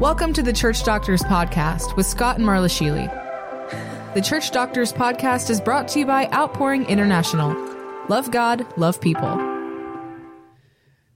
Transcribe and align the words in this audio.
Welcome 0.00 0.32
to 0.32 0.42
the 0.42 0.54
Church 0.54 0.82
Doctors 0.82 1.20
Podcast 1.20 1.94
with 1.94 2.06
Scott 2.06 2.38
and 2.38 2.46
Marla 2.46 2.70
Schiele. 2.70 4.14
The 4.14 4.22
Church 4.22 4.50
Doctors 4.50 4.94
Podcast 4.94 5.50
is 5.50 5.60
brought 5.60 5.88
to 5.88 5.98
you 5.98 6.06
by 6.06 6.26
Outpouring 6.28 6.86
International. 6.86 7.54
Love 8.08 8.30
God, 8.30 8.66
love 8.78 8.98
people. 9.02 9.36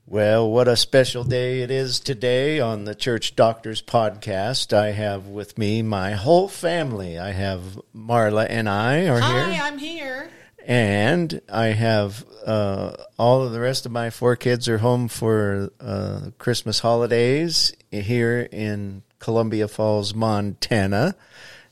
Well, 0.05 0.51
what 0.51 0.67
a 0.67 0.77
special 0.77 1.23
day 1.23 1.61
it 1.61 1.71
is 1.71 1.99
today 1.99 2.59
on 2.59 2.85
the 2.85 2.93
Church 2.93 3.35
Doctors 3.35 3.81
Podcast. 3.81 4.71
I 4.71 4.91
have 4.91 5.29
with 5.29 5.57
me 5.57 5.81
my 5.81 6.11
whole 6.11 6.47
family. 6.47 7.17
I 7.17 7.31
have 7.31 7.81
Marla 7.95 8.45
and 8.47 8.69
I 8.69 9.07
are 9.07 9.19
Hi, 9.19 9.51
here. 9.51 9.63
I'm 9.63 9.79
here. 9.79 10.29
And 10.67 11.41
I 11.51 11.67
have 11.67 12.25
uh, 12.45 12.95
all 13.19 13.43
of 13.43 13.51
the 13.51 13.59
rest 13.59 13.85
of 13.85 13.91
my 13.91 14.09
four 14.09 14.35
kids 14.35 14.67
are 14.67 14.79
home 14.79 15.07
for 15.07 15.71
uh, 15.79 16.31
Christmas 16.39 16.79
holidays 16.79 17.71
here 17.91 18.47
in 18.51 19.03
Columbia 19.19 19.67
Falls, 19.67 20.15
Montana. 20.15 21.15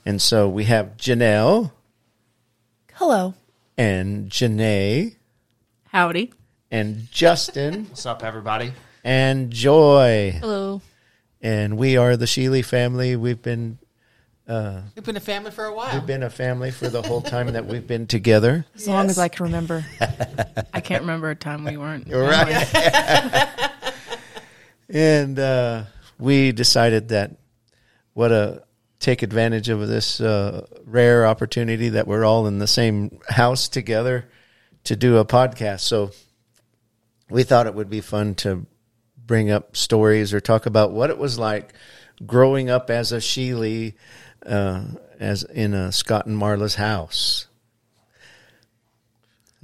And 0.06 0.22
so 0.22 0.48
we 0.48 0.66
have 0.66 0.96
Janelle 0.98 1.72
Hello. 2.94 3.34
and 3.78 4.30
Janae 4.30 5.16
Howdy. 5.88 6.32
and 6.70 7.08
Justin 7.12 7.86
What's 7.90 8.06
up, 8.06 8.24
everybody? 8.24 8.74
and 9.04 9.50
Joy. 9.52 10.38
Hello. 10.40 10.82
And 11.42 11.78
we 11.78 11.98
are 11.98 12.16
the 12.16 12.26
Schiele 12.26 12.64
family. 12.64 13.16
We've 13.16 13.42
been 13.42 13.80
We've 14.48 15.04
been 15.04 15.18
a 15.18 15.22
family 15.22 15.52
for 15.52 15.66
a 15.66 15.74
while. 15.74 15.94
we've 15.94 16.06
been 16.06 16.24
a 16.24 16.30
family 16.30 16.72
for 16.72 16.90
the 16.90 17.02
whole 17.02 17.22
time 17.22 17.54
that 17.54 17.66
we've 17.66 17.88
been 17.88 18.08
together. 18.08 18.66
As 18.76 18.88
long 18.88 19.10
as 19.10 19.18
I 19.18 19.30
can 19.30 19.46
remember. 19.46 19.86
I 20.74 20.82
can't 20.82 21.02
remember 21.02 21.30
a 21.30 21.36
time 21.36 21.64
we 21.64 21.78
weren't. 21.78 22.08
Right. 22.10 23.72
and 24.90 25.40
uh, 25.40 25.84
we 26.20 26.52
decided 26.52 27.10
that 27.10 27.38
what 28.14 28.32
a 28.32 28.64
take 29.00 29.22
advantage 29.22 29.68
of 29.68 29.86
this 29.88 30.22
uh, 30.22 30.66
rare 30.86 31.26
opportunity 31.26 31.90
that 31.90 32.08
we're 32.08 32.24
all 32.24 32.48
in 32.48 32.60
the 32.60 32.68
same 32.68 33.20
house 33.28 33.68
together 33.68 34.30
to 34.86 34.96
do 34.96 35.18
a 35.18 35.26
podcast. 35.26 35.82
So 35.82 36.12
we 37.30 37.44
thought 37.44 37.68
it 37.68 37.76
would 37.76 37.90
be 37.90 38.00
fun 38.00 38.36
to 38.36 38.66
bring 39.18 39.52
up 39.52 39.76
stories 39.76 40.34
or 40.34 40.40
talk 40.40 40.66
about 40.66 40.92
what 40.92 41.10
it 41.10 41.18
was 41.18 41.38
like 41.38 41.74
growing 42.26 42.70
up 42.70 42.90
as 42.90 43.12
a 43.12 43.18
Schiele, 43.18 43.94
uh, 44.46 44.84
as 45.20 45.44
in 45.44 45.74
a 45.74 45.92
Scott 45.92 46.26
and 46.26 46.38
Marla's 46.38 46.76
house. 46.76 47.48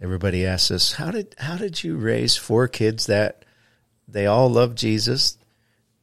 Everybody 0.01 0.45
asks 0.45 0.71
us, 0.71 0.93
how 0.93 1.11
did 1.11 1.35
how 1.37 1.57
did 1.57 1.83
you 1.83 1.97
raise 1.97 2.37
four 2.37 2.67
kids 2.67 3.07
that 3.07 3.43
they 4.07 4.25
all 4.25 4.49
love 4.49 4.75
Jesus? 4.75 5.37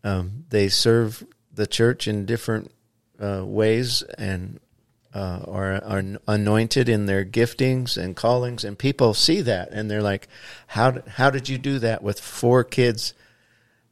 Um, 0.05 0.45
they 0.51 0.69
serve 0.69 1.25
the 1.53 1.67
church 1.67 2.07
in 2.07 2.27
different 2.27 2.71
uh, 3.19 3.43
ways 3.45 4.03
and 4.19 4.61
uh, 5.15 5.41
are, 5.49 5.83
are 5.83 6.05
anointed 6.29 6.91
in 6.91 7.07
their 7.07 7.25
giftings 7.25 7.97
and 7.97 8.15
callings, 8.15 8.65
and 8.65 8.79
people 8.79 9.15
see 9.15 9.41
that 9.41 9.71
and 9.71 9.91
they're 9.91 10.03
like, 10.03 10.29
"How 10.67 11.01
how 11.09 11.31
did 11.31 11.49
you 11.49 11.57
do 11.57 11.79
that 11.79 12.03
with 12.03 12.21
four 12.21 12.65
kids?" 12.65 13.15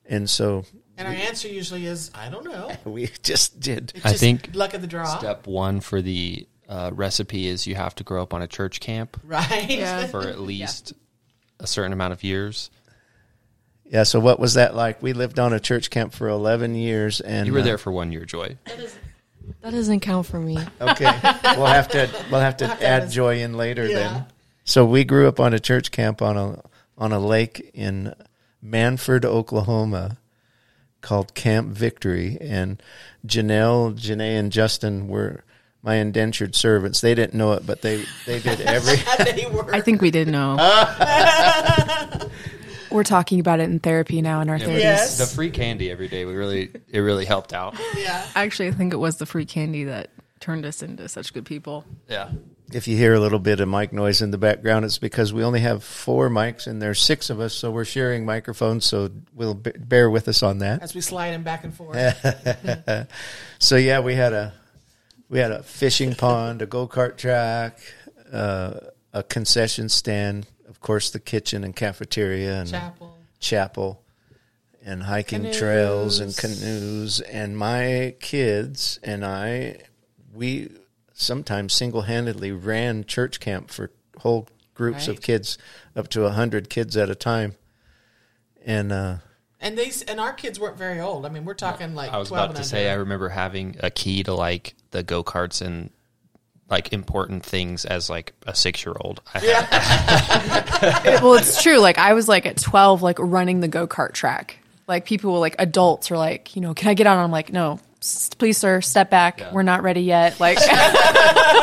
And 0.05 0.29
so 0.29 0.67
and 0.97 1.09
our 1.09 1.15
answer 1.15 1.49
usually 1.49 1.87
is, 1.87 2.11
I 2.15 2.29
don't 2.29 2.45
know. 2.45 2.71
we 2.91 3.09
just 3.23 3.61
did. 3.61 3.93
It's 3.95 4.07
I 4.07 4.11
just 4.11 4.21
think 4.21 4.51
luck 4.55 4.75
of 4.75 4.81
the 4.81 4.87
draw. 4.87 5.05
Step 5.19 5.47
one 5.47 5.81
for 5.81 6.01
the 6.03 6.47
uh, 6.69 6.91
recipe 6.95 7.47
is 7.47 7.67
you 7.67 7.75
have 7.75 7.95
to 7.97 8.05
grow 8.05 8.23
up 8.23 8.33
on 8.33 8.43
a 8.43 8.47
church 8.47 8.81
camp 8.81 9.21
Right? 9.25 9.69
Yeah. 9.71 10.07
for 10.09 10.23
at 10.23 10.39
least 10.41 10.93
a 11.61 11.67
certain 11.67 11.93
amount 11.93 12.13
of 12.13 12.23
years. 12.25 12.71
Yeah. 13.85 14.05
So 14.05 14.19
what 14.21 14.41
was 14.41 14.55
that 14.55 14.75
like? 14.75 15.03
We 15.03 15.13
lived 15.13 15.39
on 15.39 15.53
a 15.53 15.61
church 15.61 15.91
camp 15.91 16.13
for 16.15 16.29
eleven 16.29 16.75
years, 16.75 17.21
and 17.21 17.47
You 17.47 17.53
were 17.53 17.61
uh, 17.61 17.65
there 17.65 17.79
for 17.79 17.93
one 17.93 18.13
year, 18.13 18.25
Joy. 18.25 18.57
That 19.61 19.73
doesn't 19.73 20.01
count 20.01 20.27
for 20.27 20.41
me. 20.41 20.57
Okay, 20.81 21.05
we'll 21.57 21.67
have 21.67 21.89
to 21.89 22.09
we'll 22.31 22.41
have 22.41 22.57
to 22.59 22.67
have 22.67 22.79
to 22.81 22.87
add 22.87 23.03
add- 23.05 23.11
joy 23.11 23.41
in 23.43 23.55
later 23.55 23.87
Yeah. 23.87 23.95
then. 23.97 24.27
So 24.65 24.87
we 24.87 25.05
grew 25.05 25.29
up 25.29 25.39
on 25.39 25.53
a 25.53 25.61
church 25.61 25.91
camp 25.91 26.23
on 26.23 26.37
a 26.39 26.63
on 26.97 27.13
a 27.13 27.19
lake 27.19 27.71
in 27.75 28.15
Mannford, 28.63 29.27
Oklahoma, 29.27 30.17
called 31.05 31.35
Camp 31.35 31.69
Victory, 31.69 32.37
and 32.41 32.83
Janelle, 33.27 33.95
Janae, 33.97 34.39
and 34.39 34.51
Justin 34.51 35.07
were 35.07 35.45
my 35.83 35.97
indentured 35.97 36.55
servants. 36.57 37.01
They 37.01 37.15
didn't 37.15 37.35
know 37.35 37.53
it, 37.53 37.65
but 37.67 37.83
they 37.83 38.05
they 38.27 38.41
did 38.41 38.61
every. 38.63 38.97
they 39.25 39.47
were. 39.47 39.73
I 39.73 39.81
think 39.81 40.01
we 40.03 40.11
did 40.11 40.27
know. 40.29 40.57
We're 42.91 43.03
talking 43.05 43.41
about 43.41 43.59
it 43.59 43.65
in 43.65 43.81
therapy 43.81 44.23
now 44.23 44.41
in 44.41 44.49
our 44.49 44.57
Yeah, 44.57 44.67
30s. 44.67 44.79
Yes. 44.79 45.19
The 45.19 45.27
free 45.27 45.51
candy 45.51 45.91
every 45.91 46.07
day, 46.07 46.25
we 46.25 46.35
really 46.35 46.71
it 46.89 47.01
really 47.01 47.25
helped 47.25 47.53
out. 47.53 47.77
yeah. 47.97 48.25
Actually, 48.37 48.69
I 48.69 48.73
think 48.73 48.93
it 48.93 48.99
was 48.99 49.17
the 49.17 49.27
free 49.27 49.47
candy 49.47 49.85
that 49.85 50.11
turned 50.39 50.65
us 50.65 50.81
into 50.83 51.09
such 51.09 51.33
good 51.35 51.45
people. 51.45 51.85
Yeah. 52.09 52.31
If 52.75 52.89
you 52.89 52.97
hear 52.97 53.15
a 53.15 53.21
little 53.21 53.39
bit 53.39 53.61
of 53.61 53.69
mic 53.69 53.93
noise 53.93 54.21
in 54.21 54.31
the 54.33 54.39
background, 54.39 54.85
it's 54.85 54.99
because 54.99 55.33
we 55.33 55.45
only 55.45 55.61
have 55.61 55.85
four 55.85 56.29
mics 56.29 56.67
and 56.67 56.83
there's 56.83 57.01
six 57.01 57.31
of 57.31 57.39
us, 57.41 57.55
so 57.55 57.71
we're 57.71 57.85
sharing 57.85 58.25
microphones. 58.27 58.85
So 58.85 59.11
we'll 59.33 59.55
b- 59.55 59.73
bear 59.79 60.11
with 60.11 60.27
us 60.29 60.43
on 60.43 60.59
that. 60.59 60.83
As 60.83 60.95
we 60.95 61.01
slide 61.01 61.31
them 61.33 61.43
back 61.45 61.65
and 61.65 61.73
forth. 61.75 61.97
So 63.59 63.77
yeah, 63.77 64.01
we 64.01 64.15
had 64.15 64.33
a 64.33 64.53
we 65.29 65.39
had 65.39 65.51
a 65.53 65.63
fishing 65.63 66.15
pond, 66.15 66.61
a 66.63 66.67
go 66.67 66.87
kart 66.87 67.17
track, 67.17 67.79
uh, 68.33 68.75
a 69.13 69.23
concession 69.23 69.89
stand, 69.89 70.47
of 70.69 70.81
course, 70.81 71.11
the 71.11 71.21
kitchen 71.21 71.65
and 71.65 71.75
cafeteria 71.75 72.61
and 72.61 72.69
Chapel. 72.69 73.17
chapel, 73.41 74.03
and 74.85 75.03
hiking 75.05 75.43
Canoes. 75.43 75.57
trails 75.59 76.21
and 76.21 76.37
canoes. 76.37 77.21
And 77.21 77.57
my 77.57 78.15
kids 78.21 78.99
and 79.03 79.25
I, 79.25 79.79
we 80.35 80.69
sometimes 81.15 81.73
single 81.73 82.03
handedly 82.03 82.53
ran 82.53 83.05
church 83.05 83.41
camp 83.41 83.71
for 83.71 83.91
whole 84.19 84.49
groups 84.75 85.09
of 85.09 85.23
kids, 85.23 85.57
up 85.97 86.09
to 86.09 86.25
a 86.25 86.31
hundred 86.31 86.69
kids 86.69 86.97
at 86.97 87.09
a 87.09 87.15
time. 87.15 87.55
And 88.67 88.93
uh, 88.93 89.17
And 89.61 89.79
these 89.79 90.03
and 90.03 90.21
our 90.21 90.33
kids 90.33 90.59
weren't 90.61 90.77
very 90.77 91.01
old. 91.01 91.25
I 91.25 91.29
mean, 91.29 91.45
we're 91.45 91.55
talking 91.55 91.95
like 91.95 92.13
I 92.13 92.19
was 92.19 92.29
12 92.29 92.45
about 92.45 92.55
to 92.57 92.61
and 92.63 92.67
say 92.67 92.91
I 92.91 92.95
remember 92.95 93.29
having 93.31 93.77
a 93.81 93.91
key 93.91 94.23
to 94.25 94.35
like 94.35 94.75
the 94.91 95.03
go 95.03 95.23
karts 95.25 95.65
and 95.65 95.91
like 96.71 96.93
important 96.93 97.45
things 97.45 97.85
as 97.85 98.09
like 98.11 98.33
a 98.47 98.55
six 98.55 98.85
year 98.85 98.95
old. 99.01 99.21
well, 99.35 101.35
it's 101.35 101.63
true. 101.63 101.79
Like, 101.79 101.99
I 101.99 102.15
was 102.15 102.29
like 102.29 102.47
at 102.47 102.57
12, 102.57 103.03
like 103.03 103.19
running 103.19 103.61
the 103.61 103.69
go 103.69 103.87
kart 103.87 104.13
track. 104.13 104.59
Like, 104.87 105.05
people 105.07 105.33
were 105.33 105.39
like, 105.39 105.57
adults 105.59 106.11
are 106.11 106.17
like, 106.17 106.55
you 106.57 106.63
know, 106.63 106.75
can 106.75 106.89
I 106.89 106.95
get 106.95 107.07
on? 107.07 107.19
I'm 107.19 107.31
like, 107.31 107.53
no, 107.53 107.75
s- 107.75 107.83
please, 108.39 108.59
sir, 108.59 108.81
step 108.81 109.11
back. 109.11 109.43
We're 109.53 109.63
not 109.63 109.83
ready 109.83 110.03
yet. 110.03 110.39
Like, 110.41 110.59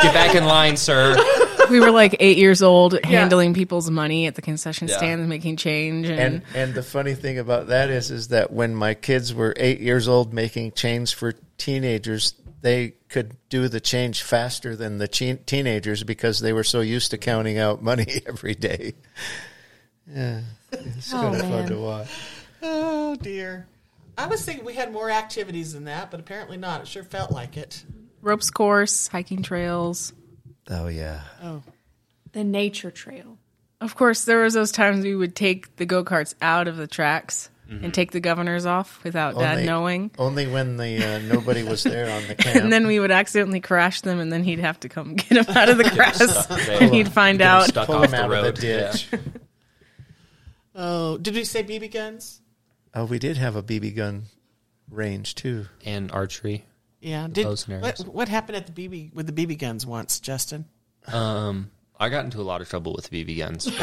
Get 0.02 0.14
back 0.14 0.36
in 0.36 0.46
line, 0.46 0.78
sir. 0.78 1.16
We 1.70 1.80
were 1.80 1.92
like 1.92 2.18
eight 2.20 2.38
years 2.38 2.62
old, 2.62 3.04
handling 3.06 3.54
people's 3.54 3.90
money 3.90 4.26
at 4.28 4.36
the 4.36 4.42
concession 4.42 4.88
Yeah. 4.88 4.98
stands, 4.98 5.28
making 5.28 5.58
change, 5.58 6.10
and, 6.10 6.20
And 6.20 6.42
and 6.56 6.74
the 6.74 6.84
funny 6.84 7.14
thing 7.14 7.40
about 7.40 7.68
that 7.68 7.90
is 7.90 8.12
is 8.12 8.30
that 8.30 8.52
when 8.52 8.76
my 8.76 8.94
kids 8.94 9.34
were 9.34 9.54
eight 9.58 9.80
years 9.80 10.08
old 10.08 10.34
making 10.34 10.74
change 10.74 11.14
for 11.16 11.34
teenagers, 11.58 12.34
they 12.62 12.96
could 13.10 13.38
do 13.50 13.68
the 13.68 13.80
change 13.80 14.22
faster 14.22 14.76
than 14.76 14.98
the 14.98 15.08
teen- 15.08 15.40
teenagers 15.46 16.04
because 16.04 16.40
they 16.40 16.52
were 16.54 16.64
so 16.64 16.82
used 16.82 17.12
to 17.12 17.18
counting 17.18 17.58
out 17.58 17.82
money 17.82 18.22
every 18.28 18.56
day. 18.56 18.94
Yeah, 20.14 20.42
it's 20.72 21.14
Oh, 21.14 21.18
kind 21.22 21.36
of 21.36 21.42
fun 21.42 21.68
to 21.68 21.78
watch. 21.80 22.10
Oh 22.64 23.16
dear. 23.16 23.68
I 24.22 24.28
was 24.28 24.44
thinking 24.46 24.66
we 24.66 24.74
had 24.74 24.92
more 24.94 25.10
activities 25.10 25.74
than 25.74 25.86
that, 25.86 26.12
but 26.12 26.20
apparently 26.20 26.58
not. 26.58 26.82
It 26.82 26.88
sure 26.88 27.04
felt 27.04 27.32
like 27.32 27.58
it. 27.58 27.84
ropes 28.22 28.50
course, 28.52 29.08
hiking 29.08 29.42
trails. 29.44 30.14
Oh 30.70 30.88
yeah, 30.88 31.22
Oh. 31.44 31.64
the 32.34 32.44
nature 32.44 32.92
trail. 32.92 33.38
Of 33.82 33.96
course, 33.96 34.26
there 34.26 34.44
was 34.44 34.54
those 34.54 34.72
times 34.72 35.04
we 35.04 35.16
would 35.16 35.36
take 35.36 35.76
the 35.78 35.86
go 35.88 36.04
karts 36.06 36.36
out 36.42 36.68
of 36.68 36.78
the 36.78 36.88
tracks 36.88 37.50
and 37.70 37.94
take 37.94 38.12
the 38.12 38.20
governors 38.20 38.66
off 38.66 39.02
without 39.06 39.40
dad 39.40 39.66
knowing. 39.66 40.12
only 40.20 40.46
when 40.46 40.76
the 40.76 41.04
uh, 41.06 41.20
nobody 41.34 41.64
was 41.64 41.84
there 41.84 42.12
on 42.12 42.28
the 42.28 42.36
camp. 42.36 42.58
And 42.58 42.72
then 42.74 42.86
we 42.86 43.00
would 43.00 43.12
accidentally 43.12 43.62
crash 43.62 44.02
them, 44.02 44.20
and 44.20 44.30
then 44.32 44.44
he'd 44.44 44.60
have 44.60 44.78
to 44.82 44.90
come 44.90 45.16
get 45.16 45.30
them 45.48 45.56
out 45.58 45.70
of 45.70 45.78
the 45.78 45.86
grass, 45.96 46.20
and 46.70 46.94
he'd 46.94 47.10
find 47.14 47.42
out. 47.42 47.68
stuck 47.68 47.88
pull 47.88 47.96
off 48.04 48.12
the 48.12 48.28
road. 48.30 48.46
of 48.46 48.56
the 48.56 48.62
ditch. 48.62 49.08
Yeah. 49.14 49.20
Oh, 50.76 51.18
did 51.18 51.34
we 51.34 51.44
say 51.46 51.64
BB 51.64 51.94
guns? 51.94 52.41
Oh, 52.94 53.06
we 53.06 53.20
did 53.20 53.38
have 53.38 53.56
a 53.56 53.64
BB 53.64 53.96
gun 53.96 54.24
range 54.90 55.36
too. 55.36 55.68
And 55.86 56.12
archery. 56.12 56.66
Yeah. 57.00 57.28
Did 57.32 57.46
what, 57.46 58.00
what 58.08 58.30
happened 58.30 58.58
at 58.58 58.74
the 58.74 58.74
BB 58.74 59.14
with 59.14 59.34
the 59.34 59.46
BB 59.46 59.58
guns 59.58 59.86
once, 59.86 60.20
Justin? 60.20 60.66
Um, 61.08 61.72
I 62.00 62.10
got 62.10 62.26
into 62.26 62.40
a 62.40 62.44
lot 62.44 62.62
of 62.62 62.70
trouble 62.70 62.94
with 62.94 63.10
BB 63.10 63.38
guns. 63.38 63.68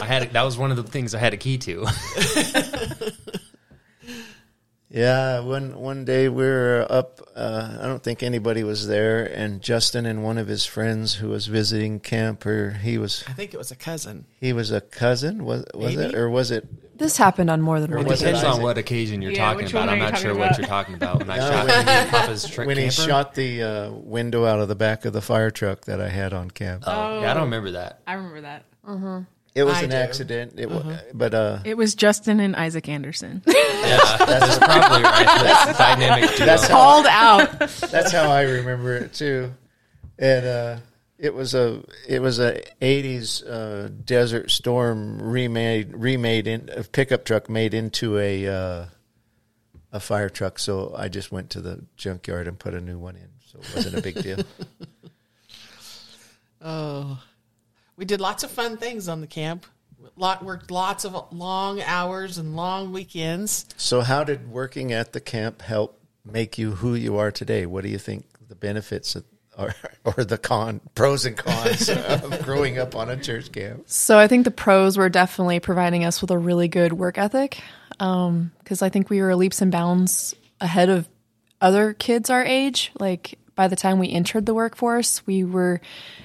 I 0.00 0.04
had 0.04 0.32
that 0.32 0.42
was 0.42 0.56
one 0.56 0.70
of 0.70 0.76
the 0.76 0.82
things 0.82 1.14
I 1.14 1.18
had 1.18 1.34
a 1.34 1.36
key 1.36 1.58
to. 1.58 1.86
Yeah, 4.90 5.40
one 5.40 5.78
one 5.78 6.04
day 6.06 6.28
we 6.30 6.44
were 6.44 6.86
up. 6.88 7.20
Uh, 7.36 7.76
I 7.80 7.86
don't 7.86 8.02
think 8.02 8.22
anybody 8.22 8.64
was 8.64 8.86
there, 8.88 9.24
and 9.26 9.60
Justin 9.60 10.06
and 10.06 10.24
one 10.24 10.38
of 10.38 10.48
his 10.48 10.64
friends 10.64 11.14
who 11.16 11.28
was 11.28 11.46
visiting 11.46 12.00
camp, 12.00 12.46
or 12.46 12.70
he 12.70 12.96
was 12.96 13.22
I 13.28 13.32
think 13.32 13.52
it 13.52 13.58
was 13.58 13.70
a 13.70 13.76
cousin. 13.76 14.24
he 14.40 14.52
was 14.54 14.72
a 14.72 14.80
cousin. 14.80 15.44
Was 15.44 15.66
was 15.74 15.94
it 15.94 16.14
or 16.14 16.30
was 16.30 16.50
it 16.50 16.66
This 16.96 17.18
happened 17.18 17.50
on 17.50 17.60
more 17.60 17.80
than 17.80 17.90
one 17.94 18.06
was 18.06 18.22
it 18.22 18.24
Depends 18.24 18.40
occasion. 18.40 18.56
on 18.60 18.62
what 18.62 18.78
occasion 18.78 19.20
you're 19.20 19.32
Yeah, 19.32 19.52
talking 19.52 19.68
about. 19.68 19.88
I'm 19.90 19.98
not 19.98 20.10
talking 20.14 20.22
sure 20.22 20.34
what 20.34 20.56
you're 20.56 20.66
talking 20.66 20.94
about. 20.94 21.18
When 21.18 21.28
I 21.28 21.36
No, 21.38 21.50
shot 21.50 21.66
when 21.66 21.86
when 21.86 22.08
Papa's 22.08 22.48
tr- 22.48 22.64
when 22.64 22.76
he 22.78 22.90
shot 22.90 23.34
the 23.34 23.62
uh, 23.62 23.90
window 23.92 24.46
out 24.46 24.58
of 24.60 24.68
the 24.68 24.74
back 24.74 25.04
of 25.04 25.12
the 25.12 25.20
fire 25.22 25.50
truck 25.50 25.84
that 25.84 26.00
I 26.00 26.08
had 26.08 26.32
on 26.32 26.50
camp. 26.50 26.84
Oh, 26.86 27.20
yeah, 27.20 27.30
I 27.30 27.34
don't 27.34 27.44
remember 27.44 27.72
that. 27.72 28.00
I 28.06 28.14
remember 28.14 28.40
that. 28.40 28.64
It 29.58 29.64
was 29.64 29.76
I 29.76 29.82
an 29.82 29.90
do. 29.90 29.96
accident. 29.96 30.54
It 30.56 30.70
wa- 30.70 30.96
but 31.12 31.34
uh, 31.34 31.58
It 31.64 31.76
was 31.76 31.94
Justin 31.94 32.40
and 32.40 32.54
Isaac 32.56 32.88
Anderson. 32.88 33.42
Yeah, 33.46 34.16
that's 34.18 34.58
probably 34.64 35.02
right. 35.02 35.26
That's 35.42 35.78
dynamic 35.78 36.36
duo. 36.36 36.46
that's 36.46 36.66
how 36.66 36.74
Called 36.76 37.06
out. 37.06 37.58
that's 37.90 38.12
how 38.12 38.30
I 38.30 38.42
remember 38.42 38.96
it 38.96 39.12
too. 39.14 39.52
And 40.18 40.46
uh, 40.46 40.76
it 41.18 41.34
was 41.34 41.54
a 41.54 41.82
it 42.08 42.20
was 42.22 42.38
a 42.40 42.60
'80s 42.80 43.42
uh, 43.48 43.88
Desert 44.04 44.50
Storm 44.50 45.20
remade 45.20 45.92
remade 45.94 46.46
in 46.46 46.70
a 46.74 46.82
pickup 46.84 47.24
truck 47.24 47.48
made 47.50 47.74
into 47.74 48.18
a 48.18 48.46
uh, 48.48 48.84
a 49.92 50.00
fire 50.00 50.28
truck. 50.28 50.58
So 50.58 50.94
I 50.96 51.08
just 51.08 51.30
went 51.32 51.50
to 51.50 51.60
the 51.60 51.84
junkyard 51.96 52.46
and 52.48 52.58
put 52.58 52.74
a 52.74 52.80
new 52.80 52.98
one 52.98 53.16
in. 53.16 53.28
So 53.46 53.58
it 53.60 53.74
wasn't 53.74 53.96
a 53.98 54.02
big 54.02 54.22
deal. 54.22 54.38
Oh, 56.60 57.22
we 57.98 58.04
did 58.04 58.20
lots 58.20 58.44
of 58.44 58.50
fun 58.50 58.78
things 58.78 59.08
on 59.08 59.20
the 59.20 59.26
camp. 59.26 59.66
Lot 60.16 60.44
worked 60.44 60.70
lots 60.70 61.04
of 61.04 61.32
long 61.32 61.82
hours 61.82 62.38
and 62.38 62.56
long 62.56 62.92
weekends. 62.92 63.66
So 63.76 64.00
how 64.00 64.24
did 64.24 64.50
working 64.50 64.92
at 64.92 65.12
the 65.12 65.20
camp 65.20 65.62
help 65.62 66.00
make 66.24 66.56
you 66.56 66.72
who 66.72 66.94
you 66.94 67.18
are 67.18 67.32
today? 67.32 67.66
What 67.66 67.82
do 67.82 67.90
you 67.90 67.98
think 67.98 68.24
the 68.48 68.54
benefits 68.54 69.16
of, 69.16 69.24
are, 69.56 69.74
or 70.04 70.24
the 70.24 70.38
con 70.38 70.80
pros 70.94 71.26
and 71.26 71.36
cons 71.36 71.90
of 71.90 72.42
growing 72.44 72.78
up 72.78 72.94
on 72.94 73.10
a 73.10 73.16
church 73.16 73.50
camp? 73.50 73.82
So 73.86 74.16
I 74.16 74.28
think 74.28 74.44
the 74.44 74.52
pros 74.52 74.96
were 74.96 75.08
definitely 75.08 75.58
providing 75.58 76.04
us 76.04 76.20
with 76.20 76.30
a 76.30 76.38
really 76.38 76.68
good 76.68 76.92
work 76.92 77.18
ethic 77.18 77.60
um, 77.98 78.52
because 78.60 78.80
I 78.80 78.88
think 78.88 79.10
we 79.10 79.20
were 79.20 79.34
leaps 79.34 79.60
and 79.60 79.72
bounds 79.72 80.36
ahead 80.60 80.88
of 80.88 81.08
other 81.60 81.94
kids 81.94 82.30
our 82.30 82.44
age. 82.44 82.92
Like 83.00 83.38
by 83.58 83.66
the 83.66 83.74
time 83.74 83.98
we 83.98 84.08
entered 84.08 84.46
the 84.46 84.54
workforce, 84.54 85.26
we 85.26 85.42
were 85.42 85.80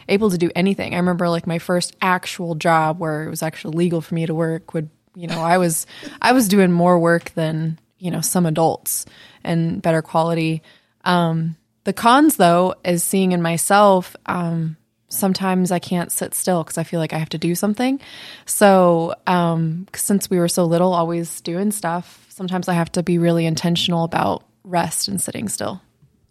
able 0.07 0.29
to 0.29 0.37
do 0.37 0.51
anything. 0.55 0.93
I 0.93 0.97
remember 0.97 1.27
like 1.29 1.47
my 1.47 1.57
first 1.57 1.95
actual 1.99 2.53
job 2.53 2.99
where 2.99 3.23
it 3.23 3.29
was 3.31 3.41
actually 3.41 3.75
legal 3.75 4.01
for 4.01 4.13
me 4.13 4.27
to 4.27 4.35
work 4.35 4.75
would 4.75 4.91
you 5.15 5.25
know 5.25 5.41
I 5.41 5.57
was 5.57 5.87
I 6.21 6.33
was 6.33 6.47
doing 6.47 6.71
more 6.71 6.99
work 6.99 7.31
than 7.31 7.79
you 7.97 8.11
know 8.11 8.21
some 8.21 8.45
adults 8.45 9.07
and 9.43 9.81
better 9.81 10.03
quality. 10.03 10.61
Um, 11.05 11.55
the 11.85 11.91
cons 11.91 12.37
though 12.37 12.75
is 12.85 13.03
seeing 13.03 13.31
in 13.31 13.41
myself. 13.41 14.15
Um, 14.27 14.77
sometimes 15.09 15.71
I 15.71 15.79
can't 15.79 16.11
sit 16.11 16.35
still 16.35 16.63
because 16.63 16.77
I 16.77 16.83
feel 16.83 16.99
like 16.99 17.13
I 17.13 17.17
have 17.17 17.29
to 17.29 17.39
do 17.39 17.55
something. 17.55 17.99
So, 18.45 19.15
um, 19.25 19.87
since 19.95 20.29
we 20.29 20.37
were 20.37 20.47
so 20.47 20.65
little, 20.65 20.93
always 20.93 21.41
doing 21.41 21.71
stuff, 21.71 22.27
sometimes 22.29 22.69
I 22.69 22.73
have 22.73 22.91
to 22.91 23.01
be 23.01 23.17
really 23.17 23.47
intentional 23.47 24.03
about 24.03 24.43
rest 24.63 25.07
and 25.07 25.19
sitting 25.19 25.49
still. 25.49 25.81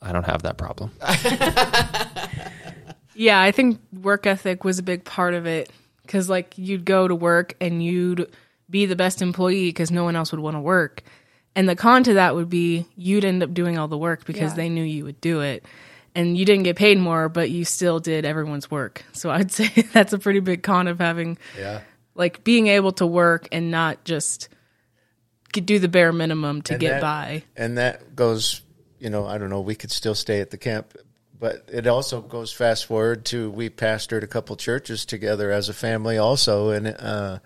I 0.03 0.13
don't 0.13 0.25
have 0.27 0.43
that 0.43 0.57
problem. 0.59 0.91
Yeah, 3.15 3.41
I 3.43 3.53
think 3.53 3.79
work 3.93 4.27
ethic 4.27 4.65
was 4.65 4.79
a 4.79 4.83
big 4.83 5.05
part 5.05 5.35
of 5.35 5.47
it 5.47 5.71
because, 6.01 6.31
like, 6.31 6.57
you'd 6.57 6.87
go 6.87 7.07
to 7.07 7.15
work 7.15 7.55
and 7.61 7.85
you'd 7.85 8.27
be 8.71 8.87
the 8.87 8.97
best 8.97 9.21
employee 9.21 9.69
because 9.69 9.91
no 9.91 10.03
one 10.05 10.17
else 10.17 10.33
would 10.33 10.41
want 10.41 10.57
to 10.57 10.61
work. 10.61 11.03
And 11.55 11.69
the 11.69 11.77
con 11.77 12.05
to 12.05 12.15
that 12.15 12.35
would 12.35 12.49
be 12.49 12.87
you'd 12.97 13.27
end 13.27 13.43
up 13.43 13.53
doing 13.53 13.77
all 13.77 13.87
the 13.87 13.99
work 13.99 14.25
because 14.25 14.53
Yeah. 14.53 14.57
they 14.57 14.69
knew 14.71 14.83
you 14.83 15.05
would 15.05 15.21
do 15.21 15.41
it. 15.43 15.67
And 16.15 16.39
you 16.39 16.47
didn't 16.47 16.63
get 16.63 16.77
paid 16.77 16.99
more, 16.99 17.29
but 17.29 17.51
you 17.51 17.67
still 17.67 17.99
did 18.01 18.25
everyone's 18.25 18.71
work. 18.71 19.05
So 19.13 19.31
I'd 19.31 19.53
say 19.53 19.69
that's 19.93 20.15
a 20.15 20.19
pretty 20.19 20.41
big 20.41 20.63
con 20.63 20.89
of 20.89 20.99
having, 20.99 21.37
Yeah. 21.59 21.83
like, 22.15 22.43
being 22.45 22.69
able 22.69 22.93
to 22.93 23.07
work 23.07 23.47
and 23.53 23.71
not 23.71 24.05
just 24.05 24.49
get- 25.53 25.67
do 25.67 25.79
the 25.79 25.89
bare 25.89 26.13
minimum 26.15 26.63
to 26.63 26.73
And 26.75 26.81
get 26.81 26.91
that- 26.93 27.03
by. 27.03 27.43
And 27.59 27.77
that 27.77 28.17
goes, 28.17 28.62
you 29.03 29.11
know, 29.11 29.27
I 29.27 29.37
don't 29.37 29.51
know, 29.51 29.61
we 29.61 29.75
could 29.75 29.91
still 29.91 30.15
stay 30.15 30.41
at 30.41 30.51
the 30.51 30.57
camp, 30.57 30.97
but 31.39 31.69
it 31.73 31.89
also 31.89 32.21
goes 32.21 32.53
fast 32.53 32.87
forward 32.87 33.25
to 33.27 33.51
we 33.51 33.69
pastored 33.69 34.23
a 34.23 34.29
couple 34.29 34.55
churches 34.55 35.05
together 35.05 35.51
as 35.51 35.69
a 35.69 35.75
family 35.75 36.19
also. 36.19 36.71
And 36.71 36.87
uh, 36.87 37.41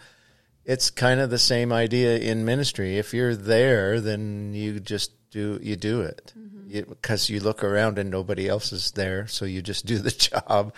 it's 0.66 0.90
kind 0.90 1.18
of 1.18 1.30
the 1.30 1.38
same 1.38 1.72
idea 1.72 2.18
in 2.18 2.44
ministry. 2.44 2.98
If 2.98 3.14
you're 3.14 3.34
there, 3.34 4.02
then 4.02 4.52
you 4.52 4.80
just 4.80 5.12
do, 5.30 5.58
you 5.62 5.76
do 5.76 6.02
it. 6.02 6.34
Because 6.68 7.30
you 7.30 7.40
look 7.40 7.64
around 7.64 7.98
and 7.98 8.10
nobody 8.10 8.48
else 8.48 8.70
is 8.72 8.90
there, 8.90 9.26
so 9.26 9.46
you 9.46 9.62
just 9.62 9.86
do 9.86 9.96
the 9.96 10.10
job. 10.50 10.74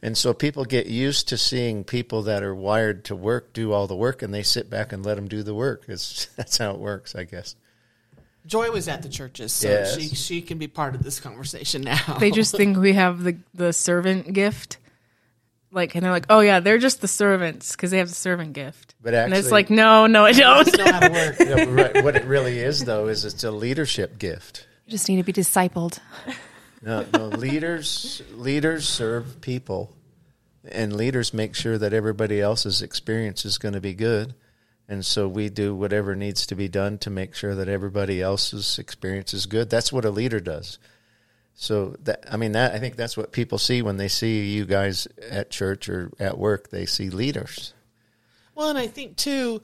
And 0.00 0.16
so 0.16 0.32
people 0.32 0.64
get 0.64 0.86
used 0.86 1.28
to 1.28 1.36
seeing 1.36 1.84
people 1.84 2.22
that 2.22 2.42
are 2.42 2.54
wired 2.54 3.04
to 3.06 3.16
work 3.16 3.52
do 3.52 3.72
all 3.72 3.86
the 3.86 3.96
work, 3.96 4.22
and 4.22 4.32
they 4.32 4.44
sit 4.44 4.70
back 4.70 4.94
and 4.94 5.04
let 5.04 5.16
them 5.16 5.28
do 5.28 5.42
the 5.42 5.54
work. 5.54 5.84
It's, 5.88 6.24
that's 6.36 6.56
how 6.56 6.70
it 6.70 6.78
works, 6.78 7.14
I 7.14 7.24
guess. 7.24 7.54
Joy 8.46 8.70
was 8.70 8.88
at 8.88 9.02
the 9.02 9.08
churches, 9.08 9.52
so 9.52 9.68
Yes. 9.68 9.96
she 9.96 10.08
she 10.14 10.42
can 10.42 10.58
be 10.58 10.66
part 10.68 10.94
of 10.94 11.02
this 11.02 11.20
conversation 11.20 11.82
now. 11.82 12.16
they 12.18 12.30
just 12.30 12.54
think 12.56 12.76
we 12.76 12.92
have 12.94 13.22
the 13.22 13.36
the 13.54 13.72
servant 13.72 14.32
gift 14.32 14.78
like 15.70 15.94
and 15.94 16.04
they're 16.04 16.12
like 16.12 16.26
oh 16.28 16.40
yeah 16.40 16.60
they're 16.60 16.76
just 16.78 17.00
the 17.00 17.08
servants 17.08 17.72
because 17.72 17.90
they 17.90 17.98
have 17.98 18.08
the 18.08 18.14
servant 18.14 18.52
gift 18.52 18.94
But 19.00 19.14
and 19.14 19.32
it's 19.32 19.50
like 19.50 19.70
no 19.70 20.06
no 20.06 20.24
i 20.26 20.32
don't 20.32 20.64
just 20.66 20.76
know 20.76 20.84
how 20.84 21.00
to 21.00 21.10
work. 21.10 21.36
Yeah, 21.40 21.64
right. 21.64 22.04
What 22.04 22.14
it 22.16 22.24
really 22.24 22.58
is, 22.58 22.84
though, 22.84 23.06
is 23.08 23.24
it's 23.24 23.42
a 23.44 23.50
leadership 23.50 24.18
gift. 24.18 24.66
You 24.86 24.90
just 24.92 25.08
need 25.08 25.16
to 25.16 25.22
be 25.22 25.32
discipled. 25.32 25.98
No, 26.82 27.06
no, 27.14 27.26
leaders 27.28 28.22
leaders 28.34 28.88
serve 28.88 29.40
people, 29.40 29.94
and 30.68 30.92
leaders 30.94 31.32
make 31.32 31.54
sure 31.54 31.78
that 31.78 31.92
everybody 31.94 32.40
else's 32.40 32.82
experience 32.82 33.44
is 33.44 33.56
going 33.56 33.74
to 33.74 33.80
be 33.80 33.94
good, 33.94 34.34
and 34.92 35.06
so 35.06 35.26
we 35.26 35.48
do 35.48 35.74
whatever 35.74 36.14
needs 36.14 36.44
to 36.44 36.54
be 36.54 36.68
done 36.68 36.98
to 36.98 37.08
make 37.08 37.34
sure 37.34 37.54
that 37.54 37.66
everybody 37.66 38.20
else's 38.20 38.78
experience 38.78 39.32
is 39.32 39.46
good. 39.46 39.70
That's 39.70 39.90
what 39.90 40.04
a 40.04 40.10
leader 40.10 40.38
does. 40.38 40.78
So 41.54 41.96
that 42.02 42.26
I 42.30 42.36
mean 42.36 42.52
that 42.52 42.74
I 42.74 42.78
think 42.78 42.96
that's 42.96 43.16
what 43.16 43.32
people 43.32 43.56
see 43.56 43.80
when 43.80 43.96
they 43.96 44.08
see 44.08 44.50
you 44.50 44.66
guys 44.66 45.08
at 45.30 45.50
church 45.50 45.88
or 45.88 46.12
at 46.20 46.36
work. 46.36 46.68
They 46.68 46.84
see 46.84 47.08
leaders. 47.08 47.72
Well, 48.54 48.68
and 48.68 48.78
I 48.78 48.86
think 48.86 49.16
too, 49.16 49.62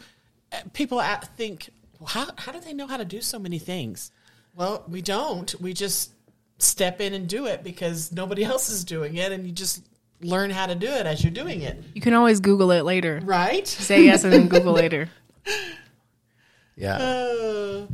people 0.72 1.02
think, 1.36 1.68
well, 2.00 2.08
how 2.08 2.28
how 2.38 2.50
do 2.50 2.60
they 2.60 2.72
know 2.72 2.86
how 2.86 2.96
to 2.96 3.04
do 3.04 3.20
so 3.20 3.38
many 3.38 3.58
things? 3.58 4.10
Well, 4.56 4.82
we 4.88 5.02
don't. 5.02 5.54
We 5.60 5.74
just 5.74 6.10
step 6.56 7.02
in 7.02 7.12
and 7.12 7.28
do 7.28 7.44
it 7.44 7.62
because 7.62 8.12
nobody 8.12 8.44
else 8.52 8.70
is 8.70 8.82
doing 8.82 9.16
it, 9.16 9.30
and 9.30 9.46
you 9.46 9.52
just 9.52 9.82
learn 10.20 10.50
how 10.50 10.66
to 10.66 10.74
do 10.74 10.86
it 10.88 11.06
as 11.06 11.22
you're 11.22 11.32
doing 11.32 11.60
it. 11.62 11.82
you 11.94 12.00
can 12.00 12.12
always 12.14 12.40
google 12.40 12.70
it 12.72 12.82
later 12.82 13.20
Right? 13.24 13.66
say 13.66 14.02
yes 14.04 14.24
and 14.24 14.32
then 14.32 14.48
google 14.48 14.72
later 14.72 15.08
Yeah. 16.76 16.96
Uh, 16.96 17.86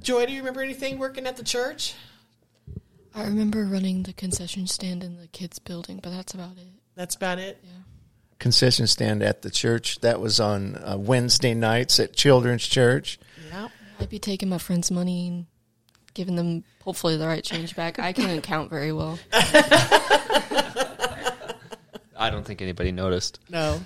Joy, 0.00 0.24
do 0.24 0.32
you 0.32 0.38
remember 0.38 0.62
anything 0.62 0.98
working 0.98 1.26
at 1.26 1.36
the 1.36 1.44
church? 1.44 1.94
I 3.14 3.24
remember 3.24 3.64
running 3.66 4.04
the 4.04 4.14
concession 4.14 4.66
stand 4.66 5.04
in 5.04 5.18
the 5.20 5.26
kids' 5.26 5.58
building, 5.58 6.00
but 6.02 6.10
that's 6.10 6.32
about 6.32 6.52
it. 6.56 6.68
That's 6.94 7.14
about 7.16 7.38
it. 7.38 7.58
Yeah. 7.62 7.70
Concession 8.38 8.86
stand 8.86 9.22
at 9.22 9.42
the 9.42 9.50
church. 9.50 10.00
That 10.00 10.20
was 10.22 10.40
on 10.40 10.76
uh, 10.76 10.96
Wednesday 10.98 11.52
nights 11.52 12.00
at 12.00 12.14
Children's 12.14 12.66
Church. 12.66 13.18
Yeah. 13.50 13.68
I'd 14.00 14.08
be 14.08 14.18
taking 14.18 14.48
my 14.48 14.58
friends' 14.58 14.90
money 14.90 15.26
and 15.28 15.46
giving 16.18 16.34
them 16.34 16.64
hopefully 16.82 17.16
the 17.16 17.28
right 17.28 17.44
change 17.44 17.76
back. 17.76 18.00
I 18.00 18.12
couldn't 18.12 18.42
count 18.42 18.70
very 18.70 18.92
well. 18.92 19.20
I 22.18 22.28
don't 22.28 22.44
think 22.44 22.60
anybody 22.60 22.90
noticed. 22.90 23.38
No. 23.48 23.80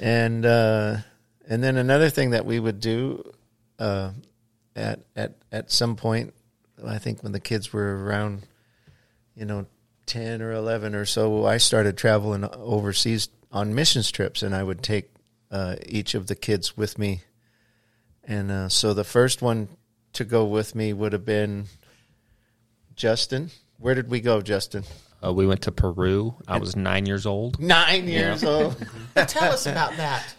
And 0.00 0.46
uh, 0.46 0.96
and 1.46 1.62
then 1.62 1.76
another 1.76 2.08
thing 2.08 2.30
that 2.30 2.46
we 2.46 2.58
would 2.58 2.80
do 2.80 3.30
uh, 3.78 4.12
at 4.74 5.00
at 5.14 5.34
at 5.52 5.70
some 5.70 5.96
point, 5.96 6.32
I 6.82 6.96
think 6.96 7.22
when 7.22 7.32
the 7.32 7.40
kids 7.40 7.74
were 7.74 8.06
around, 8.06 8.46
you 9.36 9.44
know, 9.44 9.66
ten 10.06 10.40
or 10.40 10.52
eleven 10.52 10.94
or 10.94 11.04
so, 11.04 11.44
I 11.44 11.58
started 11.58 11.98
traveling 11.98 12.48
overseas 12.54 13.28
on 13.52 13.74
missions 13.74 14.10
trips, 14.10 14.42
and 14.42 14.54
I 14.54 14.62
would 14.62 14.82
take 14.82 15.10
uh, 15.50 15.76
each 15.84 16.14
of 16.14 16.26
the 16.26 16.36
kids 16.36 16.74
with 16.74 16.98
me. 16.98 17.20
And 18.24 18.50
uh, 18.50 18.70
so 18.70 18.94
the 18.94 19.04
first 19.04 19.42
one 19.42 19.68
to 20.14 20.24
go 20.24 20.44
with 20.44 20.74
me 20.74 20.92
would 20.92 21.12
have 21.12 21.24
been 21.24 21.66
Justin. 22.94 23.50
Where 23.78 23.94
did 23.94 24.10
we 24.10 24.20
go, 24.20 24.42
Justin? 24.42 24.84
Uh, 25.24 25.32
we 25.32 25.46
went 25.46 25.62
to 25.62 25.72
Peru. 25.72 26.34
I 26.48 26.58
was 26.58 26.76
nine 26.76 27.06
years 27.06 27.26
old. 27.26 27.60
Nine 27.60 28.08
years 28.08 28.42
old. 28.42 28.76
Tell 29.14 29.52
us 29.52 29.66
about 29.66 29.96
that. 29.96 30.34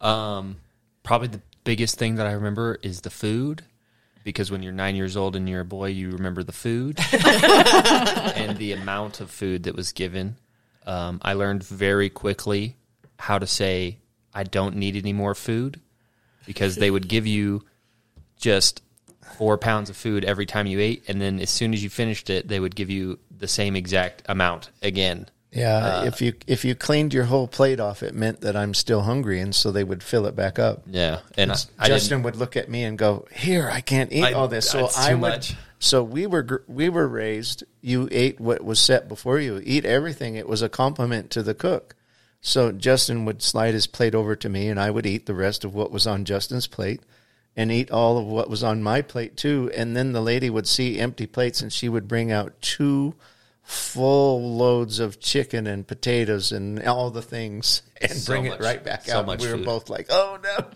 Um, 0.00 0.56
probably 1.02 1.28
the 1.28 1.40
biggest 1.64 1.98
thing 1.98 2.16
that 2.16 2.26
I 2.26 2.32
remember 2.32 2.78
is 2.82 3.00
the 3.02 3.10
food, 3.10 3.62
because 4.24 4.50
when 4.50 4.62
you're 4.62 4.72
nine 4.72 4.96
years 4.96 5.16
old 5.16 5.36
and 5.36 5.48
you're 5.48 5.60
a 5.60 5.64
boy, 5.64 5.86
you 5.86 6.10
remember 6.10 6.42
the 6.42 6.52
food 6.52 6.98
and 7.12 8.58
the 8.58 8.72
amount 8.72 9.20
of 9.20 9.30
food 9.30 9.64
that 9.64 9.74
was 9.74 9.92
given. 9.92 10.36
Um, 10.86 11.20
I 11.22 11.34
learned 11.34 11.62
very 11.64 12.10
quickly 12.10 12.76
how 13.18 13.38
to 13.38 13.46
say 13.46 13.98
I 14.34 14.42
don't 14.42 14.76
need 14.76 14.96
any 14.96 15.12
more 15.12 15.34
food, 15.34 15.80
because 16.46 16.76
they 16.76 16.90
would 16.90 17.08
give 17.08 17.26
you 17.26 17.62
just 18.36 18.82
four 19.36 19.58
pounds 19.58 19.90
of 19.90 19.96
food 19.96 20.24
every 20.24 20.46
time 20.46 20.66
you 20.66 20.80
ate, 20.80 21.04
and 21.08 21.20
then 21.20 21.40
as 21.40 21.50
soon 21.50 21.72
as 21.74 21.82
you 21.82 21.90
finished 21.90 22.30
it, 22.30 22.48
they 22.48 22.60
would 22.60 22.76
give 22.76 22.90
you 22.90 23.18
the 23.36 23.48
same 23.48 23.76
exact 23.76 24.22
amount 24.26 24.70
again. 24.82 25.28
Yeah, 25.52 25.76
uh, 25.76 26.04
if 26.06 26.20
you 26.20 26.34
if 26.48 26.64
you 26.64 26.74
cleaned 26.74 27.14
your 27.14 27.24
whole 27.24 27.46
plate 27.46 27.78
off, 27.78 28.02
it 28.02 28.12
meant 28.12 28.40
that 28.40 28.56
I'm 28.56 28.74
still 28.74 29.02
hungry, 29.02 29.40
and 29.40 29.54
so 29.54 29.70
they 29.70 29.84
would 29.84 30.02
fill 30.02 30.26
it 30.26 30.34
back 30.34 30.58
up. 30.58 30.82
Yeah, 30.90 31.20
and 31.36 31.52
I, 31.52 31.56
I 31.78 31.88
Justin 31.88 32.24
would 32.24 32.34
look 32.34 32.56
at 32.56 32.68
me 32.68 32.82
and 32.82 32.98
go, 32.98 33.26
"Here, 33.32 33.70
I 33.70 33.80
can't 33.80 34.12
eat 34.12 34.24
I- 34.24 34.32
all 34.32 34.48
this." 34.48 34.68
So 34.68 34.88
I 34.96 35.14
would. 35.14 35.20
much. 35.20 35.54
So 35.78 36.02
we 36.02 36.26
were 36.26 36.64
we 36.66 36.88
were 36.88 37.06
raised. 37.06 37.62
You 37.80 38.08
ate 38.10 38.40
what 38.40 38.64
was 38.64 38.80
set 38.80 39.08
before 39.08 39.38
you. 39.38 39.60
Eat 39.62 39.84
everything. 39.84 40.34
It 40.34 40.48
was 40.48 40.60
a 40.62 40.68
compliment 40.68 41.30
to 41.30 41.42
the 41.42 41.54
cook. 41.54 41.94
So 42.40 42.72
Justin 42.72 43.24
would 43.24 43.40
slide 43.40 43.74
his 43.74 43.86
plate 43.86 44.14
over 44.14 44.34
to 44.34 44.48
me, 44.48 44.68
and 44.68 44.80
I 44.80 44.90
would 44.90 45.06
eat 45.06 45.26
the 45.26 45.34
rest 45.34 45.64
of 45.64 45.74
what 45.74 45.90
was 45.92 46.06
on 46.06 46.24
Justin's 46.24 46.66
plate, 46.66 47.00
and 47.56 47.70
eat 47.72 47.90
all 47.90 48.18
of 48.18 48.26
what 48.26 48.50
was 48.50 48.62
on 48.64 48.82
my 48.82 49.00
plate 49.02 49.36
too. 49.36 49.70
And 49.76 49.96
then 49.96 50.12
the 50.12 50.20
lady 50.20 50.50
would 50.50 50.66
see 50.66 50.98
empty 50.98 51.26
plates, 51.26 51.60
and 51.60 51.72
she 51.72 51.88
would 51.88 52.08
bring 52.08 52.30
out 52.32 52.60
two 52.60 53.14
full 53.62 54.56
loads 54.56 54.98
of 54.98 55.20
chicken 55.20 55.66
and 55.66 55.86
potatoes 55.86 56.52
and 56.52 56.82
all 56.86 57.10
the 57.10 57.22
things, 57.22 57.82
and 58.00 58.12
So 58.12 58.32
bring 58.32 58.48
much- 58.48 58.60
it 58.60 58.62
right 58.62 58.82
back 58.84 59.04
so 59.04 59.18
out. 59.20 59.26
much 59.26 59.40
we 59.42 59.48
were 59.48 59.56
food. 59.56 59.64
both 59.64 59.88
like, 59.90 60.06
"Oh 60.10 60.38
no!" 60.42 60.66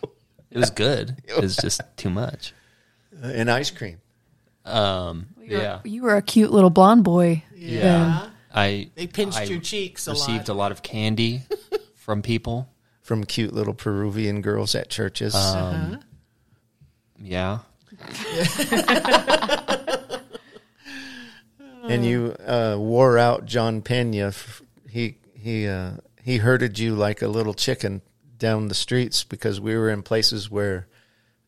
it 0.50 0.58
was 0.58 0.70
good. 0.70 1.16
It 1.28 1.40
was 1.40 1.56
just 1.56 1.80
too 1.96 2.10
much. 2.10 2.54
And 3.22 3.50
ice 3.50 3.70
cream. 3.70 3.98
Um, 4.64 5.26
yeah, 5.40 5.80
You 5.84 6.02
were 6.02 6.16
a 6.16 6.22
cute 6.22 6.50
little 6.52 6.70
blonde 6.70 7.02
boy. 7.04 7.42
Yeah. 7.56 8.28
I 8.54 8.90
They 8.94 9.06
pinched 9.06 9.38
I 9.38 9.42
your 9.44 9.60
cheeks 9.60 10.06
a 10.06 10.10
received 10.12 10.48
lot. 10.48 10.54
a 10.54 10.54
lot 10.54 10.72
of 10.72 10.82
candy 10.82 11.42
from 11.96 12.22
people. 12.22 12.68
from 13.02 13.24
cute 13.24 13.52
little 13.54 13.72
Peruvian 13.74 14.40
girls 14.42 14.74
at 14.74 14.88
churches. 14.90 15.34
Um, 15.34 16.00
Yeah, 17.20 17.58
and 21.84 22.04
you 22.04 22.36
uh, 22.46 22.76
wore 22.78 23.18
out 23.18 23.44
John 23.46 23.82
Pena. 23.82 24.32
He 24.88 25.16
he 25.34 25.66
uh, 25.66 25.92
he 26.22 26.38
herded 26.38 26.78
you 26.78 26.94
like 26.94 27.22
a 27.22 27.28
little 27.28 27.54
chicken 27.54 28.02
down 28.38 28.68
the 28.68 28.74
streets 28.74 29.24
because 29.24 29.60
we 29.60 29.76
were 29.76 29.90
in 29.90 30.02
places 30.02 30.50
where 30.50 30.86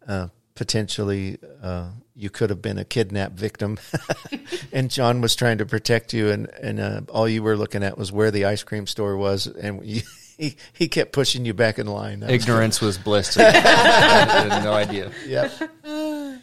uh, 0.06 0.28
potentially 0.54 1.38
uh, 1.62 1.90
you 2.14 2.30
could 2.30 2.50
have 2.50 2.62
been 2.62 2.78
a 2.78 2.84
kidnap 2.84 3.32
victim, 3.32 3.78
and 4.72 4.90
John 4.90 5.20
was 5.20 5.36
trying 5.36 5.58
to 5.58 5.66
protect 5.66 6.12
you, 6.12 6.30
and 6.30 6.48
and 6.60 6.80
uh, 6.80 7.00
all 7.08 7.28
you 7.28 7.42
were 7.42 7.56
looking 7.56 7.82
at 7.82 7.96
was 7.96 8.10
where 8.10 8.30
the 8.30 8.46
ice 8.46 8.62
cream 8.62 8.86
store 8.86 9.16
was, 9.16 9.46
and 9.46 9.84
you, 9.84 10.02
he 10.40 10.56
he 10.72 10.88
kept 10.88 11.12
pushing 11.12 11.44
you 11.44 11.54
back 11.54 11.78
in 11.78 11.86
line. 11.86 12.20
That 12.20 12.30
ignorance 12.30 12.80
was 12.80 12.96
bliss. 12.98 13.34
To 13.34 13.40
me. 13.40 13.44
I 13.46 13.50
had 13.50 14.64
no 14.64 14.72
idea. 14.72 15.10
good. 15.24 15.28
Yep. 15.30 15.70
And 15.84 16.42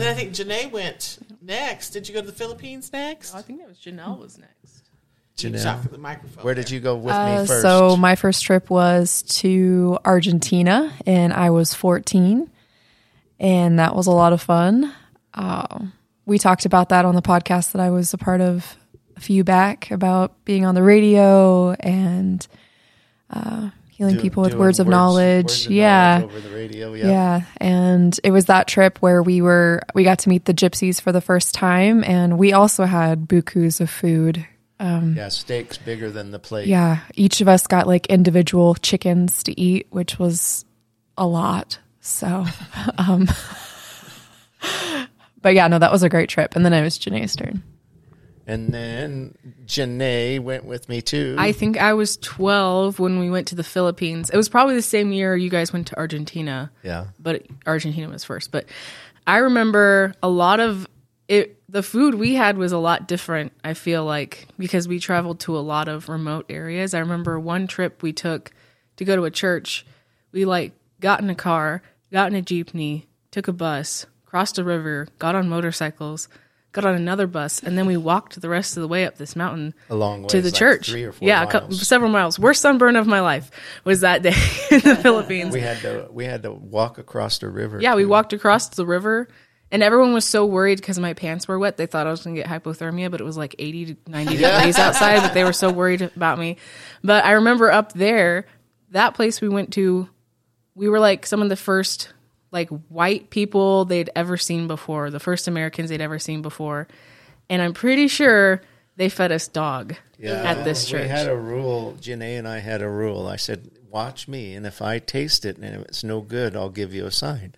then 0.00 0.02
I 0.06 0.14
think 0.14 0.32
Janae 0.32 0.70
went 0.70 1.18
next. 1.40 1.90
Did 1.90 2.06
you 2.08 2.14
go 2.14 2.20
to 2.20 2.26
the 2.26 2.32
Philippines 2.32 2.92
next? 2.92 3.34
I 3.34 3.42
think 3.42 3.58
that 3.60 3.68
was 3.68 3.78
Janelle 3.78 4.18
was 4.20 4.38
next. 4.38 4.82
Janelle. 5.36 5.82
for 5.82 5.88
the 5.88 5.98
microphone. 5.98 6.44
Where 6.44 6.54
did 6.54 6.70
you 6.70 6.78
go 6.78 6.94
with 6.96 7.12
Uh, 7.14 7.40
me 7.40 7.46
first? 7.46 7.62
so 7.62 7.96
my 7.96 8.14
first 8.14 8.44
trip 8.44 8.70
was 8.70 9.22
to 9.40 9.98
Argentina, 10.04 10.92
and 11.06 11.32
I 11.32 11.50
was 11.50 11.74
14, 11.74 12.48
and 13.40 13.78
that 13.78 13.96
was 13.96 14.06
a 14.06 14.12
lot 14.12 14.32
of 14.32 14.40
fun. 14.40 14.92
Uh, 15.34 15.86
we 16.26 16.38
talked 16.38 16.64
about 16.66 16.90
that 16.90 17.04
on 17.04 17.16
the 17.16 17.22
podcast 17.22 17.72
that 17.72 17.80
I 17.80 17.90
was 17.90 18.12
a 18.14 18.18
part 18.18 18.40
of 18.40 18.76
a 19.16 19.20
few 19.20 19.42
back 19.42 19.90
about 19.90 20.44
being 20.44 20.64
on 20.64 20.74
the 20.76 20.82
radio 20.82 21.72
and 21.80 22.46
uh, 23.32 23.70
healing 23.90 24.16
Do- 24.16 24.22
people 24.22 24.42
with 24.42 24.54
words 24.54 24.80
of 24.80 24.86
knowledge. 24.88 25.44
words 25.44 25.66
of 25.66 25.72
yeah. 25.72 26.18
knowledge 26.18 26.36
over 26.36 26.40
the 26.48 26.54
radio. 26.54 26.92
Yeah. 26.94 27.06
Yeah. 27.06 27.40
and 27.58 28.20
it 28.24 28.30
was 28.30 28.46
that 28.46 28.66
trip 28.68 28.98
where 28.98 29.22
we 29.22 29.40
were 29.42 29.82
we 29.94 30.04
got 30.04 30.20
to 30.20 30.28
meet 30.28 30.44
the 30.44 30.54
gypsies 30.54 31.00
for 31.00 31.12
the 31.12 31.20
first 31.20 31.54
time 31.54 32.02
and 32.04 32.38
we 32.38 32.52
also 32.52 32.84
had 32.84 33.26
bukus 33.28 33.80
of 33.80 33.90
food. 33.90 34.46
Yeah, 34.80 35.28
steaks 35.28 35.78
bigger 35.78 36.10
than 36.10 36.32
the 36.32 36.40
plate. 36.40 36.66
Yeah, 36.66 36.98
each 37.14 37.40
of 37.40 37.46
us 37.46 37.68
got 37.68 37.86
like 37.86 38.06
individual 38.06 38.74
chickens 38.74 39.44
to 39.44 39.60
eat, 39.60 39.86
which 39.90 40.18
was 40.18 40.64
a 41.16 41.24
lot. 41.26 41.78
So 42.00 42.44
um 42.98 43.28
But 45.42 45.54
yeah, 45.54 45.68
no, 45.68 45.78
that 45.78 45.92
was 45.92 46.02
a 46.02 46.08
great 46.08 46.28
trip. 46.28 46.54
And 46.56 46.64
then 46.64 46.72
it 46.72 46.82
was 46.82 46.98
Janae's 46.98 47.34
turn. 47.36 47.62
And 48.52 48.68
then 48.68 49.34
Janae 49.64 50.38
went 50.38 50.66
with 50.66 50.86
me 50.86 51.00
too. 51.00 51.36
I 51.38 51.52
think 51.52 51.78
I 51.78 51.94
was 51.94 52.18
12 52.18 52.98
when 52.98 53.18
we 53.18 53.30
went 53.30 53.48
to 53.48 53.54
the 53.54 53.64
Philippines. 53.64 54.28
It 54.28 54.36
was 54.36 54.50
probably 54.50 54.74
the 54.74 54.82
same 54.82 55.10
year 55.10 55.34
you 55.34 55.48
guys 55.48 55.72
went 55.72 55.86
to 55.86 55.96
Argentina. 55.96 56.70
yeah. 56.82 57.06
but 57.18 57.46
Argentina 57.66 58.10
was 58.10 58.24
first. 58.24 58.50
But 58.50 58.66
I 59.26 59.38
remember 59.38 60.14
a 60.22 60.28
lot 60.28 60.60
of 60.60 60.86
it. 61.28 61.58
The 61.66 61.82
food 61.82 62.16
we 62.16 62.34
had 62.34 62.58
was 62.58 62.72
a 62.72 62.78
lot 62.78 63.08
different. 63.08 63.52
I 63.64 63.72
feel 63.72 64.04
like 64.04 64.46
because 64.58 64.86
we 64.86 64.98
traveled 64.98 65.40
to 65.40 65.56
a 65.56 65.60
lot 65.60 65.88
of 65.88 66.10
remote 66.10 66.44
areas. 66.50 66.92
I 66.92 66.98
remember 66.98 67.40
one 67.40 67.66
trip 67.66 68.02
we 68.02 68.12
took 68.12 68.50
to 68.96 69.06
go 69.06 69.16
to 69.16 69.24
a 69.24 69.30
church. 69.30 69.86
We 70.32 70.44
like 70.44 70.72
got 71.00 71.22
in 71.22 71.30
a 71.30 71.34
car, 71.34 71.82
got 72.12 72.30
in 72.30 72.38
a 72.38 72.42
jeepney, 72.42 73.06
took 73.30 73.48
a 73.48 73.52
bus, 73.54 74.04
crossed 74.26 74.58
a 74.58 74.64
river, 74.64 75.08
got 75.18 75.34
on 75.34 75.48
motorcycles, 75.48 76.28
got 76.72 76.84
on 76.84 76.94
another 76.94 77.26
bus, 77.26 77.60
and 77.62 77.76
then 77.76 77.86
we 77.86 77.96
walked 77.96 78.40
the 78.40 78.48
rest 78.48 78.76
of 78.76 78.80
the 78.80 78.88
way 78.88 79.04
up 79.04 79.16
this 79.16 79.36
mountain 79.36 79.74
A 79.90 79.94
long 79.94 80.26
to 80.28 80.40
the 80.40 80.48
like 80.48 80.54
church. 80.54 80.88
three 80.90 81.04
or 81.04 81.12
four 81.12 81.28
yeah, 81.28 81.42
a 81.42 81.46
cou- 81.46 81.70
several 81.72 82.10
miles. 82.10 82.38
Worst 82.38 82.62
sunburn 82.62 82.96
of 82.96 83.06
my 83.06 83.20
life 83.20 83.50
was 83.84 84.00
that 84.00 84.22
day 84.22 84.34
in 84.70 84.80
the 84.80 84.96
Philippines. 84.96 85.52
We 85.52 85.60
had 85.60 85.78
to 85.78 86.08
we 86.10 86.24
had 86.24 86.42
to 86.44 86.52
walk 86.52 86.98
across 86.98 87.38
the 87.38 87.48
river. 87.48 87.80
Yeah, 87.80 87.94
we 87.94 88.06
walked 88.06 88.32
across 88.32 88.68
the 88.70 88.86
river, 88.86 89.28
and 89.70 89.82
everyone 89.82 90.14
was 90.14 90.24
so 90.24 90.46
worried 90.46 90.78
because 90.80 90.98
my 90.98 91.12
pants 91.14 91.46
were 91.46 91.58
wet. 91.58 91.76
They 91.76 91.86
thought 91.86 92.06
I 92.06 92.10
was 92.10 92.24
going 92.24 92.36
to 92.36 92.42
get 92.42 92.50
hypothermia, 92.50 93.10
but 93.10 93.20
it 93.20 93.24
was 93.24 93.36
like 93.36 93.54
80 93.58 93.94
to 93.94 93.96
90 94.10 94.36
degrees 94.38 94.78
outside, 94.78 95.20
but 95.20 95.34
they 95.34 95.44
were 95.44 95.52
so 95.52 95.70
worried 95.70 96.02
about 96.02 96.38
me. 96.38 96.56
But 97.04 97.24
I 97.24 97.32
remember 97.32 97.70
up 97.70 97.92
there, 97.92 98.46
that 98.90 99.14
place 99.14 99.40
we 99.40 99.48
went 99.48 99.72
to, 99.74 100.08
we 100.74 100.88
were 100.88 101.00
like 101.00 101.26
some 101.26 101.42
of 101.42 101.48
the 101.50 101.56
first 101.56 102.12
like 102.52 102.68
white 102.88 103.30
people 103.30 103.84
they'd 103.86 104.10
ever 104.14 104.36
seen 104.36 104.68
before, 104.68 105.10
the 105.10 105.18
first 105.18 105.48
Americans 105.48 105.90
they'd 105.90 106.00
ever 106.00 106.18
seen 106.18 106.42
before. 106.42 106.86
And 107.48 107.60
I'm 107.60 107.72
pretty 107.72 108.08
sure 108.08 108.62
they 108.96 109.08
fed 109.08 109.32
us 109.32 109.48
dog 109.48 109.96
at 110.22 110.64
this 110.64 110.86
church. 110.86 111.02
We 111.02 111.08
had 111.08 111.28
a 111.28 111.36
rule. 111.36 111.96
Janae 112.00 112.38
and 112.38 112.46
I 112.46 112.58
had 112.58 112.82
a 112.82 112.88
rule. 112.88 113.26
I 113.26 113.36
said, 113.36 113.70
"Watch 113.90 114.28
me, 114.28 114.54
and 114.54 114.66
if 114.66 114.80
I 114.82 114.98
taste 114.98 115.44
it 115.44 115.56
and 115.56 115.82
it's 115.82 116.04
no 116.04 116.20
good, 116.20 116.54
I'll 116.54 116.70
give 116.70 116.94
you 116.94 117.06
a 117.06 117.10
sign." 117.10 117.54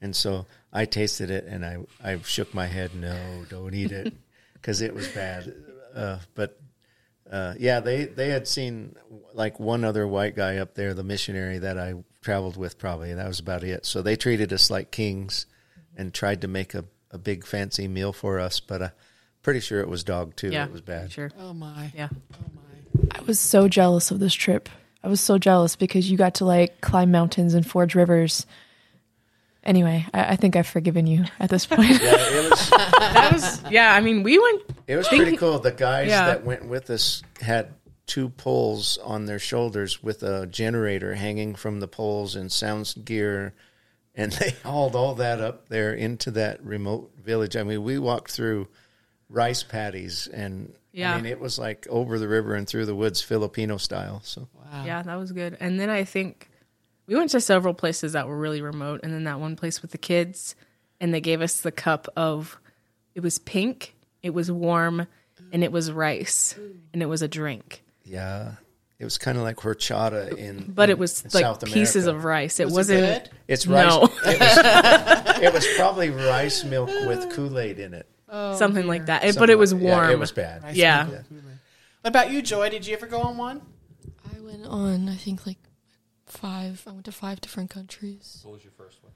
And 0.00 0.16
so 0.16 0.46
I 0.72 0.86
tasted 0.86 1.30
it, 1.30 1.44
and 1.44 1.64
I 1.64 1.78
I 2.02 2.18
shook 2.22 2.54
my 2.54 2.66
head. 2.66 2.94
No, 2.94 3.44
don't 3.48 3.74
eat 3.74 3.92
it, 3.92 4.14
because 4.54 4.80
it 4.80 4.94
was 4.94 5.06
bad. 5.08 5.54
Uh, 5.94 6.18
but 6.34 6.58
uh, 7.30 7.54
yeah, 7.58 7.80
they 7.80 8.06
they 8.06 8.30
had 8.30 8.48
seen 8.48 8.96
like 9.34 9.60
one 9.60 9.84
other 9.84 10.06
white 10.06 10.34
guy 10.34 10.56
up 10.56 10.74
there, 10.74 10.94
the 10.94 11.04
missionary 11.04 11.58
that 11.58 11.78
I 11.78 11.94
traveled 12.22 12.56
with. 12.56 12.78
Probably 12.78 13.12
that 13.14 13.28
was 13.28 13.40
about 13.40 13.64
it. 13.64 13.86
So 13.86 14.02
they 14.02 14.16
treated 14.16 14.52
us 14.52 14.70
like 14.70 14.90
kings, 14.90 15.46
and 15.96 16.12
tried 16.14 16.40
to 16.42 16.48
make 16.48 16.74
a, 16.74 16.84
a 17.10 17.18
big 17.18 17.44
fancy 17.46 17.88
meal 17.88 18.12
for 18.12 18.38
us. 18.38 18.60
But 18.60 18.82
uh, 18.82 18.88
pretty 19.42 19.60
sure 19.60 19.80
it 19.80 19.88
was 19.88 20.04
dog 20.04 20.36
too. 20.36 20.50
yeah, 20.50 20.64
it 20.66 20.72
was 20.72 20.80
bad. 20.82 21.10
Sure. 21.12 21.30
Oh 21.38 21.52
my. 21.54 21.92
Yeah. 21.94 22.08
Oh 22.34 22.50
my. 22.54 23.08
I 23.18 23.22
was 23.22 23.38
so 23.38 23.68
jealous 23.68 24.10
of 24.10 24.18
this 24.20 24.34
trip. 24.34 24.68
I 25.02 25.08
was 25.08 25.20
so 25.20 25.38
jealous 25.38 25.76
because 25.76 26.10
you 26.10 26.16
got 26.18 26.34
to 26.36 26.44
like 26.44 26.80
climb 26.80 27.10
mountains 27.12 27.54
and 27.54 27.64
forge 27.66 27.94
rivers. 27.94 28.46
Anyway, 29.64 30.06
I, 30.14 30.32
I 30.32 30.36
think 30.36 30.56
I've 30.56 30.66
forgiven 30.66 31.06
you 31.06 31.24
at 31.38 31.50
this 31.50 31.66
point. 31.66 31.90
Yeah, 31.90 32.14
it 32.16 32.50
was. 32.50 32.72
That 33.08 33.32
was, 33.32 33.62
yeah, 33.70 33.94
I 33.94 34.00
mean, 34.00 34.22
we 34.22 34.38
went 34.38 34.62
It 34.86 34.96
was 34.96 35.08
pretty 35.08 35.36
cool. 35.36 35.58
The 35.60 35.72
guys 35.72 36.08
Yeah. 36.08 36.26
that 36.26 36.44
went 36.44 36.66
with 36.66 36.90
us 36.90 37.22
had 37.40 37.72
two 38.08 38.30
poles 38.30 38.98
on 39.04 39.26
their 39.26 39.38
shoulders 39.38 40.02
with 40.02 40.22
a 40.22 40.46
generator 40.46 41.14
hanging 41.14 41.54
from 41.54 41.78
the 41.78 41.86
poles 41.86 42.34
and 42.34 42.50
sound 42.50 42.92
gear, 43.04 43.54
and 44.14 44.32
they 44.32 44.50
hauled 44.64 44.96
all 44.96 45.14
that 45.14 45.40
up 45.40 45.68
there 45.68 45.94
into 45.94 46.32
that 46.32 46.64
remote 46.64 47.12
village. 47.22 47.56
I 47.56 47.62
mean, 47.62 47.84
we 47.84 47.98
walked 47.98 48.32
through 48.32 48.66
rice 49.28 49.62
paddies, 49.62 50.26
and 50.26 50.74
Yeah. 50.92 51.12
I 51.14 51.16
mean, 51.16 51.26
it 51.30 51.38
was 51.38 51.58
like 51.58 51.86
over 51.88 52.18
the 52.18 52.26
river 52.28 52.54
and 52.54 52.66
through 52.66 52.86
the 52.86 52.94
woods, 52.96 53.20
Filipino 53.20 53.76
style. 53.76 54.20
So 54.24 54.48
Yeah, 54.84 55.02
that 55.02 55.16
was 55.16 55.30
good. 55.32 55.56
And 55.60 55.78
then 55.78 55.90
I 55.90 56.04
think 56.04 56.50
we 57.06 57.14
went 57.14 57.30
to 57.30 57.40
several 57.40 57.74
places 57.74 58.12
that 58.12 58.26
were 58.26 58.38
really 58.38 58.62
remote, 58.62 59.00
and 59.02 59.12
then 59.12 59.24
that 59.24 59.38
one 59.40 59.54
place 59.54 59.82
with 59.82 59.92
the 59.92 59.98
kids, 59.98 60.56
and 61.00 61.14
they 61.14 61.20
gave 61.20 61.40
us 61.40 61.60
the 61.60 61.72
cup 61.72 62.08
of. 62.16 62.58
It 63.14 63.20
was 63.20 63.38
pink. 63.38 63.94
It 64.22 64.30
was 64.30 64.50
warm, 64.50 65.06
and 65.52 65.62
it 65.64 65.72
was 65.72 65.90
rice, 65.90 66.54
and 66.92 67.02
it 67.02 67.06
was 67.06 67.22
a 67.22 67.28
drink. 67.28 67.82
Yeah, 68.08 68.52
it 68.98 69.04
was 69.04 69.18
kind 69.18 69.36
of 69.38 69.44
like 69.44 69.56
horchata 69.56 70.36
in, 70.36 70.72
But 70.74 70.84
in- 70.90 70.96
it 70.96 70.98
was 70.98 71.22
in 71.24 71.30
like 71.34 71.42
South 71.42 71.64
pieces 71.64 72.06
America. 72.06 72.18
of 72.18 72.24
rice. 72.24 72.60
It 72.60 72.64
was 72.66 72.74
wasn't. 72.74 73.00
good? 73.24 73.30
It's 73.46 73.66
rice. 73.66 73.88
No. 73.90 74.04
It, 74.04 74.40
was, 74.40 75.38
it 75.42 75.52
was 75.52 75.66
probably 75.76 76.10
rice 76.10 76.64
milk 76.64 76.88
with 76.88 77.30
Kool 77.34 77.58
Aid 77.58 77.78
in 77.78 77.94
it. 77.94 78.06
Oh, 78.28 78.56
something 78.56 78.86
like 78.86 79.06
that. 79.06 79.24
It- 79.24 79.36
but 79.38 79.50
it 79.50 79.58
was 79.58 79.74
warm. 79.74 80.06
Yeah, 80.08 80.10
it 80.12 80.18
was 80.18 80.32
bad. 80.32 80.62
Rice 80.62 80.76
Yeah. 80.76 81.04
milk 81.04 81.24
with 81.30 81.42
What 82.02 82.08
about 82.08 82.30
you, 82.30 82.42
Joy? 82.42 82.68
Did 82.70 82.86
you 82.86 82.94
ever 82.96 83.06
go 83.06 83.20
on 83.20 83.36
one? 83.36 83.62
I 84.34 84.40
went 84.40 84.64
on, 84.66 85.08
I 85.08 85.16
think, 85.16 85.46
like 85.46 85.58
five. 86.26 86.82
I 86.86 86.90
went 86.92 87.04
to 87.06 87.12
five 87.12 87.40
different 87.40 87.70
countries. 87.70 88.40
What 88.44 88.54
was 88.54 88.64
your 88.64 88.72
first 88.72 89.02
one? 89.02 89.12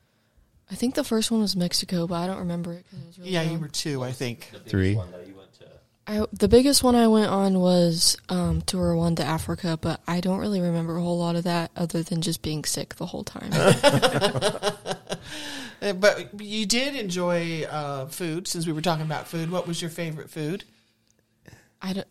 I 0.71 0.75
think 0.75 0.95
the 0.95 1.05
first 1.05 1.31
one 1.31 1.41
was 1.43 1.55
Mexico, 1.55 2.07
but 2.07 2.15
I 2.15 2.27
don't 2.27 2.39
remember 2.39 2.73
it 2.73 2.85
because 2.89 3.05
I 3.05 3.07
was 3.07 3.19
really 3.19 3.31
Yeah, 3.33 3.43
young. 3.43 3.53
you 3.55 3.59
were 3.59 3.69
two, 3.69 4.03
I 4.03 4.13
think. 4.13 4.51
Three. 4.67 4.95
One 4.95 5.11
that 5.11 5.27
you 5.27 5.35
went 5.35 5.53
to. 5.55 5.67
I, 6.13 6.27
the 6.31 6.49
biggest 6.49 6.85
one 6.85 6.95
I 6.95 7.09
went 7.09 7.31
on 7.31 7.59
was 7.59 8.19
um, 8.29 8.61
to 8.63 8.77
Rwanda, 8.77 9.21
Africa, 9.21 9.79
but 9.81 10.03
I 10.07 10.21
don't 10.21 10.41
really 10.41 10.61
remember 10.61 10.97
a 10.99 11.01
whole 11.01 11.19
lot 11.19 11.37
of 11.37 11.45
that 11.45 11.71
other 11.75 12.03
than 12.03 12.21
just 12.21 12.43
being 12.43 12.65
sick 12.65 12.97
the 12.97 13.07
whole 13.07 13.25
time. 13.25 13.51
Uh, 15.81 15.93
But 15.93 16.41
you 16.41 16.65
did 16.65 16.95
enjoy 16.95 17.65
uh, 17.65 18.07
food 18.07 18.47
since 18.47 18.69
we 18.69 18.73
were 18.73 18.81
talking 18.81 19.05
about 19.05 19.27
food. 19.27 19.51
What 19.51 19.67
was 19.67 19.83
your 19.83 19.91
favorite 19.91 20.31
food? 20.31 20.63
I 21.81 21.93
don't. 21.93 22.07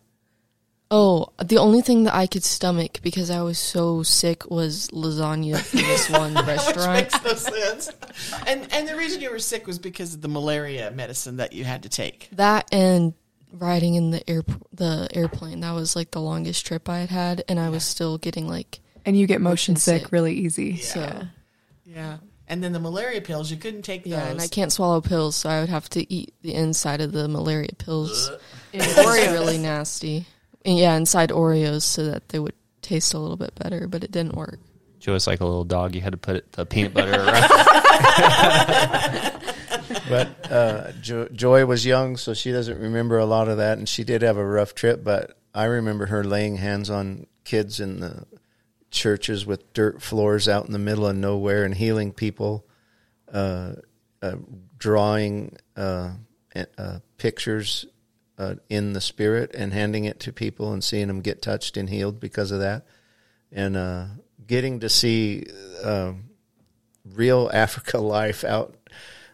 Oh, 0.90 1.32
the 1.42 1.56
only 1.56 1.80
thing 1.80 2.04
that 2.04 2.14
I 2.14 2.26
could 2.26 2.44
stomach 2.44 3.00
because 3.02 3.30
I 3.30 3.40
was 3.40 3.58
so 3.58 4.02
sick 4.02 4.50
was 4.50 4.88
lasagna 4.88 5.58
from 5.58 5.80
this 5.80 6.10
one 6.10 6.34
restaurant. 6.34 6.92
Makes 6.92 7.24
no 7.24 7.32
sense. 7.32 7.90
And 8.46 8.70
and 8.74 8.86
the 8.86 8.94
reason 8.94 9.22
you 9.22 9.30
were 9.30 9.38
sick 9.38 9.66
was 9.66 9.78
because 9.78 10.12
of 10.12 10.20
the 10.20 10.28
malaria 10.28 10.90
medicine 10.90 11.38
that 11.38 11.54
you 11.54 11.64
had 11.64 11.84
to 11.84 11.88
take. 11.88 12.28
That 12.32 12.68
and 12.72 13.14
riding 13.52 13.94
in 13.94 14.10
the 14.10 14.28
air 14.28 14.42
the 14.72 15.08
airplane. 15.12 15.60
That 15.60 15.72
was 15.72 15.94
like 15.96 16.10
the 16.10 16.20
longest 16.20 16.66
trip 16.66 16.88
I 16.88 17.00
had 17.00 17.10
had, 17.10 17.44
and 17.48 17.58
I 17.60 17.68
was 17.70 17.84
still 17.84 18.18
getting 18.18 18.48
like 18.48 18.80
And 19.04 19.16
you 19.18 19.26
get 19.26 19.40
motion 19.40 19.72
Motion 19.72 19.76
sick, 19.76 20.02
sick. 20.02 20.12
really 20.12 20.34
easy. 20.34 20.76
so. 20.78 21.22
Yeah. 21.84 22.18
And 22.48 22.62
then 22.62 22.72
the 22.72 22.80
malaria 22.80 23.20
pills, 23.22 23.50
you 23.50 23.56
couldn't 23.56 23.82
take 23.82 24.04
those. 24.04 24.12
Yeah, 24.12 24.26
and 24.28 24.40
I 24.40 24.46
can't 24.48 24.72
swallow 24.72 25.00
pills, 25.00 25.36
so 25.36 25.48
I 25.48 25.60
would 25.60 25.68
have 25.70 25.88
to 25.90 26.12
eat 26.12 26.34
the 26.42 26.54
inside 26.54 27.00
of 27.00 27.12
the 27.12 27.26
malaria 27.28 27.70
pills. 27.78 28.30
In 28.72 28.80
It 28.80 28.96
was 28.96 29.06
really 29.32 29.58
nasty. 29.58 30.26
And 30.64 30.76
yeah, 30.76 30.94
inside 30.96 31.30
Oreos 31.30 31.82
so 31.82 32.04
that 32.06 32.28
they 32.28 32.38
would 32.38 32.54
taste 32.82 33.14
a 33.14 33.18
little 33.18 33.36
bit 33.38 33.54
better, 33.54 33.86
but 33.88 34.04
it 34.04 34.10
didn't 34.10 34.34
work. 34.34 34.58
Joe 35.00 35.12
was 35.14 35.26
like 35.26 35.40
a 35.40 35.44
little 35.44 35.64
dog. 35.64 35.94
You 35.94 36.00
had 36.02 36.12
to 36.12 36.18
put 36.18 36.52
the 36.52 36.66
peanut 36.66 36.92
butter 36.94 37.12
around. 37.22 37.50
But 40.12 40.52
uh, 40.52 40.92
jo- 41.00 41.28
Joy 41.32 41.64
was 41.64 41.86
young, 41.86 42.18
so 42.18 42.34
she 42.34 42.52
doesn't 42.52 42.78
remember 42.78 43.18
a 43.18 43.24
lot 43.24 43.48
of 43.48 43.56
that, 43.56 43.78
and 43.78 43.88
she 43.88 44.04
did 44.04 44.20
have 44.22 44.36
a 44.36 44.44
rough 44.44 44.74
trip. 44.74 45.02
But 45.02 45.38
I 45.54 45.64
remember 45.64 46.06
her 46.06 46.22
laying 46.22 46.56
hands 46.56 46.90
on 46.90 47.26
kids 47.44 47.80
in 47.80 48.00
the 48.00 48.26
churches 48.90 49.46
with 49.46 49.72
dirt 49.72 50.02
floors 50.02 50.48
out 50.48 50.66
in 50.66 50.72
the 50.72 50.78
middle 50.78 51.06
of 51.06 51.16
nowhere 51.16 51.64
and 51.64 51.74
healing 51.74 52.12
people, 52.12 52.66
uh, 53.32 53.72
uh, 54.20 54.36
drawing 54.78 55.56
uh, 55.76 56.10
uh, 56.76 56.98
pictures 57.16 57.86
uh, 58.36 58.56
in 58.68 58.92
the 58.92 59.00
spirit 59.00 59.54
and 59.54 59.72
handing 59.72 60.04
it 60.04 60.20
to 60.20 60.32
people 60.32 60.74
and 60.74 60.84
seeing 60.84 61.08
them 61.08 61.20
get 61.22 61.40
touched 61.40 61.78
and 61.78 61.88
healed 61.88 62.20
because 62.20 62.50
of 62.50 62.60
that, 62.60 62.86
and 63.50 64.20
getting 64.46 64.80
to 64.80 64.90
see 64.90 65.46
real 67.14 67.50
Africa 67.52 67.98
life 67.98 68.44
out. 68.44 68.76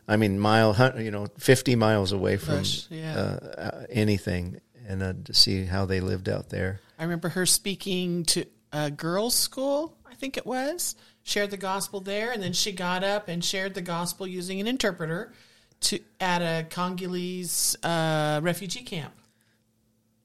I 0.08 0.16
mean, 0.16 0.38
mile, 0.38 0.74
you 0.98 1.10
know, 1.10 1.26
fifty 1.38 1.76
miles 1.76 2.12
away 2.12 2.36
from 2.38 2.58
Bush, 2.58 2.86
yeah. 2.90 3.14
uh, 3.14 3.60
uh, 3.60 3.86
anything, 3.90 4.60
and 4.86 5.02
uh, 5.02 5.12
to 5.24 5.34
see 5.34 5.64
how 5.66 5.84
they 5.84 6.00
lived 6.00 6.28
out 6.28 6.48
there. 6.48 6.80
I 6.98 7.02
remember 7.04 7.28
her 7.28 7.44
speaking 7.46 8.24
to 8.26 8.46
a 8.72 8.90
girls' 8.90 9.34
school, 9.34 9.96
I 10.10 10.14
think 10.14 10.36
it 10.36 10.46
was, 10.46 10.94
shared 11.22 11.50
the 11.50 11.56
gospel 11.58 12.00
there, 12.00 12.32
and 12.32 12.42
then 12.42 12.52
she 12.54 12.72
got 12.72 13.04
up 13.04 13.28
and 13.28 13.44
shared 13.44 13.74
the 13.74 13.82
gospel 13.82 14.26
using 14.26 14.60
an 14.60 14.66
interpreter 14.66 15.32
to 15.80 16.00
at 16.20 16.40
a 16.42 16.66
Congolese 16.70 17.76
uh, 17.84 18.40
refugee 18.42 18.82
camp. 18.82 19.12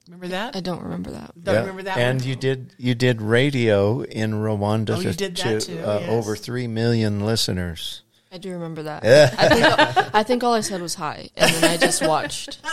Remember 0.07 0.27
that? 0.29 0.55
I 0.55 0.59
don't 0.61 0.81
remember 0.83 1.11
that. 1.11 1.31
Don't 1.41 1.55
Yeah. 1.55 1.59
remember 1.61 1.83
that 1.83 1.97
And 1.97 2.19
one? 2.21 2.27
you 2.29 2.35
did 2.35 2.73
you 2.77 2.93
did 2.95 3.21
radio 3.21 4.01
in 4.01 4.31
Rwanda 4.33 4.97
Oh, 4.97 4.99
you 4.99 5.11
to, 5.11 5.15
did 5.17 5.35
that 5.37 5.61
to, 5.61 5.75
too, 5.75 5.79
uh, 5.81 5.99
yes. 6.01 6.09
over 6.09 6.35
three 6.35 6.67
million 6.67 7.25
listeners. 7.25 8.02
I 8.33 8.39
do 8.39 8.51
remember 8.51 8.83
that. 8.83 9.05
I 9.37 9.49
think 9.49 10.15
I 10.15 10.23
think 10.23 10.43
all 10.43 10.53
I 10.53 10.61
said 10.61 10.81
was 10.81 10.95
hi, 10.95 11.29
and 11.37 11.53
then 11.53 11.69
I 11.69 11.77
just 11.77 12.05
watched. 12.05 12.59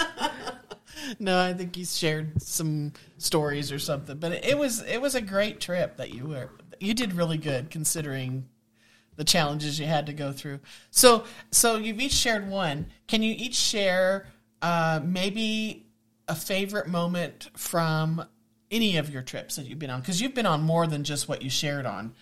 No, 1.18 1.40
I 1.40 1.54
think 1.54 1.76
you 1.76 1.84
shared 1.84 2.40
some 2.40 2.92
stories 3.18 3.72
or 3.72 3.78
something. 3.78 4.18
But 4.18 4.32
it, 4.32 4.44
it 4.44 4.58
was 4.58 4.82
it 4.82 5.00
was 5.00 5.14
a 5.14 5.20
great 5.20 5.60
trip 5.60 5.96
that 5.96 6.12
you 6.14 6.26
were 6.26 6.50
you 6.78 6.94
did 6.94 7.14
really 7.14 7.38
good 7.38 7.70
considering 7.70 8.48
the 9.16 9.24
challenges 9.24 9.80
you 9.80 9.86
had 9.86 10.06
to 10.06 10.12
go 10.12 10.32
through. 10.32 10.60
So 10.90 11.24
so 11.50 11.76
you've 11.76 12.00
each 12.00 12.12
shared 12.12 12.48
one. 12.48 12.86
Can 13.08 13.22
you 13.22 13.34
each 13.36 13.56
share 13.56 14.26
uh, 14.62 15.00
maybe 15.02 15.86
a 16.28 16.34
favorite 16.34 16.86
moment 16.86 17.48
from 17.56 18.24
any 18.70 18.96
of 18.96 19.10
your 19.10 19.22
trips 19.22 19.56
that 19.56 19.66
you've 19.66 19.78
been 19.78 19.90
on? 19.90 20.00
Because 20.00 20.20
you've 20.20 20.34
been 20.34 20.46
on 20.46 20.62
more 20.62 20.86
than 20.86 21.02
just 21.02 21.28
what 21.28 21.42
you 21.42 21.50
shared 21.50 21.86
on. 21.86 22.14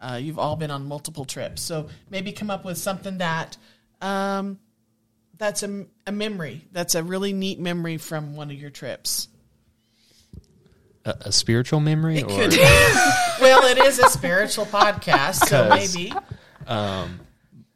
Uh, 0.00 0.18
you've 0.22 0.38
all 0.38 0.56
been 0.56 0.70
on 0.70 0.86
multiple 0.86 1.24
trips. 1.24 1.62
So 1.62 1.88
maybe 2.10 2.32
come 2.32 2.50
up 2.50 2.64
with 2.64 2.78
something 2.78 3.18
that 3.18 3.56
um, 4.00 4.58
that's 5.38 5.62
a, 5.62 5.86
a 6.06 6.12
memory. 6.12 6.62
That's 6.72 6.94
a 6.94 7.02
really 7.02 7.32
neat 7.32 7.58
memory 7.58 7.96
from 7.96 8.36
one 8.36 8.50
of 8.50 8.56
your 8.60 8.70
trips. 8.70 9.28
a, 11.04 11.14
a 11.22 11.32
spiritual 11.32 11.80
memory, 11.80 12.22
or 12.22 12.28
Well, 13.40 13.64
it 13.64 13.78
is 13.78 13.98
a 13.98 14.08
spiritual 14.10 14.66
podcast, 14.66 15.46
so 15.46 15.68
maybe 15.70 16.12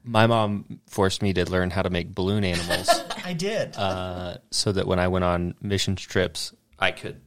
my 0.04 0.26
mom 0.26 0.80
forced 0.88 1.22
me 1.22 1.32
to 1.34 1.48
learn 1.50 1.70
how 1.70 1.82
to 1.82 1.90
make 1.90 2.14
balloon 2.14 2.44
animals, 2.44 2.88
I 3.24 3.32
did. 3.32 3.76
uh, 3.76 4.38
so 4.50 4.72
that 4.72 4.86
when 4.86 4.98
I 4.98 5.08
went 5.08 5.24
on 5.24 5.54
mission 5.60 5.96
trips, 5.96 6.52
I 6.78 6.90
could 6.90 7.20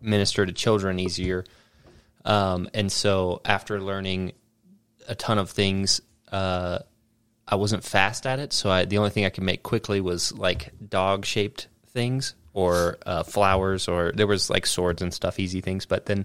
minister 0.00 0.44
to 0.44 0.52
children 0.52 0.98
easier. 0.98 1.44
Um, 2.24 2.68
and 2.74 2.90
so 2.90 3.40
after 3.44 3.80
learning 3.80 4.32
a 5.08 5.14
ton 5.14 5.38
of 5.38 5.50
things, 5.50 6.00
uh, 6.32 6.78
I 7.46 7.56
wasn't 7.56 7.84
fast 7.84 8.26
at 8.26 8.38
it. 8.38 8.52
So 8.52 8.70
I, 8.70 8.84
the 8.86 8.98
only 8.98 9.10
thing 9.10 9.24
I 9.24 9.30
could 9.30 9.44
make 9.44 9.62
quickly 9.62 10.00
was 10.00 10.32
like 10.32 10.72
dog 10.88 11.24
shaped 11.24 11.68
things 11.88 12.34
or 12.52 12.98
uh, 13.04 13.22
flowers, 13.24 13.88
or 13.88 14.12
there 14.14 14.26
was 14.26 14.48
like 14.48 14.64
swords 14.66 15.02
and 15.02 15.12
stuff, 15.12 15.38
easy 15.38 15.60
things. 15.60 15.86
But 15.86 16.06
then 16.06 16.24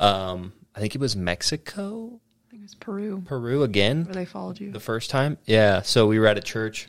um, 0.00 0.52
I 0.74 0.80
think 0.80 0.94
it 0.94 1.00
was 1.00 1.14
Mexico, 1.14 2.20
I 2.46 2.50
think 2.50 2.62
it 2.62 2.64
was 2.64 2.74
Peru 2.74 3.22
Peru 3.24 3.62
again 3.62 4.04
where 4.06 4.14
they 4.14 4.24
followed 4.24 4.58
you. 4.58 4.72
the 4.72 4.80
first 4.80 5.10
time. 5.10 5.38
Yeah. 5.44 5.82
So 5.82 6.06
we 6.06 6.18
were 6.18 6.26
at 6.26 6.38
a 6.38 6.42
church, 6.42 6.88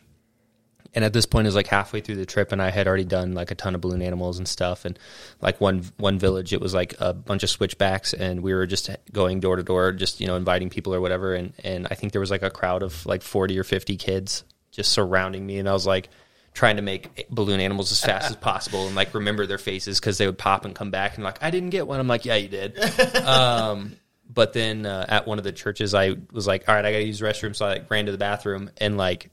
and 0.96 1.04
at 1.04 1.12
this 1.12 1.26
point, 1.26 1.46
it 1.46 1.50
was 1.50 1.56
like 1.56 1.68
halfway 1.68 2.00
through 2.00 2.16
the 2.16 2.26
trip, 2.26 2.54
and 2.54 2.62
I 2.62 2.72
had 2.72 2.88
already 2.88 3.04
done 3.04 3.34
like 3.34 3.52
a 3.52 3.56
ton 3.56 3.76
of 3.76 3.82
balloon 3.82 4.02
animals 4.02 4.38
and 4.38 4.48
stuff. 4.48 4.86
And 4.86 4.98
like 5.42 5.60
one 5.60 5.84
one 5.98 6.18
village, 6.18 6.54
it 6.54 6.62
was 6.62 6.74
like 6.74 6.96
a 7.00 7.14
bunch 7.14 7.44
of 7.44 7.50
switchbacks, 7.50 8.14
and 8.14 8.42
we 8.42 8.54
were 8.54 8.66
just 8.66 8.90
going 9.12 9.42
door 9.42 9.58
to 9.58 9.64
door, 9.64 9.92
just 9.92 10.22
you 10.22 10.28
know 10.28 10.38
inviting 10.38 10.70
people 10.70 10.96
or 10.96 11.02
whatever. 11.02 11.36
And 11.36 11.54
and 11.64 11.86
I 11.92 11.96
think 11.96 12.14
there 12.14 12.22
was 12.22 12.32
like 12.32 12.44
a 12.44 12.50
crowd 12.50 12.82
of 12.82 13.06
like 13.06 13.22
forty 13.22 13.60
or 13.60 13.66
fifty 13.66 13.98
kids 13.98 14.46
just 14.72 14.92
surrounding 14.94 15.46
me, 15.46 15.60
and 15.60 15.68
I 15.68 15.74
was 15.74 15.86
like 15.86 16.10
trying 16.54 16.78
to 16.78 16.82
make 16.82 17.28
balloon 17.30 17.60
animals 17.60 17.92
as 17.92 18.00
fast 18.00 18.30
as 18.30 18.36
possible 18.38 18.88
and 18.88 18.96
like 18.96 19.14
remember 19.14 19.46
their 19.46 19.58
faces 19.58 20.00
because 20.00 20.18
they 20.18 20.26
would 20.26 20.38
pop 20.38 20.64
and 20.64 20.74
come 20.74 20.90
back 20.90 21.16
and 21.16 21.24
like 21.26 21.38
I 21.44 21.52
didn't 21.52 21.72
get 21.72 21.86
one. 21.86 22.00
I'm 22.00 22.08
like, 22.08 22.24
yeah, 22.24 22.36
you 22.36 22.48
did. 22.48 22.80
um, 23.26 23.98
but 24.34 24.54
then 24.54 24.86
uh, 24.86 25.06
at 25.08 25.28
one 25.28 25.38
of 25.38 25.44
the 25.44 25.52
churches, 25.52 25.94
I 25.94 26.16
was 26.32 26.48
like, 26.48 26.68
all 26.68 26.74
right, 26.74 26.86
I 26.86 26.92
got 26.92 27.00
to 27.00 27.04
use 27.04 27.20
the 27.20 27.26
restroom. 27.26 27.56
So 27.56 27.66
I 27.66 27.74
like, 27.74 27.92
ran 27.92 28.06
to 28.06 28.14
the 28.14 28.18
bathroom 28.18 28.72
and 28.78 28.98
like 28.98 29.30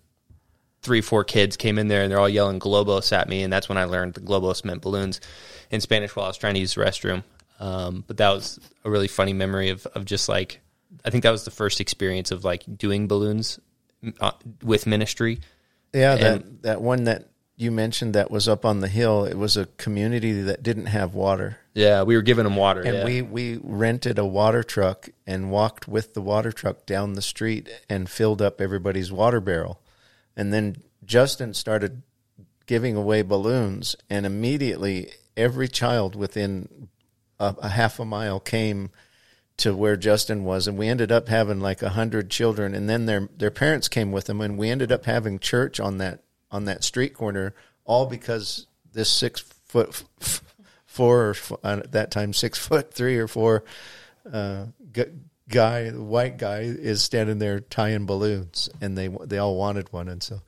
three, 0.83 1.01
four 1.01 1.25
kids 1.25 1.57
came 1.57 1.79
in 1.79 1.88
there 1.88 2.03
and 2.03 2.11
they're 2.11 2.18
all 2.21 2.29
yelling 2.29 2.59
Globos 2.61 3.12
at 3.12 3.29
me. 3.29 3.42
And 3.42 3.53
that's 3.53 3.68
when 3.68 3.79
I 3.79 3.85
learned 3.85 4.14
the 4.14 4.21
Globos 4.21 4.64
meant 4.64 4.83
balloons 4.83 5.21
in 5.71 5.81
Spanish 5.81 6.14
while 6.14 6.27
I 6.27 6.29
was 6.29 6.37
trying 6.37 6.55
to 6.55 6.61
use 6.61 6.75
the 6.75 6.81
restroom. 6.83 7.23
Um, 7.61 8.05
but 8.07 8.16
that 8.16 8.31
was 8.31 8.59
a 8.85 8.90
really 8.90 9.09
funny 9.09 9.33
memory 9.33 9.68
of, 9.71 9.87
of 9.87 10.05
just 10.05 10.29
like, 10.29 10.61
I 11.05 11.11
think 11.11 11.23
that 11.23 11.31
was 11.31 11.45
the 11.45 11.51
first 11.53 11.81
experience 11.81 12.31
of 12.31 12.45
like 12.45 12.64
doing 12.77 13.07
balloons 13.09 13.61
uh, 14.21 14.33
with 14.62 14.87
ministry. 14.87 15.40
Yeah, 15.92 16.16
that 16.16 16.62
that 16.62 16.81
one 16.81 17.05
that 17.05 17.29
you 17.57 17.71
mentioned 17.71 18.14
that 18.14 18.31
was 18.31 18.49
up 18.49 18.64
on 18.64 18.81
the 18.81 18.88
hill. 18.88 19.25
It 19.27 19.37
was 19.37 19.57
a 19.59 19.66
community 19.66 20.40
that 20.42 20.62
didn't 20.62 20.87
have 20.87 21.14
water, 21.14 21.59
Yeah, 21.75 22.03
we 22.03 22.16
were 22.16 22.23
giving 22.23 22.45
them 22.45 22.57
water. 22.57 22.81
and 22.81 22.97
yeah. 22.97 23.05
we 23.05 23.21
we 23.23 23.61
rented 23.62 24.18
a 24.18 24.25
water 24.25 24.62
truck 24.62 25.11
and 25.27 25.51
walked 25.51 25.87
with 25.87 26.14
the 26.14 26.23
water 26.23 26.51
truck 26.51 26.87
down 26.87 27.12
the 27.12 27.21
street 27.23 27.68
and 27.90 28.09
filled 28.09 28.40
up 28.40 28.59
everybody's 28.61 29.12
water 29.12 29.38
barrel, 29.40 29.81
and 30.37 30.53
then 30.53 30.77
Justin 31.05 31.55
started 31.55 32.03
giving 32.66 32.97
away 32.97 33.23
balloons, 33.23 33.97
and 34.09 34.25
immediately 34.25 35.11
every 35.37 35.68
child 35.68 36.14
within 36.14 36.88
a, 37.38 37.55
a 37.62 37.68
half 37.68 37.99
a 37.99 38.05
mile 38.05 38.40
came 38.40 38.90
to 39.59 39.75
where 39.75 39.97
Justin 39.97 40.45
was, 40.45 40.66
and 40.66 40.79
we 40.79 40.88
ended 40.88 41.12
up 41.12 41.29
having 41.29 41.61
like 41.61 41.83
a 41.83 41.90
hundred 41.90 42.31
children, 42.31 42.75
and 42.75 42.88
then 42.88 43.07
their 43.07 43.29
their 43.37 43.51
parents 43.51 43.88
came 43.88 44.12
with 44.12 44.25
them, 44.27 44.40
and 44.40 44.57
we 44.59 44.71
ended 44.71 44.90
up 44.90 45.05
having 45.05 45.38
church 45.38 45.79
on 45.79 45.99
that 45.99 46.23
on 46.51 46.64
that 46.64 46.85
street 46.85 47.14
corner, 47.14 47.55
all 47.85 48.07
because 48.07 48.66
this 48.92 49.11
six 49.11 49.40
foot 49.66 50.05
four 50.87 51.31
or 51.31 51.37
uh, 51.64 51.81
at 51.85 51.92
that 51.92 52.11
time 52.11 52.33
six 52.33 52.59
foot 52.59 52.92
three 52.92 53.16
or 53.16 53.29
four 53.29 53.64
uh, 54.31 54.66
guy, 55.53 55.91
the 55.91 56.03
white 56.03 56.37
guy, 56.38 56.61
is 56.62 57.03
standing 57.03 57.38
there 57.38 57.61
tying 57.61 58.07
balloons, 58.07 58.69
and 58.81 58.99
they 58.99 59.09
they 59.25 59.38
all 59.38 59.57
wanted 59.57 59.93
one, 59.93 60.09
and 60.09 60.21
so 60.23 60.43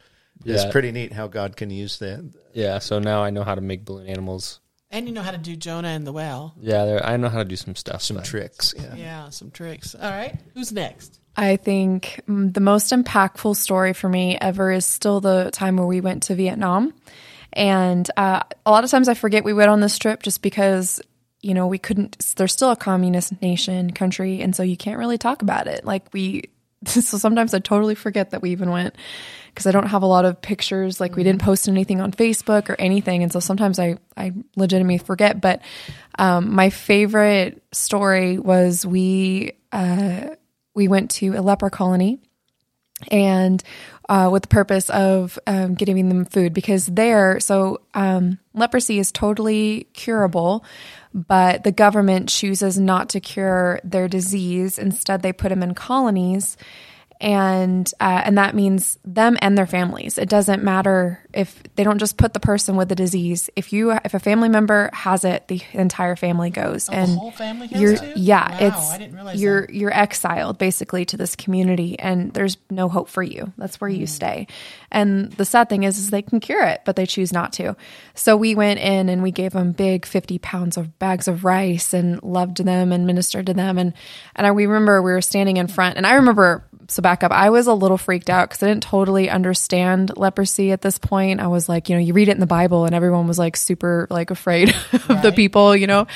it's 0.45 0.64
pretty 0.73 0.90
neat 0.90 1.12
how 1.12 1.29
God 1.29 1.57
can 1.57 1.71
use 1.71 1.99
that. 2.01 2.29
yeah, 2.53 2.81
so 2.81 2.99
now 2.99 3.23
I 3.23 3.31
know 3.31 3.45
how 3.45 3.55
to 3.55 3.61
make 3.61 3.85
balloon 3.85 4.09
animals. 4.09 4.61
and 4.90 5.07
you 5.07 5.14
know 5.14 5.23
how 5.23 5.31
to 5.31 5.38
do 5.38 5.55
Jonah 5.57 5.88
and 5.88 6.07
the 6.07 6.12
whale. 6.12 6.55
Yeah, 6.61 7.01
I 7.05 7.17
know 7.17 7.29
how 7.29 7.38
to 7.38 7.45
do 7.45 7.57
some 7.57 7.77
stuff. 7.77 8.03
Some 8.03 8.17
but- 8.17 8.27
tricks, 8.27 8.75
yeah. 8.77 8.95
Yeah, 8.97 9.29
some 9.31 9.51
tricks. 9.51 9.95
All 9.95 10.11
right, 10.11 10.37
who's 10.55 10.73
next? 10.73 11.21
I 11.37 11.57
think 11.57 12.21
mm, 12.29 12.53
the 12.55 12.61
most 12.61 12.93
impactful 12.93 13.57
story 13.57 13.93
for 13.93 14.09
me 14.09 14.37
ever 14.40 14.71
is 14.71 14.87
still 14.87 15.21
the 15.21 15.51
time 15.53 15.77
where 15.77 15.87
we 15.87 16.01
went 16.01 16.25
to 16.25 16.35
Vietnam. 16.35 16.95
And 17.53 18.09
uh, 18.17 18.40
a 18.67 18.71
lot 18.71 18.85
of 18.85 18.90
times 18.90 19.09
I 19.09 19.14
forget 19.14 19.45
we 19.45 19.53
went 19.53 19.71
on 19.71 19.81
this 19.81 19.99
trip 19.99 20.23
just 20.23 20.43
because 20.43 21.01
you 21.45 21.53
know 21.53 21.67
we 21.67 21.79
couldn't. 21.79 22.19
There's 22.37 22.53
still 22.53 22.71
a 22.71 22.77
communist 22.77 23.41
nation 23.43 23.93
country, 23.93 24.41
and 24.41 24.57
so 24.57 24.63
you 24.63 24.77
can't 24.77 24.99
really 24.99 25.19
talk 25.19 25.43
about 25.43 25.67
it. 25.67 25.85
Like 25.85 26.07
we, 26.13 26.45
so 26.87 27.19
sometimes 27.19 27.53
I 27.53 27.59
totally 27.59 27.95
forget 27.95 28.31
that 28.31 28.41
we 28.41 28.51
even 28.51 28.71
went 28.71 28.97
because 29.49 29.67
I 29.67 29.71
don't 29.71 29.87
have 29.87 30.03
a 30.03 30.07
lot 30.07 30.25
of 30.25 30.41
pictures. 30.41 31.01
Like 31.01 31.17
we 31.17 31.23
didn't 31.23 31.43
post 31.43 31.69
anything 31.69 32.01
on 32.01 32.13
Facebook 32.13 32.71
or 32.71 32.77
anything, 32.79 33.23
and 33.23 33.31
so 33.31 33.41
sometimes 33.41 33.79
I 33.79 33.99
I 34.17 34.33
legitimately 34.57 34.99
forget. 34.99 35.41
But 35.41 35.61
um, 36.19 36.55
my 36.55 36.71
favorite 36.71 37.63
story 37.73 38.39
was 38.39 38.87
we 38.87 39.53
uh, 39.71 40.31
we 40.75 40.89
went 40.89 41.11
to 41.13 41.35
a 41.35 41.43
leper 41.43 41.69
colony 41.69 42.21
and 43.11 43.62
uh, 44.09 44.29
with 44.31 44.43
the 44.43 44.49
purpose 44.49 44.90
of 44.90 45.38
um, 45.47 45.75
giving 45.75 46.09
them 46.09 46.25
food 46.25 46.53
because 46.53 46.87
there 46.87 47.40
so 47.40 47.81
um, 47.95 48.38
leprosy 48.53 48.99
is 48.99 49.11
totally 49.11 49.87
curable 49.95 50.64
but 51.14 51.62
the 51.62 51.73
government 51.73 52.29
chooses 52.29 52.79
not 52.79 53.09
to 53.11 53.21
cure 53.21 53.79
their 53.85 54.09
disease. 54.09 54.79
Instead 54.79 55.23
they 55.23 55.33
put 55.33 55.51
them 55.51 55.62
in 55.62 55.75
colonies 55.75 56.57
and 57.20 57.90
uh, 58.00 58.22
and 58.24 58.38
that 58.38 58.55
means 58.55 58.98
them 59.05 59.37
and 59.40 59.57
their 59.57 59.66
families. 59.66 60.18
It 60.18 60.29
doesn't 60.29 60.62
matter 60.62 61.20
if 61.33 61.62
they 61.77 61.85
don't 61.85 61.98
just 61.98 62.16
put 62.16 62.33
the 62.35 62.40
person 62.40 62.77
with 62.77 62.88
the 62.88 62.94
disease. 62.94 63.48
If 63.57 63.72
you 63.72 63.92
if 63.92 64.14
a 64.14 64.18
family 64.18 64.48
member 64.48 64.90
has 64.92 65.24
it, 65.24 65.48
the 65.48 65.62
entire 65.72 66.16
family 66.16 66.50
goes, 66.50 66.88
and 66.88 67.12
Oh, 67.12 67.16
whole 67.20 67.31
family 67.31 67.68
has 67.68 67.81
you're 67.81 67.96
to? 67.96 68.12
yeah, 68.16 68.50
Wow, 68.53 68.57
it's 68.61 68.90
I 68.92 68.98
didn't 68.98 69.14
realize 69.14 69.40
you're 69.40 69.62
that. 69.66 69.74
you're 69.74 69.94
exiled 69.94 70.59
basically 70.59 71.05
to 71.07 71.16
this 71.16 71.35
community, 71.37 71.98
and 71.98 72.33
there's 72.35 72.57
no 72.70 72.88
hope 72.88 73.09
for 73.09 73.22
you. 73.22 73.53
That's 73.59 73.81
where 73.81 73.90
Hmm. 73.90 73.96
you 73.96 74.07
stay. 74.07 74.46
And 74.90 75.33
the 75.33 75.44
sad 75.44 75.68
thing 75.68 75.83
is, 75.85 75.98
is 75.98 76.11
they 76.11 76.22
can 76.22 76.40
cure 76.40 76.64
it, 76.64 76.83
but 76.85 76.94
they 76.96 77.07
choose 77.07 77.33
not 77.33 77.53
to. 77.55 77.74
So 78.14 78.37
we 78.37 78.55
went 78.55 78.81
in 78.81 79.09
and 79.09 79.22
we 79.22 79.31
gave 79.33 79.53
them 79.53 79.72
big 79.72 80.05
fifty 80.07 80.38
pounds 80.38 80.77
of 80.77 80.98
bags 80.98 81.27
of 81.29 81.44
rice 81.44 81.94
and 81.94 82.22
loved 82.22 82.59
them 82.64 82.92
and 82.92 83.07
ministered 83.07 83.46
to 83.46 83.55
them, 83.55 83.79
and 83.79 83.92
and 84.37 84.46
I, 84.46 84.53
we 84.53 84.66
remember 84.66 85.00
we 85.00 85.12
were 85.12 85.20
standing 85.22 85.57
in 85.57 85.68
front, 85.68 85.96
and 85.96 86.07
I 86.07 86.14
remember 86.14 86.64
so 86.88 87.03
back 87.03 87.23
up. 87.23 87.33
I 87.33 87.51
was 87.51 87.66
a 87.66 87.75
little 87.75 87.97
freaked 87.97 88.31
out 88.31 88.49
because 88.49 88.62
I 88.62 88.68
didn't 88.68 88.83
totally 88.83 89.31
understand 89.31 90.16
leprosy 90.16 90.73
at 90.73 90.81
this 90.81 90.99
point. 90.99 91.40
I 91.40 91.47
was 91.47 91.68
like, 91.68 91.88
you 91.88 91.97
know, 91.97 92.01
you 92.01 92.12
read 92.12 92.29
it 92.29 92.33
in 92.33 92.40
the 92.40 92.47
Bible 92.47 92.85
and 92.85 92.94
everyone 92.94 93.27
was 93.27 93.38
like 93.38 93.57
super 93.57 94.07
like 94.11 94.31
afraid 94.31 94.70
of 94.92 95.23
the 95.23 95.33
people, 95.35 95.75
you 95.77 95.87
know? 95.87 96.07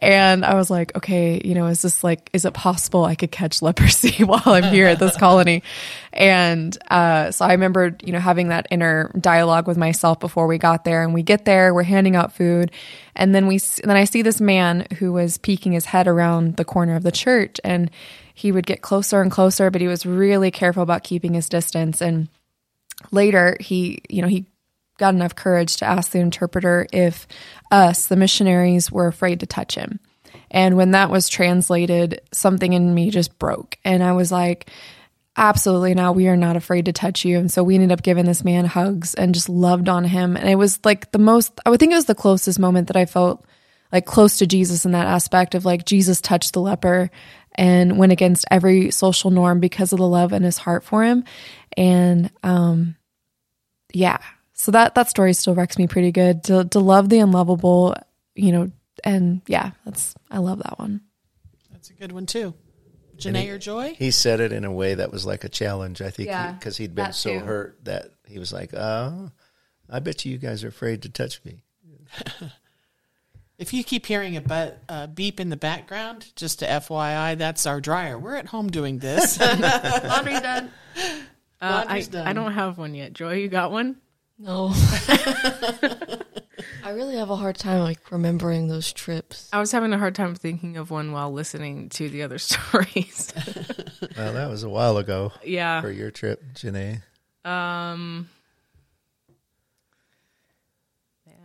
And 0.00 0.44
I 0.44 0.54
was 0.54 0.70
like, 0.70 0.96
okay, 0.96 1.40
you 1.44 1.54
know, 1.54 1.66
is 1.66 1.82
this 1.82 2.04
like, 2.04 2.30
is 2.32 2.44
it 2.44 2.54
possible 2.54 3.04
I 3.04 3.14
could 3.14 3.30
catch 3.30 3.62
leprosy 3.62 4.24
while 4.24 4.42
I'm 4.46 4.72
here 4.72 4.86
at 4.86 4.98
this 4.98 5.16
colony? 5.16 5.62
And, 6.12 6.76
uh, 6.90 7.30
so 7.30 7.44
I 7.44 7.52
remember, 7.52 7.96
you 8.02 8.12
know, 8.12 8.20
having 8.20 8.48
that 8.48 8.66
inner 8.70 9.10
dialogue 9.18 9.66
with 9.66 9.78
myself 9.78 10.20
before 10.20 10.46
we 10.46 10.58
got 10.58 10.84
there 10.84 11.02
and 11.02 11.14
we 11.14 11.22
get 11.22 11.44
there, 11.44 11.72
we're 11.72 11.82
handing 11.82 12.16
out 12.16 12.34
food. 12.34 12.70
And 13.16 13.34
then 13.34 13.46
we, 13.46 13.58
then 13.82 13.96
I 13.96 14.04
see 14.04 14.22
this 14.22 14.40
man 14.40 14.86
who 14.98 15.12
was 15.12 15.38
peeking 15.38 15.72
his 15.72 15.86
head 15.86 16.08
around 16.08 16.56
the 16.56 16.64
corner 16.64 16.96
of 16.96 17.02
the 17.02 17.12
church 17.12 17.60
and 17.64 17.90
he 18.34 18.52
would 18.52 18.66
get 18.66 18.82
closer 18.82 19.20
and 19.20 19.30
closer, 19.30 19.70
but 19.70 19.80
he 19.80 19.88
was 19.88 20.06
really 20.06 20.50
careful 20.50 20.82
about 20.82 21.04
keeping 21.04 21.34
his 21.34 21.48
distance. 21.48 22.00
And 22.00 22.28
later, 23.10 23.56
he, 23.60 24.02
you 24.08 24.22
know, 24.22 24.28
he 24.28 24.46
got 24.98 25.14
enough 25.14 25.34
courage 25.34 25.76
to 25.78 25.86
ask 25.86 26.12
the 26.12 26.18
interpreter 26.18 26.86
if 26.92 27.26
us, 27.70 28.06
the 28.06 28.16
missionaries, 28.16 28.90
were 28.90 29.06
afraid 29.06 29.40
to 29.40 29.46
touch 29.46 29.74
him. 29.74 30.00
And 30.50 30.76
when 30.76 30.92
that 30.92 31.10
was 31.10 31.28
translated, 31.28 32.20
something 32.32 32.72
in 32.72 32.94
me 32.94 33.10
just 33.10 33.38
broke. 33.38 33.78
And 33.84 34.02
I 34.02 34.12
was 34.12 34.30
like, 34.30 34.70
absolutely 35.36 35.94
not. 35.94 36.14
We 36.14 36.28
are 36.28 36.36
not 36.36 36.56
afraid 36.56 36.86
to 36.86 36.92
touch 36.92 37.24
you. 37.24 37.38
And 37.38 37.50
so 37.50 37.62
we 37.62 37.74
ended 37.74 37.92
up 37.92 38.02
giving 38.02 38.26
this 38.26 38.44
man 38.44 38.66
hugs 38.66 39.14
and 39.14 39.34
just 39.34 39.48
loved 39.48 39.88
on 39.88 40.04
him. 40.04 40.36
And 40.36 40.48
it 40.48 40.56
was 40.56 40.78
like 40.84 41.10
the 41.12 41.18
most, 41.18 41.58
I 41.64 41.70
would 41.70 41.80
think 41.80 41.92
it 41.92 41.96
was 41.96 42.04
the 42.04 42.14
closest 42.14 42.58
moment 42.58 42.88
that 42.88 42.96
I 42.96 43.06
felt 43.06 43.44
like 43.92 44.06
close 44.06 44.38
to 44.38 44.46
Jesus 44.46 44.84
in 44.84 44.92
that 44.92 45.06
aspect 45.06 45.54
of 45.54 45.64
like 45.64 45.84
Jesus 45.84 46.20
touched 46.20 46.54
the 46.54 46.60
leper 46.60 47.10
and 47.54 47.98
went 47.98 48.12
against 48.12 48.46
every 48.50 48.90
social 48.90 49.30
norm 49.30 49.60
because 49.60 49.92
of 49.92 49.98
the 49.98 50.08
love 50.08 50.32
in 50.32 50.42
his 50.42 50.56
heart 50.58 50.82
for 50.82 51.04
him. 51.04 51.24
And 51.76 52.30
um 52.42 52.96
yeah. 53.92 54.18
So 54.54 54.72
that 54.72 54.94
that 54.94 55.10
story 55.10 55.34
still 55.34 55.54
wrecks 55.54 55.76
me 55.78 55.86
pretty 55.86 56.12
good. 56.12 56.44
To 56.44 56.64
to 56.64 56.78
love 56.80 57.08
the 57.08 57.18
unlovable, 57.18 57.94
you 58.34 58.52
know, 58.52 58.70
and 59.04 59.42
yeah, 59.46 59.72
that's 59.84 60.14
I 60.30 60.38
love 60.38 60.62
that 60.62 60.78
one. 60.78 61.02
That's 61.70 61.90
a 61.90 61.94
good 61.94 62.12
one 62.12 62.26
too. 62.26 62.54
Janae 63.18 63.50
or 63.50 63.58
Joy? 63.58 63.94
He 63.98 64.10
said 64.10 64.40
it 64.40 64.52
in 64.52 64.64
a 64.64 64.72
way 64.72 64.94
that 64.94 65.12
was 65.12 65.24
like 65.26 65.44
a 65.44 65.48
challenge, 65.48 66.00
I 66.00 66.10
think, 66.10 66.28
Yeah, 66.28 66.52
because 66.52 66.76
he'd 66.76 66.94
been 66.94 67.12
so 67.12 67.38
too. 67.38 67.44
hurt 67.44 67.84
that 67.84 68.06
he 68.26 68.38
was 68.38 68.52
like, 68.52 68.74
oh, 68.74 69.30
I 69.88 70.00
bet 70.00 70.24
you 70.24 70.32
you 70.32 70.38
guys 70.38 70.64
are 70.64 70.68
afraid 70.68 71.02
to 71.02 71.08
touch 71.08 71.40
me." 71.44 71.62
If 73.62 73.72
you 73.72 73.84
keep 73.84 74.06
hearing 74.06 74.36
a 74.36 74.40
bu- 74.40 74.72
uh, 74.88 75.06
beep 75.06 75.38
in 75.38 75.48
the 75.48 75.56
background, 75.56 76.32
just 76.34 76.58
to 76.58 76.66
FYI, 76.66 77.38
that's 77.38 77.64
our 77.64 77.80
dryer. 77.80 78.18
We're 78.18 78.34
at 78.34 78.46
home 78.46 78.68
doing 78.70 78.98
this. 78.98 79.38
Laundry 79.40 80.40
done. 80.40 80.70
Uh, 80.96 81.00
I, 81.60 81.84
Laundry's 81.84 82.08
done. 82.08 82.26
I 82.26 82.32
don't 82.32 82.52
have 82.52 82.76
one 82.76 82.94
yet. 82.94 83.12
Joy, 83.12 83.34
you 83.34 83.46
got 83.46 83.70
one? 83.70 83.98
No. 84.36 84.72
I 86.84 86.90
really 86.90 87.16
have 87.16 87.30
a 87.30 87.36
hard 87.36 87.56
time 87.56 87.80
like 87.82 88.10
remembering 88.10 88.66
those 88.66 88.92
trips. 88.92 89.48
I 89.52 89.60
was 89.60 89.70
having 89.70 89.92
a 89.92 89.98
hard 89.98 90.16
time 90.16 90.34
thinking 90.34 90.76
of 90.76 90.90
one 90.90 91.12
while 91.12 91.32
listening 91.32 91.88
to 91.90 92.08
the 92.08 92.24
other 92.24 92.38
stories. 92.40 93.32
Well, 94.16 94.32
that 94.32 94.50
was 94.50 94.64
a 94.64 94.68
while 94.68 94.96
ago 94.96 95.32
yeah. 95.44 95.80
for 95.80 95.92
your 95.92 96.10
trip, 96.10 96.42
Janae. 96.54 97.02
Um. 97.44 98.28
Man. 101.24 101.36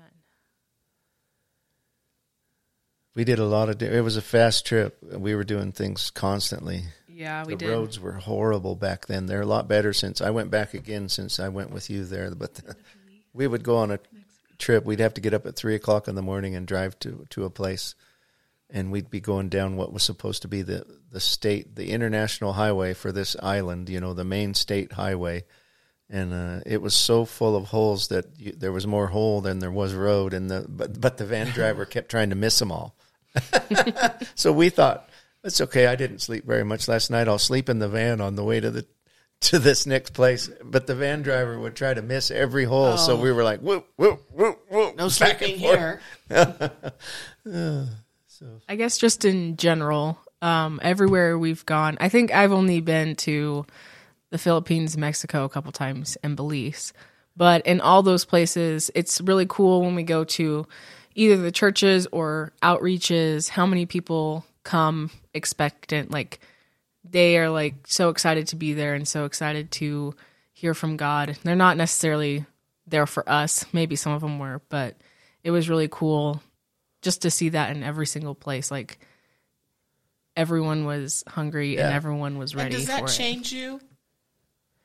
We 3.18 3.24
did 3.24 3.40
a 3.40 3.46
lot 3.46 3.68
of. 3.68 3.82
It 3.82 4.04
was 4.04 4.16
a 4.16 4.22
fast 4.22 4.64
trip. 4.68 5.00
We 5.02 5.34
were 5.34 5.44
doing 5.44 5.72
things 5.72 6.12
constantly. 6.12 6.84
Yeah, 7.10 7.46
we 7.46 7.54
did. 7.54 7.60
the 7.62 7.66
did. 7.66 7.72
roads 7.72 8.00
were 8.00 8.12
horrible 8.12 8.76
back 8.76 9.08
then. 9.08 9.26
They're 9.26 9.42
a 9.42 9.46
lot 9.48 9.68
better 9.68 9.92
since 9.92 10.22
I 10.22 10.30
went 10.30 10.52
back 10.52 10.76
again 10.76 11.10
since 11.10 11.40
I 11.40 11.50
went 11.50 11.72
with 11.72 11.90
you 11.90 12.06
there. 12.06 12.30
But 12.36 12.62
we 13.34 13.48
would 13.48 13.64
go 13.64 13.78
on 13.78 13.90
a 13.90 13.98
trip. 14.60 14.86
We'd 14.86 15.00
have 15.00 15.16
to 15.16 15.22
get 15.22 15.34
up 15.34 15.48
at 15.48 15.56
three 15.56 15.74
o'clock 15.74 16.08
in 16.08 16.14
the 16.14 16.22
morning 16.22 16.54
and 16.56 16.68
drive 16.68 17.00
to 17.00 17.26
to 17.32 17.46
a 17.46 17.50
place, 17.50 17.96
and 18.70 18.92
we'd 18.92 19.10
be 19.10 19.20
going 19.20 19.50
down 19.50 19.78
what 19.78 19.92
was 19.92 20.04
supposed 20.04 20.44
to 20.44 20.48
be 20.48 20.62
the 20.62 20.86
the 21.10 21.20
state, 21.20 21.76
the 21.76 21.90
international 21.90 22.54
highway 22.54 22.94
for 22.94 23.12
this 23.12 23.36
island. 23.42 23.90
You 23.90 24.00
know, 24.00 24.14
the 24.14 24.26
main 24.26 24.54
state 24.54 24.92
highway. 24.92 25.44
And 26.08 26.34
uh, 26.34 26.62
it 26.66 26.84
was 26.84 26.96
so 26.96 27.26
full 27.26 27.56
of 27.56 27.66
holes 27.66 28.10
that 28.10 28.28
you, 28.38 28.54
there 28.54 28.72
was 28.72 28.86
more 28.86 29.08
hole 29.08 29.42
than 29.42 29.58
there 29.58 29.72
was 29.72 29.96
road, 29.96 30.36
and 30.36 30.52
the 30.52 30.68
but 30.70 31.02
but 31.02 31.18
the 31.18 31.26
van 31.26 31.48
driver 31.54 31.84
kept 31.84 32.12
trying 32.12 32.30
to 32.30 32.36
miss 32.36 32.60
them 32.60 32.72
all. 32.72 32.96
So 34.36 34.52
we 34.52 34.70
thought 34.70 35.10
it's 35.44 35.62
okay. 35.62 35.88
I 35.88 35.96
didn't 35.96 36.20
sleep 36.20 36.46
very 36.46 36.64
much 36.64 36.88
last 36.88 37.10
night. 37.10 37.28
I'll 37.28 37.40
sleep 37.40 37.70
in 37.70 37.80
the 37.80 37.90
van 37.90 38.22
on 38.22 38.36
the 38.36 38.44
way 38.44 38.60
to 38.60 38.70
the 38.70 38.86
to 39.42 39.60
this 39.60 39.86
next 39.86 40.12
place. 40.12 40.50
But 40.64 40.88
the 40.88 40.96
van 40.96 41.22
driver 41.22 41.60
would 41.60 41.76
try 41.76 41.94
to 41.94 42.02
miss 42.02 42.32
every 42.32 42.66
hole, 42.66 42.98
so 42.98 43.16
we 43.16 43.32
were 43.32 43.44
like, 43.44 43.62
whoop 43.62 43.88
whoop 43.98 44.24
whoop 44.32 44.60
whoop. 44.70 44.96
no 44.98 45.10
back 45.10 45.42
and 45.42 45.58
sleeping 45.58 45.60
forth. 45.60 46.02
here. 46.30 47.88
I 48.70 48.76
guess 48.76 48.98
just 48.98 49.26
in 49.26 49.58
general, 49.58 50.20
um, 50.42 50.80
everywhere 50.84 51.38
we've 51.38 51.66
gone, 51.66 51.98
I 52.00 52.10
think 52.10 52.32
I've 52.32 52.52
only 52.52 52.82
been 52.82 53.16
to 53.18 53.66
the 54.30 54.38
Philippines, 54.38 54.98
Mexico 54.98 55.46
a 55.46 55.50
couple 55.50 55.72
times, 55.72 56.18
and 56.24 56.36
Belize. 56.36 56.94
But 57.36 57.66
in 57.66 57.82
all 57.82 58.04
those 58.04 58.26
places, 58.26 58.92
it's 58.96 59.22
really 59.22 59.46
cool 59.48 59.82
when 59.82 59.96
we 59.96 60.04
go 60.04 60.24
to 60.24 60.68
either 61.18 61.36
the 61.36 61.52
churches 61.52 62.08
or 62.12 62.54
outreaches, 62.62 63.50
how 63.50 63.66
many 63.66 63.88
people 63.88 64.46
come 64.64 65.10
expectant. 65.34 66.12
Like 66.12 66.40
they 67.04 67.38
are 67.38 67.50
like 67.50 67.76
so 67.88 68.10
excited 68.10 68.48
to 68.50 68.56
be 68.56 68.74
there 68.74 68.94
and 68.94 69.08
so 69.08 69.26
excited 69.26 69.72
to 69.72 70.14
hear 70.54 70.74
from 70.74 70.96
God. 70.96 71.36
They're 71.44 71.56
not 71.56 71.76
necessarily 71.76 72.46
there 72.86 73.08
for 73.08 73.28
us. 73.28 73.66
Maybe 73.74 73.96
some 73.96 74.14
of 74.14 74.22
them 74.22 74.38
were, 74.38 74.62
but 74.70 74.96
it 75.44 75.52
was 75.52 75.70
really 75.70 75.88
cool 75.90 76.42
just 77.02 77.24
to 77.24 77.32
see 77.32 77.50
that 77.50 77.76
in 77.76 77.84
every 77.84 78.06
single 78.06 78.36
place. 78.36 78.70
Like 78.70 79.00
everyone 80.36 80.86
was 80.86 81.24
hungry 81.28 81.78
and 81.78 81.92
everyone 81.94 82.38
was 82.38 82.52
And 82.52 82.62
ready 82.62 82.76
does 82.76 82.88
that 82.88 83.00
for 83.00 83.06
it. 83.06 83.12
change 83.12 83.52
you? 83.52 83.82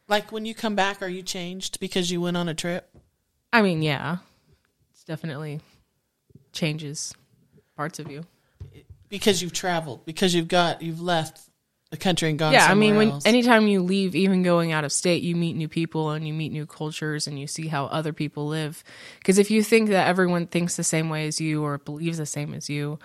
Like 0.09 0.33
when 0.33 0.47
you 0.47 0.55
come 0.55 0.75
back, 0.75 1.03
are 1.03 1.09
you 1.09 1.23
changed 1.23 1.79
because 1.79 2.11
you 2.11 2.23
went 2.23 2.38
on 2.38 2.49
a 2.49 2.55
trip? 2.55 2.88
I 3.53 3.61
mean, 3.61 3.83
yeah, 3.83 4.18
it's 4.92 5.05
definitely 5.05 5.61
changes 6.53 7.15
parts 7.77 7.99
of 7.99 8.11
you. 8.11 8.25
Because 9.09 9.43
you've 9.43 9.53
traveled, 9.53 10.07
because 10.07 10.35
you've 10.35 10.49
got, 10.49 10.81
you've 10.83 11.03
left 11.03 11.41
the 11.93 11.99
country 11.99 12.31
and 12.31 12.38
gone 12.38 12.55
yeah, 12.55 12.67
I 12.67 12.75
mean, 12.75 12.97
when 12.97 13.11
else. 13.11 13.27
anytime 13.27 13.67
you 13.67 13.83
leave, 13.83 14.17
even 14.17 14.43
going 14.43 14.73
out 14.73 14.85
of 14.85 14.91
state, 14.93 15.23
you 15.23 15.37
meet 15.37 15.55
new 15.55 15.69
people 15.69 16.11
and 16.11 16.27
you 16.27 16.33
meet 16.33 16.51
new 16.51 16.65
cultures 16.65 17.27
and 17.27 17.38
you 17.38 17.47
see 17.47 17.69
how 17.69 17.85
other 17.85 18.15
people 18.15 18.47
live. 18.47 18.83
Because 19.19 19.37
if 19.37 19.51
you 19.51 19.62
think 19.62 19.91
that 19.91 20.09
everyone 20.09 20.47
thinks 20.47 20.77
the 20.77 20.85
same 20.85 21.11
way 21.11 21.27
as 21.27 21.38
you 21.38 21.62
or 21.62 21.77
believes 21.77 22.17
the 22.17 22.25
same 22.25 22.55
as 22.55 22.71
you, 22.71 22.99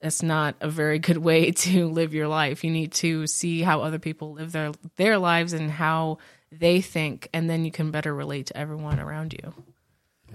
that's 0.00 0.22
not 0.22 0.56
a 0.62 0.70
very 0.70 0.98
good 0.98 1.18
way 1.18 1.50
to 1.50 1.86
live 1.88 2.14
your 2.14 2.26
life. 2.26 2.64
You 2.64 2.70
need 2.70 2.92
to 2.92 3.26
see 3.26 3.60
how 3.60 3.82
other 3.82 3.98
people 3.98 4.32
live 4.32 4.52
their 4.52 4.72
their 4.96 5.18
lives 5.18 5.52
and 5.52 5.70
how 5.70 6.16
they 6.50 6.80
think, 6.80 7.28
and 7.34 7.50
then 7.50 7.66
you 7.66 7.70
can 7.70 7.90
better 7.90 8.14
relate 8.14 8.46
to 8.46 8.56
everyone 8.56 8.98
around 8.98 9.34
you. 9.34 9.52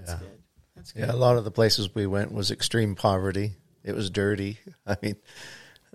Yeah, 0.06 0.18
a 0.96 1.16
lot 1.16 1.36
of 1.36 1.44
the 1.44 1.50
places 1.50 1.94
we 1.94 2.06
went 2.06 2.32
was 2.32 2.50
extreme 2.50 2.94
poverty. 2.94 3.52
It 3.84 3.94
was 3.94 4.10
dirty. 4.10 4.58
I 4.86 4.96
mean, 5.02 5.16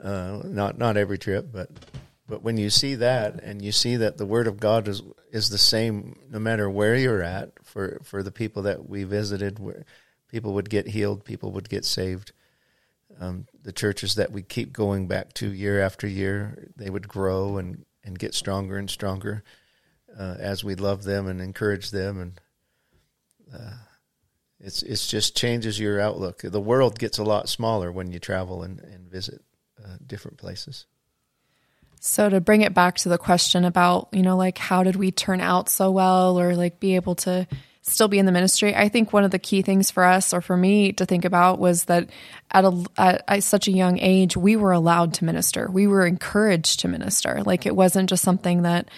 uh, 0.01 0.41
not 0.45 0.77
not 0.77 0.97
every 0.97 1.17
trip, 1.17 1.49
but 1.51 1.69
but 2.27 2.41
when 2.41 2.57
you 2.57 2.69
see 2.69 2.95
that 2.95 3.43
and 3.43 3.61
you 3.61 3.71
see 3.71 3.97
that 3.97 4.17
the 4.17 4.25
word 4.25 4.47
of 4.47 4.59
God 4.59 4.87
is 4.87 5.01
is 5.31 5.49
the 5.49 5.57
same 5.57 6.19
no 6.29 6.39
matter 6.39 6.69
where 6.69 6.95
you're 6.95 7.23
at 7.23 7.51
for 7.63 7.99
for 8.03 8.23
the 8.23 8.31
people 8.31 8.63
that 8.63 8.87
we 8.89 9.03
visited, 9.03 9.59
where 9.59 9.85
people 10.29 10.53
would 10.53 10.69
get 10.69 10.87
healed, 10.87 11.25
people 11.25 11.51
would 11.51 11.69
get 11.69 11.85
saved. 11.85 12.31
Um, 13.19 13.45
the 13.61 13.71
churches 13.71 14.15
that 14.15 14.31
we 14.31 14.41
keep 14.41 14.73
going 14.73 15.07
back 15.07 15.33
to 15.35 15.51
year 15.51 15.79
after 15.79 16.07
year, 16.07 16.71
they 16.75 16.89
would 16.89 17.07
grow 17.07 17.57
and 17.57 17.85
and 18.03 18.17
get 18.17 18.33
stronger 18.33 18.77
and 18.77 18.89
stronger 18.89 19.43
uh, 20.17 20.35
as 20.39 20.63
we 20.63 20.75
love 20.75 21.03
them 21.03 21.27
and 21.27 21.41
encourage 21.41 21.91
them 21.91 22.19
and. 22.19 22.41
Uh, 23.53 23.75
it's 24.63 24.81
it's 24.81 25.05
just 25.07 25.35
changes 25.35 25.79
your 25.79 25.99
outlook. 25.99 26.41
The 26.41 26.61
world 26.61 26.97
gets 26.97 27.17
a 27.17 27.23
lot 27.23 27.49
smaller 27.49 27.91
when 27.91 28.11
you 28.11 28.19
travel 28.19 28.63
and, 28.63 28.79
and 28.79 29.11
visit 29.11 29.41
uh, 29.83 29.97
different 30.05 30.37
places. 30.37 30.85
So 31.99 32.29
to 32.29 32.41
bring 32.41 32.61
it 32.61 32.73
back 32.73 32.97
to 32.97 33.09
the 33.09 33.17
question 33.17 33.63
about, 33.63 34.09
you 34.11 34.23
know, 34.23 34.35
like 34.35 34.57
how 34.57 34.83
did 34.83 34.95
we 34.95 35.11
turn 35.11 35.39
out 35.39 35.69
so 35.69 35.91
well 35.91 36.39
or 36.39 36.55
like 36.55 36.79
be 36.79 36.95
able 36.95 37.15
to 37.15 37.47
still 37.81 38.07
be 38.07 38.19
in 38.19 38.25
the 38.25 38.31
ministry, 38.31 38.73
I 38.75 38.89
think 38.89 39.11
one 39.11 39.25
of 39.25 39.31
the 39.31 39.39
key 39.39 39.61
things 39.61 39.91
for 39.91 40.03
us 40.03 40.33
or 40.33 40.41
for 40.41 40.55
me 40.55 40.93
to 40.93 41.05
think 41.05 41.25
about 41.25 41.59
was 41.59 41.85
that 41.85 42.09
at 42.51 42.63
a 42.63 42.85
at, 42.97 43.23
at 43.27 43.43
such 43.43 43.67
a 43.67 43.71
young 43.71 43.99
age 43.99 44.37
we 44.37 44.55
were 44.55 44.71
allowed 44.71 45.13
to 45.15 45.25
minister. 45.25 45.69
We 45.69 45.87
were 45.87 46.05
encouraged 46.05 46.79
to 46.81 46.87
minister. 46.87 47.41
Like 47.45 47.65
it 47.65 47.75
wasn't 47.75 48.09
just 48.09 48.23
something 48.23 48.61
that 48.61 48.89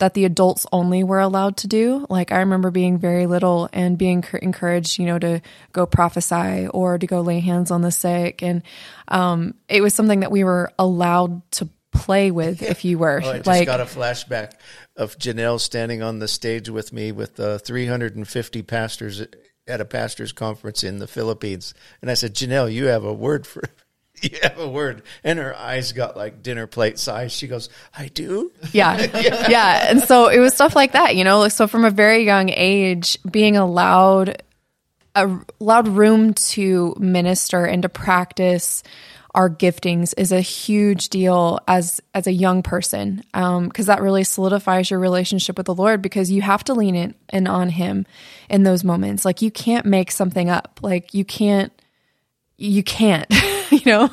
that 0.00 0.14
the 0.14 0.24
adults 0.24 0.66
only 0.72 1.04
were 1.04 1.20
allowed 1.20 1.58
to 1.58 1.68
do. 1.68 2.06
Like 2.10 2.32
I 2.32 2.40
remember 2.40 2.70
being 2.70 2.98
very 2.98 3.26
little 3.26 3.68
and 3.72 3.96
being 3.96 4.24
encouraged, 4.42 4.98
you 4.98 5.06
know, 5.06 5.18
to 5.18 5.40
go 5.72 5.86
prophesy 5.86 6.66
or 6.68 6.98
to 6.98 7.06
go 7.06 7.20
lay 7.20 7.40
hands 7.40 7.70
on 7.70 7.82
the 7.82 7.92
sick, 7.92 8.42
and 8.42 8.62
um, 9.08 9.54
it 9.68 9.80
was 9.80 9.94
something 9.94 10.20
that 10.20 10.32
we 10.32 10.42
were 10.44 10.72
allowed 10.78 11.48
to 11.52 11.68
play 11.92 12.30
with. 12.30 12.62
If 12.70 12.84
you 12.84 12.98
were 12.98 13.20
Oh, 13.24 13.30
I 13.30 13.36
just 13.36 13.46
like, 13.46 13.66
got 13.66 13.80
a 13.80 13.84
flashback 13.84 14.52
of 14.96 15.16
Janelle 15.18 15.60
standing 15.60 16.02
on 16.02 16.18
the 16.18 16.28
stage 16.28 16.68
with 16.68 16.92
me 16.92 17.12
with 17.12 17.38
uh, 17.38 17.58
350 17.58 18.62
pastors 18.62 19.22
at 19.66 19.80
a 19.80 19.84
pastors 19.84 20.32
conference 20.32 20.82
in 20.82 20.98
the 20.98 21.06
Philippines, 21.06 21.74
and 22.02 22.10
I 22.10 22.14
said, 22.14 22.34
Janelle, 22.34 22.72
you 22.72 22.86
have 22.86 23.04
a 23.04 23.12
word 23.12 23.46
for. 23.46 23.62
You 24.30 24.38
have 24.42 24.58
a 24.58 24.68
word, 24.68 25.02
and 25.24 25.38
her 25.38 25.56
eyes 25.56 25.92
got 25.92 26.14
like 26.14 26.42
dinner 26.42 26.66
plate 26.66 26.98
size. 26.98 27.32
She 27.32 27.46
goes, 27.46 27.70
"I 27.96 28.08
do." 28.08 28.52
yeah. 28.72 29.48
yeah. 29.48 29.86
And 29.88 30.02
so 30.02 30.28
it 30.28 30.38
was 30.38 30.54
stuff 30.54 30.76
like 30.76 30.92
that, 30.92 31.16
you 31.16 31.24
know, 31.24 31.48
so 31.48 31.66
from 31.66 31.86
a 31.86 31.90
very 31.90 32.24
young 32.24 32.50
age, 32.50 33.18
being 33.30 33.56
allowed, 33.56 34.42
a, 35.14 35.30
allowed 35.58 35.88
room 35.88 36.34
to 36.34 36.94
minister 36.98 37.64
and 37.64 37.82
to 37.82 37.88
practice 37.88 38.82
our 39.34 39.48
giftings 39.48 40.12
is 40.16 40.32
a 40.32 40.40
huge 40.40 41.08
deal 41.08 41.60
as, 41.68 42.00
as 42.14 42.26
a 42.26 42.32
young 42.32 42.62
person. 42.62 43.22
Um, 43.32 43.70
cause 43.70 43.86
that 43.86 44.02
really 44.02 44.24
solidifies 44.24 44.90
your 44.90 44.98
relationship 44.98 45.56
with 45.56 45.66
the 45.66 45.74
Lord 45.74 46.02
because 46.02 46.30
you 46.30 46.42
have 46.42 46.64
to 46.64 46.74
lean 46.74 46.96
in 46.96 47.14
and 47.28 47.46
on 47.46 47.68
him 47.68 48.06
in 48.48 48.64
those 48.64 48.82
moments. 48.82 49.24
Like 49.24 49.40
you 49.40 49.50
can't 49.50 49.86
make 49.86 50.10
something 50.10 50.50
up. 50.50 50.80
Like 50.82 51.14
you 51.14 51.24
can't, 51.24 51.72
you 52.56 52.82
can't, 52.82 53.32
you 53.74 53.82
know? 53.86 54.10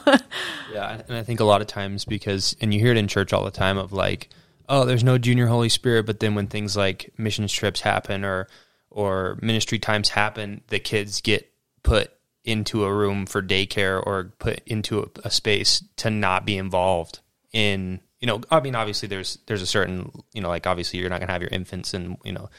Yeah, 0.71 1.01
and 1.07 1.17
I 1.17 1.23
think 1.23 1.39
a 1.39 1.45
lot 1.45 1.61
of 1.61 1.67
times 1.67 2.05
because, 2.05 2.55
and 2.61 2.73
you 2.73 2.79
hear 2.79 2.91
it 2.91 2.97
in 2.97 3.07
church 3.07 3.33
all 3.33 3.43
the 3.43 3.51
time 3.51 3.77
of 3.77 3.93
like, 3.93 4.29
oh, 4.69 4.85
there's 4.85 5.03
no 5.03 5.17
junior 5.17 5.47
Holy 5.47 5.69
Spirit, 5.69 6.05
but 6.05 6.19
then 6.19 6.35
when 6.35 6.47
things 6.47 6.75
like 6.75 7.13
missions 7.17 7.51
trips 7.51 7.81
happen 7.81 8.23
or 8.23 8.47
or 8.89 9.37
ministry 9.41 9.79
times 9.79 10.09
happen, 10.09 10.61
the 10.67 10.79
kids 10.79 11.21
get 11.21 11.51
put 11.83 12.11
into 12.43 12.83
a 12.83 12.93
room 12.93 13.25
for 13.25 13.41
daycare 13.41 14.01
or 14.05 14.33
put 14.39 14.61
into 14.65 15.01
a, 15.01 15.07
a 15.25 15.29
space 15.29 15.83
to 15.97 16.09
not 16.09 16.45
be 16.45 16.57
involved 16.57 17.19
in. 17.51 17.99
You 18.19 18.27
know, 18.27 18.41
I 18.49 18.59
mean, 18.61 18.75
obviously 18.75 19.07
there's 19.07 19.37
there's 19.47 19.61
a 19.61 19.67
certain 19.67 20.11
you 20.33 20.41
know, 20.41 20.49
like 20.49 20.67
obviously 20.67 20.99
you're 20.99 21.09
not 21.09 21.19
gonna 21.19 21.31
have 21.31 21.41
your 21.41 21.51
infants 21.51 21.93
and 21.93 22.17
you 22.23 22.31
know, 22.31 22.49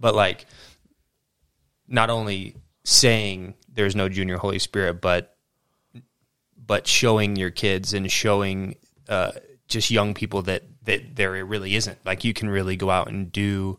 but 0.00 0.14
like 0.14 0.46
not 1.88 2.10
only 2.10 2.56
saying 2.84 3.54
there's 3.72 3.94
no 3.96 4.08
junior 4.08 4.38
Holy 4.38 4.58
Spirit, 4.58 5.00
but 5.00 5.35
but 6.66 6.86
showing 6.86 7.36
your 7.36 7.50
kids 7.50 7.94
and 7.94 8.10
showing 8.10 8.76
uh, 9.08 9.32
just 9.68 9.90
young 9.90 10.14
people 10.14 10.42
that 10.42 10.64
that 10.84 11.16
there 11.16 11.44
really 11.44 11.74
isn't. 11.76 11.98
Like 12.04 12.24
you 12.24 12.32
can 12.32 12.48
really 12.48 12.76
go 12.76 12.90
out 12.90 13.08
and 13.08 13.30
do 13.30 13.78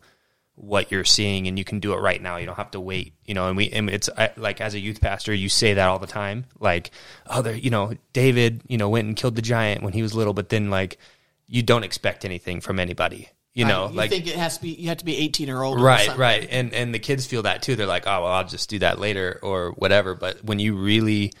what 0.54 0.90
you're 0.90 1.04
seeing, 1.04 1.46
and 1.46 1.56
you 1.56 1.64
can 1.64 1.78
do 1.78 1.92
it 1.92 1.98
right 1.98 2.20
now. 2.20 2.36
You 2.36 2.46
don't 2.46 2.56
have 2.56 2.72
to 2.72 2.80
wait. 2.80 3.14
You 3.24 3.34
know, 3.34 3.48
and 3.48 3.56
we 3.56 3.70
and 3.70 3.88
it's 3.88 4.10
I, 4.16 4.30
like 4.36 4.60
as 4.60 4.74
a 4.74 4.78
youth 4.80 5.00
pastor, 5.00 5.32
you 5.32 5.48
say 5.48 5.74
that 5.74 5.88
all 5.88 5.98
the 5.98 6.06
time. 6.06 6.46
Like, 6.58 6.90
oh, 7.26 7.42
there, 7.42 7.54
you 7.54 7.70
know, 7.70 7.94
David, 8.12 8.62
you 8.66 8.76
know, 8.76 8.88
went 8.88 9.06
and 9.06 9.16
killed 9.16 9.36
the 9.36 9.42
giant 9.42 9.82
when 9.82 9.92
he 9.92 10.02
was 10.02 10.14
little, 10.14 10.34
but 10.34 10.48
then 10.48 10.68
like 10.70 10.98
you 11.46 11.62
don't 11.62 11.84
expect 11.84 12.24
anything 12.24 12.60
from 12.60 12.78
anybody. 12.78 13.28
You 13.54 13.64
know, 13.64 13.84
Right. 13.84 13.90
you 13.90 13.96
like 13.96 14.10
think 14.10 14.26
it 14.28 14.36
has 14.36 14.56
to 14.56 14.62
be 14.62 14.70
you 14.70 14.88
have 14.88 14.98
to 14.98 15.04
be 15.04 15.16
18 15.16 15.50
or 15.50 15.64
older 15.64 15.82
right 15.82 16.06
something. 16.06 16.20
right 16.20 16.46
and 16.48 16.72
and 16.72 16.94
the 16.94 17.00
kids 17.00 17.26
feel 17.26 17.42
that 17.42 17.60
too 17.60 17.74
they're 17.74 17.86
like 17.88 18.06
oh 18.06 18.22
well 18.22 18.30
i'll 18.32 18.44
just 18.46 18.70
do 18.70 18.78
that 18.78 19.00
later 19.00 19.40
or 19.42 19.72
whatever 19.72 20.14
but 20.14 20.44
when 20.44 20.60
you 20.60 20.76
really 20.76 21.32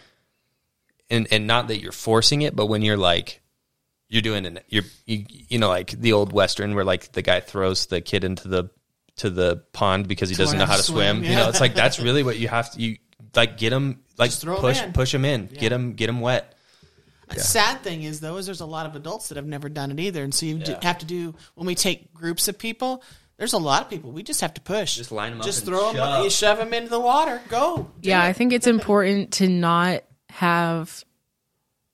and 1.10 1.26
and 1.30 1.46
not 1.46 1.68
that 1.68 1.80
you're 1.80 1.92
forcing 1.92 2.42
it 2.42 2.54
but 2.56 2.66
when 2.66 2.82
you're 2.82 2.96
like 2.96 3.40
you're 4.08 4.22
doing 4.22 4.44
it 4.44 4.64
you're 4.68 4.84
you, 5.06 5.24
you 5.48 5.58
know 5.58 5.68
like 5.68 5.90
the 5.92 6.12
old 6.12 6.32
western 6.32 6.74
where 6.74 6.84
like 6.84 7.12
the 7.12 7.22
guy 7.22 7.40
throws 7.40 7.86
the 7.86 8.00
kid 8.00 8.24
into 8.24 8.48
the 8.48 8.70
to 9.16 9.30
the 9.30 9.56
pond 9.72 10.06
because 10.06 10.28
he 10.30 10.36
doesn't 10.36 10.58
know 10.58 10.66
how 10.66 10.76
to 10.76 10.82
swim, 10.82 11.24
you 11.24 11.30
yeah. 11.30 11.36
know 11.40 11.48
it's 11.48 11.60
like 11.60 11.74
that's 11.74 11.98
really 11.98 12.22
what 12.22 12.38
you 12.38 12.46
have 12.48 12.70
to 12.72 12.80
you 12.80 12.96
like 13.34 13.58
get 13.58 13.72
him 13.72 14.00
like 14.16 14.30
Just 14.30 14.42
throw 14.42 14.54
'em 14.56 14.60
push 14.60 14.82
in. 14.82 14.92
push 14.92 15.14
him 15.14 15.24
in 15.24 15.46
get 15.46 15.72
him 15.72 15.94
get 15.94 16.08
him 16.08 16.20
wet 16.20 16.54
Sad 17.36 17.82
thing 17.82 18.04
is 18.04 18.20
though, 18.20 18.36
is 18.38 18.46
there's 18.46 18.60
a 18.60 18.66
lot 18.66 18.86
of 18.86 18.96
adults 18.96 19.28
that 19.28 19.36
have 19.36 19.46
never 19.46 19.68
done 19.68 19.90
it 19.90 20.00
either, 20.00 20.22
and 20.22 20.34
so 20.34 20.46
you 20.46 20.58
do, 20.58 20.74
have 20.82 20.98
to 20.98 21.06
do 21.06 21.34
when 21.54 21.66
we 21.66 21.74
take 21.74 22.14
groups 22.14 22.48
of 22.48 22.58
people. 22.58 23.02
There's 23.36 23.52
a 23.52 23.58
lot 23.58 23.82
of 23.82 23.90
people 23.90 24.10
we 24.10 24.22
just 24.22 24.40
have 24.40 24.54
to 24.54 24.60
push. 24.60 24.96
Just 24.96 25.12
line 25.12 25.32
'em 25.32 25.40
up 25.40 25.44
Just 25.46 25.60
and 25.60 25.68
throw 25.68 25.88
them. 25.92 25.96
shove. 25.96 26.24
You 26.24 26.30
shove 26.30 26.58
them 26.58 26.72
into 26.72 26.88
the 26.90 26.98
water. 26.98 27.40
Go. 27.48 27.90
Yeah, 28.02 28.24
it. 28.24 28.28
I 28.28 28.32
think 28.32 28.52
it's 28.52 28.66
important 28.66 29.32
to 29.34 29.48
not 29.48 30.02
have 30.30 31.04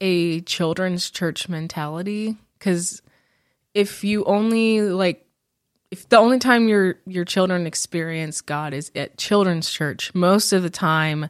a 0.00 0.40
children's 0.42 1.10
church 1.10 1.48
mentality 1.48 2.36
because 2.58 3.02
if 3.74 4.04
you 4.04 4.24
only 4.24 4.80
like 4.82 5.26
if 5.90 6.08
the 6.08 6.16
only 6.16 6.38
time 6.38 6.68
your 6.68 6.96
your 7.06 7.24
children 7.24 7.66
experience 7.66 8.40
God 8.40 8.74
is 8.74 8.90
at 8.94 9.16
children's 9.16 9.70
church, 9.70 10.14
most 10.14 10.52
of 10.52 10.62
the 10.62 10.70
time 10.70 11.28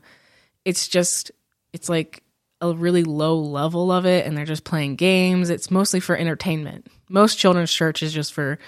it's 0.64 0.88
just 0.88 1.30
it's 1.72 1.88
like 1.88 2.22
a 2.60 2.72
really 2.72 3.04
low 3.04 3.38
level 3.38 3.92
of 3.92 4.06
it 4.06 4.26
and 4.26 4.36
they're 4.36 4.44
just 4.44 4.64
playing 4.64 4.96
games. 4.96 5.50
It's 5.50 5.70
mostly 5.70 6.00
for 6.00 6.16
entertainment. 6.16 6.86
Most 7.10 7.38
children's 7.38 7.72
church 7.72 8.02
is 8.02 8.12
just 8.12 8.32
for 8.32 8.58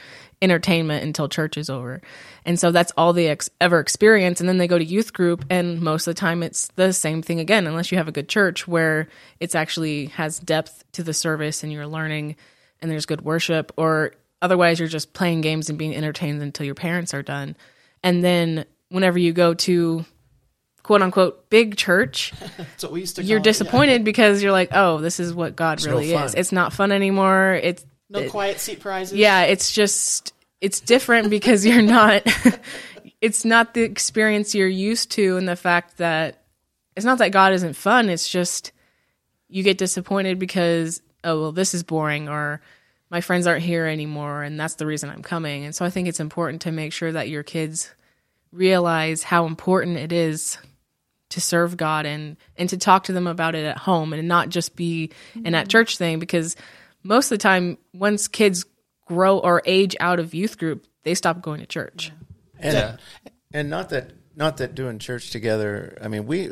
entertainment 0.42 1.02
until 1.02 1.28
church 1.28 1.56
is 1.56 1.70
over. 1.70 2.02
And 2.44 2.58
so 2.58 2.70
that's 2.70 2.92
all 2.96 3.12
they 3.12 3.28
ex- 3.28 3.50
ever 3.60 3.80
experience 3.80 4.40
and 4.40 4.48
then 4.48 4.58
they 4.58 4.68
go 4.68 4.78
to 4.78 4.84
youth 4.84 5.12
group 5.12 5.44
and 5.48 5.80
most 5.80 6.06
of 6.06 6.14
the 6.14 6.20
time 6.20 6.42
it's 6.42 6.68
the 6.76 6.92
same 6.92 7.22
thing 7.22 7.40
again 7.40 7.66
unless 7.66 7.90
you 7.90 7.98
have 7.98 8.08
a 8.08 8.12
good 8.12 8.28
church 8.28 8.68
where 8.68 9.08
it's 9.40 9.54
actually 9.54 10.06
has 10.06 10.38
depth 10.38 10.84
to 10.92 11.02
the 11.02 11.14
service 11.14 11.62
and 11.62 11.72
you're 11.72 11.86
learning 11.86 12.36
and 12.80 12.90
there's 12.90 13.06
good 13.06 13.22
worship 13.22 13.72
or 13.76 14.12
otherwise 14.42 14.78
you're 14.78 14.88
just 14.88 15.12
playing 15.12 15.40
games 15.40 15.70
and 15.70 15.78
being 15.78 15.94
entertained 15.94 16.42
until 16.42 16.66
your 16.66 16.74
parents 16.74 17.14
are 17.14 17.22
done. 17.22 17.56
And 18.02 18.22
then 18.22 18.66
whenever 18.90 19.18
you 19.18 19.32
go 19.32 19.54
to 19.54 20.04
quote 20.82 21.02
unquote 21.02 21.48
big 21.50 21.76
church, 21.76 22.32
we 22.90 23.00
used 23.00 23.16
to. 23.16 23.24
you're 23.24 23.38
it, 23.38 23.40
yeah. 23.40 23.44
disappointed 23.44 24.04
because 24.04 24.42
you're 24.42 24.52
like, 24.52 24.68
oh, 24.72 24.98
this 24.98 25.18
is 25.18 25.34
what 25.34 25.56
God 25.56 25.84
no 25.84 25.92
really 25.92 26.12
is. 26.12 26.34
It's 26.34 26.52
not 26.52 26.72
fun 26.72 26.92
anymore. 26.92 27.58
It's 27.62 27.84
No 28.08 28.20
it- 28.20 28.30
quiet 28.30 28.60
seat 28.60 28.80
prizes. 28.80 29.18
yeah, 29.18 29.42
it's 29.42 29.72
just 29.72 30.32
it's 30.60 30.80
different 30.80 31.30
because 31.30 31.66
you're 31.66 31.82
not. 31.82 32.22
it's 33.20 33.44
not 33.44 33.74
the 33.74 33.82
experience 33.82 34.54
you're 34.54 34.68
used 34.68 35.10
to, 35.12 35.36
and 35.36 35.48
the 35.48 35.56
fact 35.56 35.98
that 35.98 36.44
it's 36.94 37.06
not 37.06 37.18
that 37.18 37.32
God 37.32 37.52
isn't 37.52 37.74
fun. 37.74 38.08
It's 38.08 38.28
just 38.28 38.72
you 39.48 39.62
get 39.62 39.78
disappointed 39.78 40.38
because 40.38 41.02
oh 41.24 41.40
well, 41.40 41.52
this 41.52 41.74
is 41.74 41.82
boring 41.82 42.28
or 42.28 42.60
my 43.10 43.20
friends 43.20 43.46
aren't 43.46 43.62
here 43.62 43.86
anymore, 43.86 44.42
and 44.42 44.58
that's 44.58 44.74
the 44.74 44.86
reason 44.86 45.10
I'm 45.10 45.22
coming. 45.22 45.64
And 45.64 45.74
so 45.74 45.84
I 45.84 45.90
think 45.90 46.08
it's 46.08 46.20
important 46.20 46.62
to 46.62 46.72
make 46.72 46.92
sure 46.92 47.12
that 47.12 47.28
your 47.28 47.42
kids 47.42 47.90
realize 48.52 49.22
how 49.22 49.46
important 49.46 49.98
it 49.98 50.12
is 50.12 50.58
to 51.30 51.40
serve 51.40 51.76
God 51.76 52.06
and 52.06 52.36
and 52.56 52.68
to 52.68 52.78
talk 52.78 53.04
to 53.04 53.12
them 53.12 53.26
about 53.26 53.54
it 53.54 53.64
at 53.64 53.78
home 53.78 54.12
and 54.12 54.26
not 54.28 54.48
just 54.48 54.76
be 54.76 55.10
an 55.44 55.54
at 55.54 55.64
mm-hmm. 55.64 55.68
church 55.68 55.98
thing 55.98 56.18
because 56.18 56.56
most 57.06 57.26
of 57.26 57.38
the 57.38 57.42
time 57.42 57.78
once 57.94 58.28
kids 58.28 58.64
grow 59.06 59.38
or 59.38 59.62
age 59.64 59.94
out 60.00 60.18
of 60.18 60.34
youth 60.34 60.58
group 60.58 60.86
they 61.04 61.14
stop 61.14 61.40
going 61.40 61.60
to 61.60 61.66
church. 61.66 62.10
And 62.58 62.74
Yeah. 62.74 62.96
and 63.52 63.70
not 63.70 63.90
that 63.90 64.12
not 64.34 64.56
that 64.58 64.74
doing 64.74 64.98
church 64.98 65.30
together. 65.30 65.96
I 66.02 66.08
mean, 66.08 66.26
we 66.26 66.50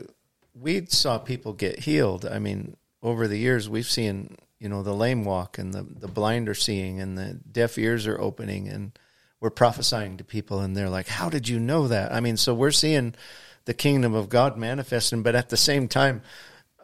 we 0.54 0.86
saw 0.86 1.18
people 1.18 1.52
get 1.52 1.80
healed. 1.80 2.24
I 2.24 2.38
mean, 2.38 2.76
over 3.02 3.26
the 3.26 3.36
years, 3.36 3.68
we've 3.68 3.90
seen 3.90 4.36
you 4.60 4.68
know 4.68 4.82
the 4.82 4.94
lame 4.94 5.24
walk 5.24 5.58
and 5.58 5.74
the 5.74 5.82
the 5.82 6.08
blind 6.08 6.48
are 6.48 6.54
seeing 6.54 7.00
and 7.00 7.18
the 7.18 7.34
deaf 7.34 7.76
ears 7.76 8.06
are 8.06 8.20
opening 8.20 8.68
and 8.68 8.96
we're 9.40 9.50
prophesying 9.50 10.16
to 10.16 10.24
people 10.24 10.60
and 10.60 10.76
they're 10.76 10.88
like, 10.88 11.08
"How 11.08 11.28
did 11.28 11.48
you 11.48 11.58
know 11.58 11.88
that?" 11.88 12.12
I 12.12 12.20
mean, 12.20 12.36
so 12.36 12.54
we're 12.54 12.70
seeing 12.70 13.14
the 13.64 13.74
kingdom 13.74 14.14
of 14.14 14.28
God 14.28 14.56
manifesting. 14.56 15.22
But 15.22 15.34
at 15.34 15.48
the 15.48 15.56
same 15.56 15.88
time, 15.88 16.22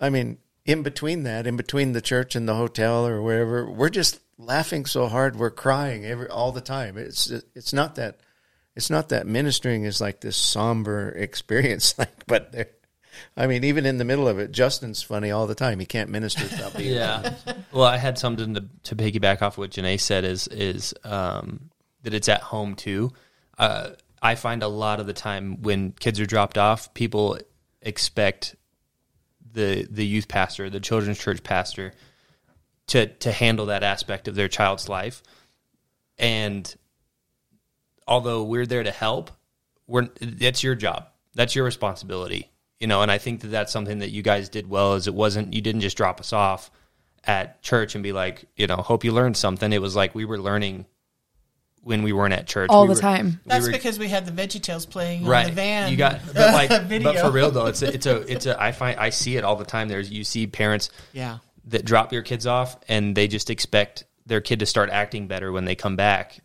I 0.00 0.10
mean, 0.10 0.38
in 0.64 0.82
between 0.82 1.22
that, 1.24 1.46
in 1.46 1.56
between 1.56 1.92
the 1.92 2.00
church 2.00 2.34
and 2.36 2.48
the 2.48 2.54
hotel 2.54 3.06
or 3.06 3.22
wherever, 3.22 3.70
we're 3.70 3.88
just 3.88 4.20
laughing 4.38 4.86
so 4.86 5.06
hard 5.06 5.36
we're 5.36 5.50
crying 5.50 6.04
every 6.04 6.28
all 6.28 6.52
the 6.52 6.60
time. 6.60 6.96
It's 6.96 7.30
it's 7.54 7.72
not 7.72 7.96
that 7.96 8.20
it's 8.76 8.90
not 8.90 9.10
that 9.10 9.26
ministering 9.26 9.84
is 9.84 10.00
like 10.00 10.20
this 10.20 10.36
somber 10.36 11.08
experience, 11.16 11.98
like, 11.98 12.26
but 12.26 12.52
there. 12.52 12.68
I 13.36 13.46
mean, 13.46 13.64
even 13.64 13.86
in 13.86 13.98
the 13.98 14.04
middle 14.04 14.28
of 14.28 14.38
it, 14.38 14.52
Justin's 14.52 15.02
funny 15.02 15.30
all 15.30 15.46
the 15.46 15.54
time. 15.54 15.80
He 15.80 15.84
can't 15.84 16.10
minister 16.10 16.44
without 16.44 16.76
being. 16.76 16.94
Yeah. 16.94 17.34
well, 17.72 17.84
I 17.84 17.98
had 17.98 18.18
something 18.18 18.54
to, 18.54 18.64
to 18.84 18.96
piggyback 18.96 19.42
off 19.42 19.58
what 19.58 19.70
Janae 19.70 20.00
said 20.00 20.24
is 20.24 20.46
is 20.48 20.94
um, 21.04 21.70
that 22.02 22.14
it's 22.14 22.28
at 22.28 22.40
home 22.40 22.76
too. 22.76 23.12
Uh, 23.58 23.90
I 24.22 24.36
find 24.36 24.62
a 24.62 24.68
lot 24.68 25.00
of 25.00 25.06
the 25.06 25.12
time 25.12 25.62
when 25.62 25.92
kids 25.92 26.20
are 26.20 26.26
dropped 26.26 26.56
off, 26.56 26.94
people 26.94 27.38
expect 27.82 28.54
the 29.52 29.86
the 29.90 30.06
youth 30.06 30.28
pastor, 30.28 30.70
the 30.70 30.80
children's 30.80 31.18
church 31.18 31.42
pastor, 31.42 31.92
to 32.88 33.06
to 33.06 33.32
handle 33.32 33.66
that 33.66 33.82
aspect 33.82 34.28
of 34.28 34.34
their 34.34 34.48
child's 34.48 34.88
life. 34.88 35.22
And 36.18 36.72
although 38.06 38.42
we're 38.42 38.66
there 38.66 38.82
to 38.82 38.90
help, 38.90 39.30
we're 39.86 40.08
that's 40.20 40.62
your 40.62 40.74
job. 40.74 41.08
That's 41.34 41.54
your 41.54 41.64
responsibility. 41.64 42.50
You 42.78 42.86
know, 42.86 43.02
and 43.02 43.10
I 43.10 43.18
think 43.18 43.42
that 43.42 43.48
that's 43.48 43.72
something 43.72 43.98
that 43.98 44.10
you 44.10 44.22
guys 44.22 44.48
did 44.48 44.68
well 44.68 44.94
is 44.94 45.06
it 45.06 45.14
wasn't 45.14 45.52
you 45.54 45.60
didn't 45.60 45.82
just 45.82 45.96
drop 45.96 46.20
us 46.20 46.32
off 46.32 46.70
at 47.24 47.62
church 47.62 47.94
and 47.94 48.02
be 48.02 48.12
like, 48.12 48.46
you 48.56 48.66
know, 48.66 48.76
hope 48.76 49.04
you 49.04 49.12
learned 49.12 49.36
something. 49.36 49.72
It 49.72 49.82
was 49.82 49.94
like 49.94 50.14
we 50.14 50.24
were 50.24 50.38
learning 50.38 50.86
when 51.82 52.02
we 52.02 52.12
weren't 52.12 52.34
at 52.34 52.46
church 52.46 52.68
all 52.70 52.82
We 52.82 52.88
the 52.88 52.94
were- 52.94 53.00
time. 53.00 53.26
we 53.44 53.48
That's 53.48 53.66
were- 53.66 53.72
because 53.72 53.98
we 53.98 54.08
had 54.08 54.26
the 54.26 54.32
Veggie 54.32 54.60
Tales 54.62 54.84
playing 54.86 55.24
right. 55.24 55.44
on 55.44 55.50
the 55.50 55.56
van. 55.56 55.90
You 55.90 55.96
got, 55.96 56.20
but 56.34 56.52
like, 56.52 56.82
video. 56.84 57.12
but 57.12 57.20
for 57.20 57.30
real 57.30 57.50
though, 57.50 57.66
it's 57.66 57.82
a, 57.82 57.92
it's 57.92 58.06
a, 58.06 58.16
it's 58.32 58.46
a. 58.46 58.60
I 58.60 58.72
find 58.72 58.98
I 58.98 59.10
see 59.10 59.36
it 59.36 59.44
all 59.44 59.56
the 59.56 59.64
time. 59.64 59.88
There's 59.88 60.10
you 60.10 60.24
see 60.24 60.46
parents 60.46 60.90
Yeah. 61.12 61.38
that 61.66 61.84
drop 61.84 62.12
your 62.12 62.22
kids 62.22 62.46
off 62.46 62.76
and 62.88 63.16
they 63.16 63.28
just 63.28 63.48
expect 63.50 64.04
their 64.26 64.40
kid 64.40 64.58
to 64.60 64.66
start 64.66 64.90
acting 64.90 65.26
better 65.26 65.50
when 65.52 65.64
they 65.64 65.74
come 65.74 65.96
back 65.96 66.40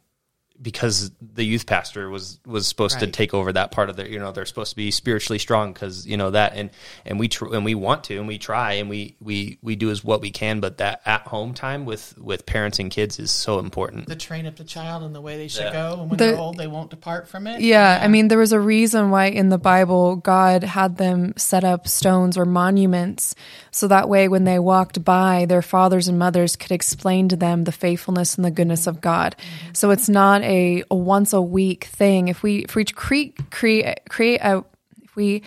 because 0.61 1.11
the 1.21 1.43
youth 1.43 1.65
pastor 1.65 2.09
was 2.09 2.39
was 2.45 2.65
supposed 2.67 2.99
to 2.99 3.07
take 3.07 3.33
over 3.33 3.51
that 3.51 3.71
part 3.71 3.89
of 3.89 3.97
their 3.97 4.07
you 4.07 4.17
know 4.17 4.31
they're 4.31 4.45
supposed 4.45 4.69
to 4.69 4.75
be 4.75 4.89
spiritually 4.89 5.37
strong 5.37 5.73
because 5.73 6.07
you 6.07 6.15
know 6.15 6.31
that 6.31 6.53
and 6.55 6.69
and 7.05 7.19
we 7.19 7.27
tr- 7.27 7.53
and 7.53 7.65
we 7.65 7.75
want 7.75 8.05
to 8.05 8.17
and 8.17 8.27
we 8.27 8.37
try 8.37 8.73
and 8.73 8.89
we 8.89 9.15
we 9.19 9.57
we 9.61 9.75
do 9.75 9.91
as 9.91 10.03
what 10.03 10.21
we 10.21 10.31
can 10.31 10.61
but 10.61 10.77
that 10.77 11.01
at 11.05 11.21
home 11.27 11.53
time 11.53 11.83
with 11.85 12.17
with 12.17 12.45
parents 12.45 12.79
and 12.79 12.89
kids 12.89 13.19
is 13.19 13.31
so 13.31 13.59
important 13.59 14.07
The 14.07 14.15
train 14.15 14.45
up 14.45 14.55
the 14.55 14.63
child 14.63 15.03
and 15.03 15.13
the 15.13 15.21
way 15.21 15.35
they 15.37 15.49
should 15.49 15.63
Yeah. 15.65 15.73
go, 15.73 15.99
and 16.01 16.09
when 16.09 16.17
The- 16.17 16.25
they're 16.25 16.37
old, 16.37 16.57
they 16.57 16.67
won't 16.67 16.89
depart 16.89 17.27
from 17.27 17.47
it. 17.47 17.59
Yeah, 17.61 17.99
I 18.01 18.07
mean, 18.07 18.29
there 18.29 18.37
was 18.37 18.53
a 18.53 18.59
reason 18.59 19.09
why 19.09 19.25
in 19.25 19.49
the 19.49 19.57
Bible 19.57 20.15
God 20.15 20.63
had 20.63 20.97
them 20.97 21.33
set 21.37 21.63
up 21.63 21.87
stones 21.87 22.37
or 22.37 22.45
monuments 22.45 23.35
so 23.71 23.87
that 23.89 24.07
way 24.07 24.27
when 24.29 24.45
they 24.45 24.57
walked 24.59 25.03
by, 25.03 25.45
their 25.45 25.61
fathers 25.61 26.07
and 26.07 26.17
mothers 26.17 26.55
could 26.55 26.71
explain 26.71 27.27
to 27.29 27.35
them 27.35 27.65
the 27.65 27.71
faithfulness 27.73 28.35
and 28.35 28.45
the 28.45 28.51
goodness 28.51 28.87
of 28.87 29.01
God. 29.01 29.35
Mm-hmm. 29.37 29.73
So 29.73 29.91
it's 29.91 30.07
not 30.07 30.43
a, 30.45 30.83
a 30.89 30.95
once 30.95 31.33
a 31.33 31.41
week 31.41 31.85
thing. 31.85 32.27
If 32.27 32.43
we 32.43 32.59
if 32.59 32.75
we 32.75 32.85
create 32.85 33.51
create 33.51 33.99
create 34.09 34.39
a 34.41 34.63
if 35.03 35.15
we 35.15 35.43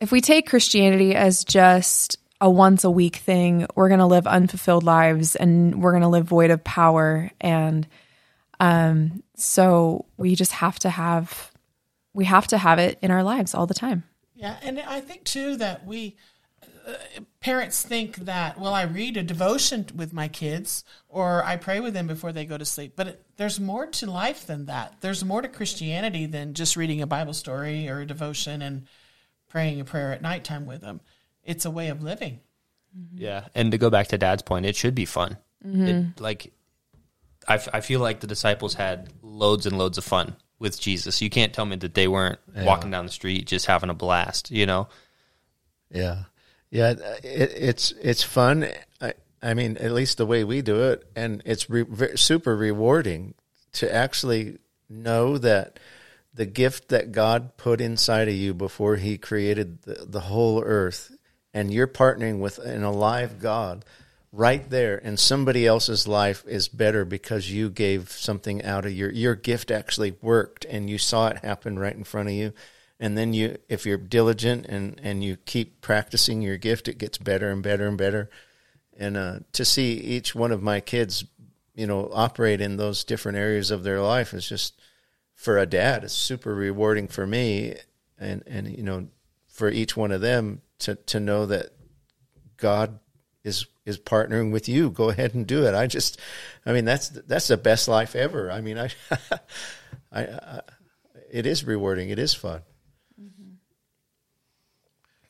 if 0.00 0.10
we 0.12 0.20
take 0.20 0.48
Christianity 0.48 1.14
as 1.14 1.44
just 1.44 2.18
a 2.40 2.50
once 2.50 2.84
a 2.84 2.90
week 2.90 3.16
thing, 3.16 3.66
we're 3.74 3.88
going 3.88 4.00
to 4.00 4.06
live 4.06 4.26
unfulfilled 4.26 4.84
lives 4.84 5.36
and 5.36 5.82
we're 5.82 5.92
going 5.92 6.02
to 6.02 6.08
live 6.08 6.26
void 6.26 6.50
of 6.50 6.62
power 6.64 7.30
and 7.40 7.86
um 8.58 9.22
so 9.36 10.06
we 10.16 10.34
just 10.34 10.52
have 10.52 10.78
to 10.78 10.90
have 10.90 11.52
we 12.14 12.24
have 12.24 12.46
to 12.48 12.58
have 12.58 12.78
it 12.78 12.98
in 13.02 13.10
our 13.10 13.22
lives 13.22 13.54
all 13.54 13.66
the 13.66 13.74
time. 13.74 14.04
Yeah, 14.34 14.56
and 14.62 14.80
I 14.80 15.00
think 15.00 15.24
too 15.24 15.56
that 15.56 15.86
we 15.86 16.16
parents 17.40 17.82
think 17.82 18.16
that 18.16 18.58
well, 18.58 18.74
I 18.74 18.82
read 18.82 19.16
a 19.16 19.22
devotion 19.22 19.86
with 19.94 20.12
my 20.12 20.28
kids 20.28 20.84
or 21.08 21.44
I 21.44 21.56
pray 21.56 21.80
with 21.80 21.94
them 21.94 22.06
before 22.06 22.32
they 22.32 22.44
go 22.44 22.58
to 22.58 22.64
sleep, 22.64 22.94
but 22.96 23.08
it, 23.08 23.22
there's 23.36 23.60
more 23.60 23.86
to 23.86 24.10
life 24.10 24.46
than 24.46 24.66
that. 24.66 24.96
There's 25.00 25.24
more 25.24 25.42
to 25.42 25.48
Christianity 25.48 26.26
than 26.26 26.54
just 26.54 26.76
reading 26.76 27.02
a 27.02 27.06
Bible 27.06 27.34
story 27.34 27.88
or 27.88 28.00
a 28.00 28.06
devotion 28.06 28.62
and 28.62 28.86
praying 29.48 29.80
a 29.80 29.84
prayer 29.84 30.12
at 30.12 30.22
nighttime 30.22 30.66
with 30.66 30.80
them. 30.80 31.00
It's 31.44 31.64
a 31.64 31.70
way 31.70 31.88
of 31.88 32.02
living. 32.02 32.40
Mm-hmm. 32.96 33.18
Yeah, 33.18 33.44
and 33.54 33.70
to 33.72 33.78
go 33.78 33.90
back 33.90 34.08
to 34.08 34.18
Dad's 34.18 34.42
point, 34.42 34.66
it 34.66 34.74
should 34.76 34.94
be 34.94 35.04
fun. 35.04 35.36
Mm-hmm. 35.64 35.86
It, 35.86 36.20
like, 36.20 36.52
I, 37.46 37.54
f- 37.54 37.68
I 37.72 37.80
feel 37.80 38.00
like 38.00 38.20
the 38.20 38.26
disciples 38.26 38.74
had 38.74 39.12
loads 39.22 39.66
and 39.66 39.78
loads 39.78 39.98
of 39.98 40.04
fun 40.04 40.36
with 40.58 40.80
Jesus. 40.80 41.20
You 41.20 41.30
can't 41.30 41.52
tell 41.52 41.66
me 41.66 41.76
that 41.76 41.94
they 41.94 42.08
weren't 42.08 42.38
walking 42.56 42.90
down 42.90 43.06
the 43.06 43.12
street 43.12 43.46
just 43.46 43.66
having 43.66 43.90
a 43.90 43.94
blast. 43.94 44.50
You 44.50 44.66
know, 44.66 44.88
Yeah, 45.90 46.24
yeah. 46.70 46.90
It, 47.22 47.52
it's 47.56 47.92
it's 48.00 48.22
fun. 48.22 48.68
I, 49.00 49.14
I 49.42 49.54
mean, 49.54 49.76
at 49.76 49.92
least 49.92 50.18
the 50.18 50.26
way 50.26 50.44
we 50.44 50.62
do 50.62 50.82
it, 50.90 51.04
and 51.14 51.42
it's 51.44 51.70
re, 51.70 51.84
ve- 51.88 52.16
super 52.16 52.56
rewarding 52.56 53.34
to 53.74 53.92
actually 53.92 54.58
know 54.88 55.38
that 55.38 55.78
the 56.34 56.46
gift 56.46 56.88
that 56.88 57.12
God 57.12 57.56
put 57.56 57.80
inside 57.80 58.28
of 58.28 58.34
you 58.34 58.54
before 58.54 58.96
He 58.96 59.18
created 59.18 59.82
the, 59.82 60.06
the 60.06 60.20
whole 60.20 60.62
earth, 60.62 61.12
and 61.54 61.72
you're 61.72 61.86
partnering 61.86 62.40
with 62.40 62.58
an 62.58 62.82
alive 62.82 63.40
God 63.40 63.84
right 64.32 64.68
there, 64.68 64.98
and 65.02 65.18
somebody 65.18 65.66
else's 65.66 66.06
life 66.06 66.44
is 66.46 66.68
better 66.68 67.04
because 67.04 67.50
you 67.50 67.70
gave 67.70 68.10
something 68.10 68.62
out 68.64 68.84
of 68.84 68.92
your 68.92 69.10
your 69.10 69.34
gift 69.34 69.70
actually 69.70 70.14
worked, 70.20 70.64
and 70.64 70.90
you 70.90 70.98
saw 70.98 71.28
it 71.28 71.38
happen 71.38 71.78
right 71.78 71.96
in 71.96 72.04
front 72.04 72.28
of 72.28 72.34
you 72.34 72.52
and 72.98 73.16
then 73.16 73.32
you 73.32 73.58
if 73.68 73.84
you're 73.84 73.98
diligent 73.98 74.66
and 74.66 74.98
and 75.02 75.22
you 75.22 75.36
keep 75.36 75.80
practicing 75.80 76.42
your 76.42 76.56
gift 76.56 76.88
it 76.88 76.98
gets 76.98 77.18
better 77.18 77.50
and 77.50 77.62
better 77.62 77.86
and 77.86 77.98
better. 77.98 78.30
And 78.98 79.16
uh, 79.16 79.38
to 79.52 79.64
see 79.64 79.92
each 79.92 80.34
one 80.34 80.52
of 80.52 80.62
my 80.62 80.80
kids 80.80 81.24
you 81.74 81.86
know 81.86 82.10
operate 82.12 82.60
in 82.60 82.76
those 82.76 83.04
different 83.04 83.38
areas 83.38 83.70
of 83.70 83.82
their 83.82 84.00
life 84.00 84.32
is 84.32 84.48
just 84.48 84.80
for 85.34 85.58
a 85.58 85.66
dad 85.66 86.04
it's 86.04 86.14
super 86.14 86.54
rewarding 86.54 87.08
for 87.08 87.26
me. 87.26 87.74
And 88.18 88.42
and 88.46 88.68
you 88.68 88.82
know 88.82 89.08
for 89.46 89.68
each 89.68 89.96
one 89.96 90.12
of 90.12 90.20
them 90.20 90.62
to 90.78 90.94
to 90.94 91.20
know 91.20 91.46
that 91.46 91.70
god 92.56 92.98
is 93.44 93.66
is 93.84 93.98
partnering 93.98 94.52
with 94.52 94.68
you 94.68 94.90
go 94.90 95.10
ahead 95.10 95.34
and 95.34 95.46
do 95.46 95.66
it. 95.66 95.74
I 95.74 95.86
just 95.86 96.18
i 96.64 96.72
mean 96.72 96.86
that's 96.86 97.10
that's 97.10 97.48
the 97.48 97.58
best 97.58 97.88
life 97.88 98.16
ever. 98.16 98.50
I 98.50 98.62
mean 98.62 98.78
i 98.78 98.88
I, 100.10 100.22
I 100.22 100.60
it 101.30 101.44
is 101.44 101.64
rewarding. 101.64 102.08
It 102.08 102.18
is 102.18 102.32
fun 102.32 102.62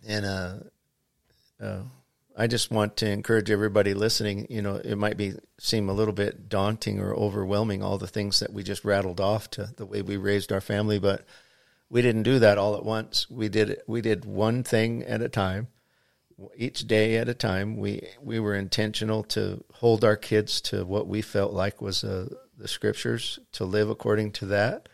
and 0.06 0.24
uh, 0.24 0.54
uh, 1.60 1.82
I 2.36 2.46
just 2.46 2.70
want 2.70 2.96
to 2.98 3.10
encourage 3.10 3.50
everybody 3.50 3.94
listening. 3.94 4.46
You 4.50 4.62
know, 4.62 4.76
it 4.76 4.96
might 4.96 5.16
be 5.16 5.34
seem 5.58 5.88
a 5.88 5.94
little 5.94 6.14
bit 6.14 6.48
daunting 6.48 7.00
or 7.00 7.14
overwhelming 7.14 7.82
all 7.82 7.98
the 7.98 8.06
things 8.06 8.40
that 8.40 8.52
we 8.52 8.62
just 8.62 8.84
rattled 8.84 9.20
off 9.20 9.50
to 9.52 9.70
the 9.76 9.86
way 9.86 10.02
we 10.02 10.16
raised 10.16 10.52
our 10.52 10.60
family, 10.60 10.98
but 10.98 11.24
we 11.88 12.02
didn't 12.02 12.24
do 12.24 12.38
that 12.38 12.58
all 12.58 12.76
at 12.76 12.84
once. 12.84 13.28
We 13.30 13.48
did 13.48 13.80
we 13.86 14.00
did 14.00 14.24
one 14.24 14.62
thing 14.62 15.02
at 15.04 15.22
a 15.22 15.28
time, 15.28 15.68
each 16.56 16.86
day 16.86 17.16
at 17.16 17.28
a 17.28 17.34
time. 17.34 17.76
We 17.76 18.06
we 18.20 18.38
were 18.38 18.54
intentional 18.54 19.22
to 19.24 19.64
hold 19.72 20.04
our 20.04 20.16
kids 20.16 20.60
to 20.62 20.84
what 20.84 21.06
we 21.06 21.22
felt 21.22 21.52
like 21.52 21.80
was 21.80 22.04
uh, 22.04 22.28
the 22.58 22.68
scriptures, 22.68 23.38
to 23.52 23.64
live 23.64 23.88
according 23.90 24.32
to 24.32 24.46
that 24.46 24.88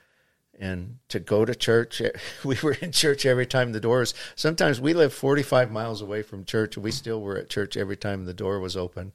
and 0.63 0.99
to 1.09 1.19
go 1.19 1.45
to 1.45 1.55
church. 1.55 2.01
We 2.45 2.57
were 2.63 2.77
in 2.81 2.93
church 2.93 3.27
every 3.27 3.47
time 3.47 3.73
the 3.73 3.81
doors. 3.81 4.15
Sometimes 4.37 4.81
we 4.81 4.95
lived 4.95 5.13
45 5.13 5.71
miles 5.71 6.01
away 6.01 6.23
from 6.23 6.45
church, 6.45 6.77
and 6.77 6.85
we 6.85 6.93
still 6.93 7.21
were 7.21 7.37
at 7.37 7.51
church 7.51 7.77
every 7.77 7.97
time 7.97 8.25
the 8.25 8.35
door 8.35 8.61
was 8.61 8.77
open. 8.77 9.13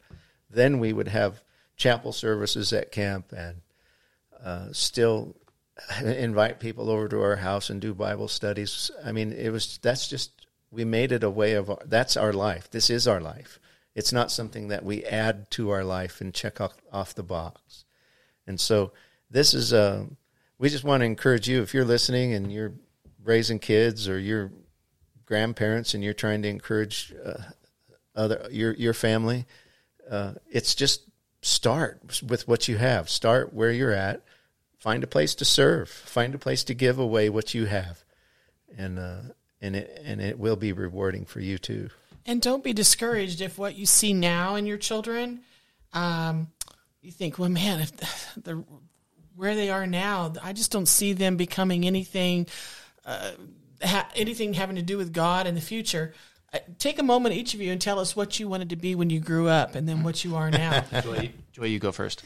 Then 0.50 0.80
we 0.80 0.92
would 0.94 1.08
have 1.08 1.42
chapel 1.78 2.12
services 2.12 2.74
at 2.74 2.92
camp 2.92 3.32
and 3.32 3.62
uh, 4.44 4.68
still 4.72 5.36
invite 6.04 6.60
people 6.60 6.90
over 6.90 7.08
to 7.08 7.22
our 7.22 7.38
house 7.38 7.70
and 7.70 7.80
do 7.82 7.94
Bible 7.94 8.28
studies. 8.28 8.92
I 9.04 9.12
mean, 9.14 9.32
it 9.32 9.50
was 9.50 9.80
that's 9.82 10.08
just 10.08 10.48
we 10.70 10.84
made 10.84 11.14
it 11.14 11.24
a 11.24 11.30
way 11.30 11.54
of 11.54 11.70
our, 11.70 11.80
that's 11.86 12.18
our 12.18 12.34
life. 12.34 12.70
This 12.70 12.90
is 12.90 13.08
our 13.08 13.22
life. 13.22 13.60
It's 13.96 14.12
not 14.12 14.32
something 14.32 14.68
that 14.68 14.84
we 14.84 15.04
add 15.06 15.50
to 15.52 15.70
our 15.70 15.84
life 15.84 16.22
and 16.22 16.34
check 16.34 16.60
off, 16.62 16.78
off 16.92 17.16
the 17.16 17.24
box. 17.24 17.86
And 18.46 18.60
so 18.60 18.92
this 19.30 19.54
is 19.54 19.74
a 19.74 20.08
we 20.60 20.70
just 20.70 20.84
want 20.84 21.02
to 21.02 21.06
encourage 21.06 21.48
you 21.48 21.62
if 21.62 21.74
you're 21.74 21.86
listening 21.86 22.34
and 22.34 22.52
you're 22.52 22.74
raising 23.24 23.60
kids 23.60 24.08
or 24.08 24.18
you're 24.18 24.52
grandparents 25.26 25.94
and 25.94 26.04
you're 26.04 26.14
trying 26.14 26.42
to 26.42 26.48
encourage 26.48 27.14
uh, 27.26 27.42
other 28.16 28.48
your 28.52 28.74
your 28.74 28.94
family 28.94 29.46
uh, 30.10 30.34
it's 30.50 30.76
just 30.76 31.02
start 31.42 32.22
with 32.28 32.48
what 32.48 32.68
you 32.68 32.78
have. 32.78 33.10
Start 33.10 33.54
where 33.54 33.72
you're 33.72 33.94
at. 33.94 34.24
Find 34.80 35.04
a 35.04 35.08
place 35.08 35.36
to 35.36 35.46
serve. 35.46 35.90
Find 35.90 36.36
a 36.36 36.38
place 36.38 36.64
to 36.66 36.74
give 36.74 37.00
away 37.00 37.30
what 37.30 37.54
you 37.54 37.66
have. 37.66 38.04
And 38.78 39.00
uh, 39.00 39.22
and 39.62 39.76
it 39.76 40.02
and 40.04 40.22
it 40.22 40.38
will 40.38 40.56
be 40.56 40.72
rewarding 40.72 41.26
for 41.26 41.40
you 41.40 41.58
too. 41.58 41.90
And 42.26 42.42
don't 42.42 42.64
be 42.64 42.74
discouraged 42.74 43.42
if 43.42 43.58
what 43.58 43.76
you 43.76 43.86
see 43.86 44.14
now 44.14 44.56
in 44.56 44.66
your 44.66 44.78
children, 44.78 45.40
um, 45.94 46.48
you 47.02 47.12
think, 47.12 47.40
well, 47.40 47.50
man, 47.50 47.80
if 47.80 47.96
the, 47.96 48.42
the 48.42 48.64
where 49.38 49.56
they 49.56 49.70
are 49.70 49.88
now, 49.88 50.34
I 50.44 50.52
just 50.54 50.72
don't 50.72 50.88
see 50.88 51.14
them 51.14 51.38
becoming 51.38 51.86
anything 51.86 52.48
uh, 53.06 53.32
ha- 53.82 54.10
anything 54.16 54.54
having 54.54 54.76
to 54.76 54.82
do 54.82 54.98
with 54.98 55.14
God 55.14 55.48
in 55.48 55.56
the 55.56 55.62
future, 55.62 56.14
uh, 56.54 56.60
take 56.80 56.98
a 57.00 57.04
moment, 57.04 57.36
each 57.36 57.54
of 57.54 57.62
you, 57.62 57.72
and 57.72 57.80
tell 57.80 58.00
us 58.00 58.16
what 58.16 58.40
you 58.40 58.48
wanted 58.50 58.70
to 58.72 58.76
be 58.76 58.96
when 58.96 59.10
you 59.10 59.20
grew 59.20 59.48
up, 59.48 59.76
and 59.76 59.88
then 59.88 60.04
what 60.04 60.26
you 60.26 60.36
are 60.36 60.50
now. 60.52 60.84
Joy, 61.04 61.32
Joy, 61.54 61.66
you 61.66 61.80
go 61.80 61.92
first. 61.92 62.24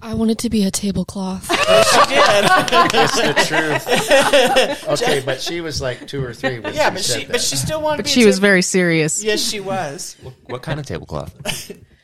I 0.00 0.14
wanted 0.14 0.38
to 0.40 0.48
be 0.50 0.64
a 0.64 0.70
tablecloth. 0.70 1.46
she 1.50 2.14
did. 2.14 2.44
That's 2.92 3.16
the 3.16 3.34
truth. 3.46 4.88
okay, 5.02 5.20
but 5.24 5.40
she 5.40 5.60
was 5.60 5.82
like 5.82 6.06
two 6.06 6.24
or 6.24 6.32
three 6.32 6.60
when 6.60 6.72
Yeah, 6.74 6.88
she 6.90 6.94
but 6.94 7.02
said 7.04 7.18
she 7.20 7.24
that. 7.26 7.32
but 7.32 7.40
she 7.40 7.56
still 7.56 7.82
wanted. 7.82 7.96
But 7.98 8.06
to 8.06 8.12
she 8.12 8.22
a 8.22 8.26
was 8.26 8.36
table- 8.36 8.42
very 8.42 8.62
serious. 8.62 9.22
Yes, 9.24 9.40
she 9.40 9.60
was. 9.60 10.16
What 10.46 10.62
kind 10.62 10.78
of 10.80 10.86
tablecloth? 10.86 11.34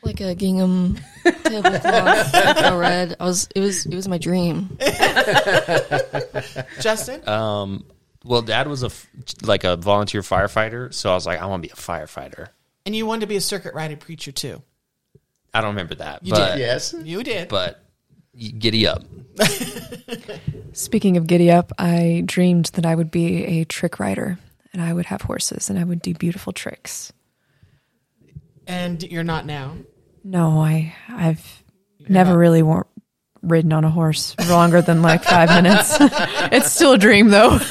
Like 0.05 0.21
a 0.21 0.35
gingham 0.35 0.97
tablecloth, 1.23 2.33
like 2.33 2.65
a 2.65 2.77
red. 2.77 3.15
I 3.19 3.25
was. 3.25 3.47
It 3.55 3.59
was. 3.59 3.85
It 3.85 3.95
was 3.95 4.07
my 4.07 4.17
dream. 4.17 4.77
Justin. 6.79 7.27
Um, 7.27 7.85
well, 8.23 8.41
Dad 8.41 8.67
was 8.67 8.83
a 8.83 8.87
f- 8.87 9.07
like 9.43 9.63
a 9.63 9.75
volunteer 9.75 10.21
firefighter, 10.21 10.93
so 10.93 11.11
I 11.11 11.15
was 11.15 11.25
like, 11.25 11.41
I 11.41 11.45
want 11.45 11.63
to 11.63 11.69
be 11.69 11.73
a 11.73 11.75
firefighter. 11.75 12.47
and 12.85 12.95
you 12.95 13.05
wanted 13.05 13.21
to 13.21 13.27
be 13.27 13.35
a 13.35 13.41
circuit 13.41 13.73
riding 13.73 13.97
preacher 13.97 14.31
too. 14.31 14.61
I 15.53 15.61
don't 15.61 15.71
remember 15.71 15.95
that, 15.95 16.25
You 16.25 16.33
but 16.33 16.51
did. 16.53 16.59
yes. 16.59 16.93
You 17.03 17.23
did. 17.23 17.47
but 17.49 17.83
y- 18.33 18.51
giddy 18.57 18.87
up. 18.87 19.03
Speaking 20.73 21.17
of 21.17 21.27
giddy 21.27 21.51
up, 21.51 21.71
I 21.77 22.23
dreamed 22.25 22.65
that 22.73 22.85
I 22.85 22.95
would 22.95 23.11
be 23.11 23.45
a 23.45 23.63
trick 23.63 23.99
rider 23.99 24.37
and 24.73 24.81
I 24.81 24.91
would 24.91 25.05
have 25.05 25.21
horses 25.21 25.69
and 25.69 25.79
I 25.79 25.83
would 25.85 26.01
do 26.01 26.13
beautiful 26.13 26.51
tricks. 26.51 27.13
and 28.67 29.01
you're 29.03 29.23
not 29.23 29.45
now. 29.45 29.77
No, 30.25 30.59
I 30.59 30.95
I've 31.07 31.63
never 32.09 32.35
really 32.35 32.63
wa- 32.63 32.83
ridden 33.43 33.71
on 33.73 33.83
a 33.83 33.91
horse 33.91 34.35
longer 34.49 34.81
than 34.81 35.03
like 35.03 35.23
five 35.23 35.49
minutes. 35.49 35.95
it's 35.99 36.71
still 36.71 36.93
a 36.93 36.97
dream 36.97 37.29
though. 37.29 37.59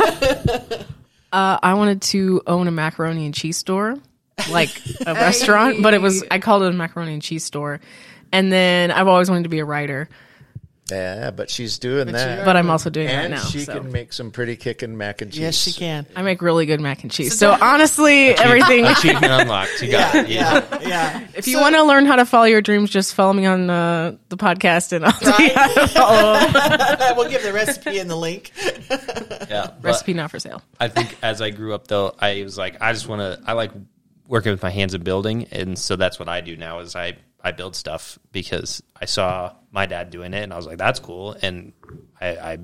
Uh, 1.33 1.59
I 1.61 1.75
wanted 1.75 2.01
to 2.03 2.43
own 2.47 2.69
a 2.69 2.71
macaroni 2.71 3.25
and 3.27 3.35
cheese 3.35 3.59
store, 3.59 3.97
like 4.53 4.71
a 5.05 5.15
restaurant, 5.15 5.83
but 5.83 5.93
it 5.93 6.01
was 6.01 6.23
I 6.31 6.39
called 6.39 6.63
it 6.63 6.69
a 6.69 6.73
macaroni 6.73 7.13
and 7.13 7.21
cheese 7.21 7.43
store. 7.43 7.81
And 8.31 8.53
then 8.53 8.93
I've 8.93 9.09
always 9.09 9.29
wanted 9.29 9.43
to 9.43 9.49
be 9.49 9.59
a 9.59 9.65
writer, 9.65 10.09
Yeah, 10.91 11.31
but 11.31 11.49
she's 11.49 11.79
doing 11.79 12.13
that. 12.13 12.45
but 12.45 12.57
I'm 12.57 12.69
also 12.69 12.91
doing 12.91 13.07
that 13.07 13.31
now. 13.31 13.41
she 13.41 13.61
so. 13.61 13.81
can 13.81 13.91
make 13.91 14.13
some 14.13 14.31
pretty 14.31 14.57
kicking 14.57 14.99
mac 14.99 15.23
and 15.23 15.33
cheese. 15.33 15.41
Yes, 15.41 15.55
she 15.55 15.73
can. 15.73 16.07
I 16.15 16.21
make 16.21 16.43
really 16.43 16.67
good 16.67 16.81
mac 16.81 17.03
and 17.03 17.11
cheese. 17.11 17.39
So 17.39 17.57
honestly, 17.59 18.31
everything. 18.31 18.85
Achievement 18.85 19.33
unlocked. 19.33 19.81
You 19.81 19.93
got 19.93 20.15
it. 20.15 20.29
Yeah. 20.29 20.45
Yeah, 20.45 20.79
yeah. 20.83 21.27
If 21.35 21.49
you 21.49 21.59
want 21.59 21.75
to 21.75 21.85
learn 21.85 22.05
how 22.05 22.17
to 22.17 22.27
follow 22.27 22.45
your 22.45 22.61
dreams, 22.61 22.91
just 22.91 23.15
follow 23.15 23.33
me 23.33 23.47
on 23.47 23.71
uh, 23.71 24.17
the 24.29 24.37
podcast, 24.37 24.93
and 24.93 25.07
I'll 25.07 25.13
tell 25.13 25.41
you 25.41 25.55
how 25.55 25.75
to 25.75 25.89
follow 25.89 26.39
them. 26.39 27.17
we'll 27.17 27.31
give 27.31 27.43
the 27.43 27.53
recipe 27.55 27.99
in 27.99 28.09
the 28.09 28.17
link. 28.17 28.53
yeah. 29.49 29.71
Recipe 29.81 30.13
not 30.13 30.31
for 30.31 30.39
sale. 30.39 30.61
I 30.79 30.89
think 30.89 31.17
as 31.23 31.41
I 31.41 31.49
grew 31.49 31.73
up, 31.73 31.87
though, 31.87 32.15
I 32.19 32.43
was 32.43 32.59
like, 32.59 32.83
I 32.83 32.93
just 32.93 33.09
want 33.09 33.21
to. 33.21 33.43
I 33.47 33.55
like 33.55 33.73
working 34.29 34.53
with 34.53 34.63
my 34.63 34.71
hands 34.71 34.93
and 34.93 35.03
building, 35.03 35.47
and 35.51 35.79
so 35.79 35.97
that's 35.97 36.19
what 36.19 36.29
I 36.29 36.43
do 36.43 36.59
now. 36.59 36.81
Is 36.81 36.95
I 36.95 37.17
I 37.45 37.53
build 37.53 37.77
stuff 37.77 38.19
because 38.33 38.83
I 38.99 39.05
saw 39.05 39.53
my 39.71 39.85
dad 39.85 40.09
doing 40.11 40.33
it, 40.33 40.43
and 40.43 40.53
I 40.53 40.57
was 40.57 40.67
like, 40.67 40.79
that's 40.79 40.99
cool, 40.99 41.37
and 41.43 41.75
I, 42.19 42.29
I 42.29 42.59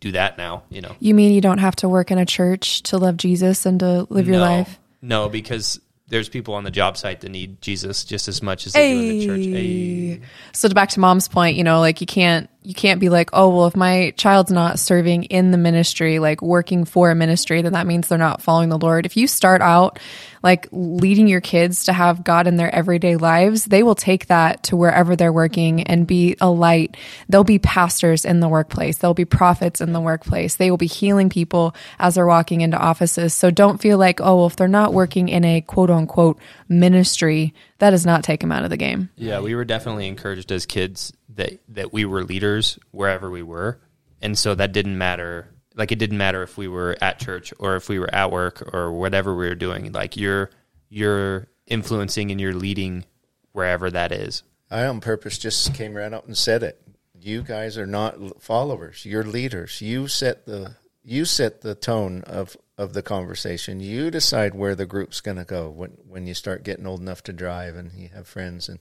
do 0.00 0.12
that 0.12 0.38
now. 0.38 0.62
You 0.70 0.80
know, 0.80 0.96
You 1.00 1.14
mean 1.14 1.32
you 1.32 1.42
don't 1.42 1.58
have 1.58 1.76
to 1.76 1.88
work 1.88 2.10
in 2.10 2.18
a 2.18 2.26
church 2.26 2.82
to 2.84 2.98
love 2.98 3.18
Jesus 3.18 3.66
and 3.66 3.78
to 3.80 4.06
live 4.08 4.26
your 4.26 4.38
life? 4.38 4.78
No, 5.02 5.28
because 5.28 5.80
there's 6.08 6.28
people 6.28 6.54
on 6.54 6.64
the 6.64 6.70
job 6.70 6.96
site 6.96 7.20
that 7.20 7.28
need 7.28 7.60
Jesus 7.60 8.04
just 8.04 8.28
as 8.28 8.42
much 8.42 8.66
as 8.66 8.72
they 8.72 8.92
do 8.92 8.98
in 8.98 9.08
the 9.08 9.26
church. 9.26 9.44
Hey. 9.44 10.20
So 10.52 10.68
back 10.70 10.88
to 10.90 11.00
mom's 11.00 11.28
point, 11.28 11.56
you 11.56 11.64
know, 11.64 11.80
like 11.80 12.00
you 12.00 12.06
can't 12.06 12.48
you 12.68 12.74
can't 12.74 13.00
be 13.00 13.08
like, 13.08 13.30
oh 13.32 13.48
well, 13.48 13.66
if 13.66 13.74
my 13.74 14.12
child's 14.18 14.50
not 14.50 14.78
serving 14.78 15.24
in 15.24 15.52
the 15.52 15.56
ministry, 15.56 16.18
like 16.18 16.42
working 16.42 16.84
for 16.84 17.10
a 17.10 17.14
ministry, 17.14 17.62
then 17.62 17.72
that 17.72 17.86
means 17.86 18.08
they're 18.08 18.18
not 18.18 18.42
following 18.42 18.68
the 18.68 18.76
Lord. 18.76 19.06
If 19.06 19.16
you 19.16 19.26
start 19.26 19.62
out 19.62 19.98
like 20.42 20.68
leading 20.70 21.28
your 21.28 21.40
kids 21.40 21.86
to 21.86 21.94
have 21.94 22.24
God 22.24 22.46
in 22.46 22.56
their 22.56 22.72
everyday 22.72 23.16
lives, 23.16 23.64
they 23.64 23.82
will 23.82 23.94
take 23.94 24.26
that 24.26 24.64
to 24.64 24.76
wherever 24.76 25.16
they're 25.16 25.32
working 25.32 25.84
and 25.84 26.06
be 26.06 26.36
a 26.42 26.50
light. 26.50 26.98
They'll 27.30 27.42
be 27.42 27.58
pastors 27.58 28.26
in 28.26 28.40
the 28.40 28.50
workplace. 28.50 28.98
They'll 28.98 29.14
be 29.14 29.24
prophets 29.24 29.80
in 29.80 29.94
the 29.94 30.00
workplace. 30.02 30.56
They 30.56 30.70
will 30.70 30.76
be 30.76 30.86
healing 30.86 31.30
people 31.30 31.74
as 31.98 32.16
they're 32.16 32.26
walking 32.26 32.60
into 32.60 32.76
offices. 32.76 33.32
So 33.32 33.50
don't 33.50 33.80
feel 33.80 33.96
like, 33.96 34.20
oh, 34.20 34.36
well, 34.36 34.46
if 34.46 34.56
they're 34.56 34.68
not 34.68 34.92
working 34.92 35.30
in 35.30 35.42
a 35.42 35.62
quote 35.62 35.88
unquote 35.88 36.38
ministry, 36.68 37.54
that 37.78 37.90
does 37.90 38.04
not 38.04 38.24
take 38.24 38.40
them 38.40 38.52
out 38.52 38.64
of 38.64 38.70
the 38.70 38.76
game. 38.76 39.08
Yeah, 39.16 39.40
we 39.40 39.54
were 39.54 39.64
definitely 39.64 40.06
encouraged 40.06 40.52
as 40.52 40.66
kids 40.66 41.14
that 41.38 41.58
that 41.68 41.92
we 41.92 42.04
were 42.04 42.22
leaders 42.22 42.78
wherever 42.90 43.30
we 43.30 43.42
were, 43.42 43.80
and 44.20 44.36
so 44.36 44.54
that 44.54 44.72
didn't 44.72 44.98
matter. 44.98 45.54
Like 45.74 45.92
it 45.92 45.98
didn't 45.98 46.18
matter 46.18 46.42
if 46.42 46.58
we 46.58 46.68
were 46.68 46.96
at 47.00 47.20
church 47.20 47.54
or 47.58 47.76
if 47.76 47.88
we 47.88 47.98
were 47.98 48.12
at 48.12 48.30
work 48.30 48.74
or 48.74 48.92
whatever 48.92 49.34
we 49.34 49.48
were 49.48 49.54
doing. 49.54 49.92
Like 49.92 50.16
you're 50.16 50.50
you're 50.90 51.48
influencing 51.66 52.30
and 52.30 52.40
you're 52.40 52.54
leading 52.54 53.04
wherever 53.52 53.90
that 53.90 54.12
is. 54.12 54.42
I 54.70 54.84
on 54.84 55.00
purpose 55.00 55.38
just 55.38 55.74
came 55.74 55.94
right 55.94 56.12
out 56.12 56.26
and 56.26 56.36
said 56.36 56.62
it. 56.62 56.82
You 57.20 57.42
guys 57.42 57.78
are 57.78 57.86
not 57.86 58.42
followers. 58.42 59.04
You're 59.06 59.24
leaders. 59.24 59.80
You 59.80 60.08
set 60.08 60.46
the 60.46 60.76
you 61.02 61.24
set 61.24 61.62
the 61.62 61.74
tone 61.74 62.22
of 62.26 62.56
of 62.76 62.92
the 62.92 63.02
conversation. 63.02 63.80
You 63.80 64.10
decide 64.10 64.54
where 64.54 64.74
the 64.74 64.86
group's 64.86 65.20
going 65.20 65.36
to 65.36 65.44
go 65.44 65.70
when 65.70 65.96
when 66.06 66.26
you 66.26 66.34
start 66.34 66.64
getting 66.64 66.86
old 66.86 67.00
enough 67.00 67.22
to 67.24 67.32
drive 67.32 67.76
and 67.76 67.92
you 67.92 68.08
have 68.08 68.26
friends 68.26 68.68
and 68.68 68.80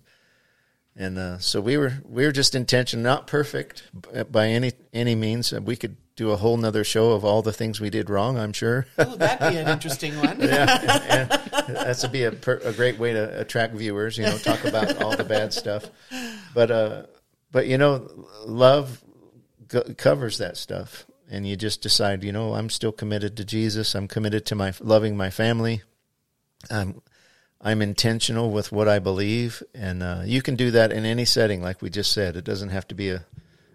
and 0.98 1.18
uh, 1.18 1.38
so 1.38 1.62
we 1.62 1.78
were 1.78 1.94
we 2.04 2.26
were 2.26 2.32
just 2.32 2.56
intention 2.56 3.04
not 3.04 3.28
perfect 3.28 3.84
by 4.32 4.48
any 4.48 4.74
any 4.92 5.16
means. 5.16 5.54
We 5.54 5.76
could 5.76 5.96
do 6.16 6.32
a 6.32 6.36
whole 6.36 6.58
nother 6.58 6.84
show 6.84 7.12
of 7.12 7.24
all 7.24 7.44
the 7.44 7.54
things 7.54 7.80
we 7.80 7.92
did 7.92 8.10
wrong. 8.10 8.38
I'm 8.38 8.52
sure. 8.52 8.88
Oh, 8.98 9.16
that'd 9.16 9.52
be 9.52 9.58
an 9.58 9.68
interesting 9.68 10.18
one. 10.22 10.40
Yeah, 10.48 11.28
that's 11.68 12.02
would 12.02 12.12
be 12.12 12.24
a, 12.24 12.32
per, 12.32 12.56
a 12.64 12.72
great 12.72 12.98
way 12.98 13.14
to 13.14 13.40
attract 13.40 13.74
viewers. 13.74 14.18
You 14.18 14.24
know, 14.26 14.38
talk 14.38 14.64
about 14.64 15.02
all 15.02 15.16
the 15.16 15.24
bad 15.24 15.54
stuff, 15.54 15.86
but 16.54 16.72
uh, 16.72 17.04
but 17.52 17.68
you 17.68 17.78
know, 17.78 18.10
love 18.46 19.04
go- 19.68 19.94
covers 19.98 20.38
that 20.40 20.58
stuff, 20.58 21.06
and 21.30 21.46
you 21.46 21.56
just 21.56 21.82
decide, 21.82 22.24
you 22.24 22.32
know, 22.32 22.54
I'm 22.54 22.70
still 22.70 22.92
committed 22.92 23.38
to 23.38 23.46
Jesus. 23.46 23.96
I'm 23.96 24.08
committed 24.08 24.46
to 24.48 24.56
my 24.56 24.74
loving 24.80 25.18
my 25.18 25.30
family. 25.30 25.84
I'm 26.72 27.02
I'm 27.62 27.82
intentional 27.82 28.52
with 28.52 28.72
what 28.72 28.88
I 28.88 29.00
believe, 29.00 29.64
and 29.74 30.04
uh, 30.04 30.22
you 30.26 30.42
can 30.42 30.56
do 30.56 30.72
that 30.72 30.92
in 30.92 31.06
any 31.06 31.26
setting, 31.26 31.62
like 31.62 31.82
we 31.82 31.90
just 31.90 32.12
said. 32.12 32.36
It 32.36 32.46
doesn't 32.46 32.70
have 32.70 32.88
to 32.90 32.96
be 32.96 33.10
a 33.10 33.26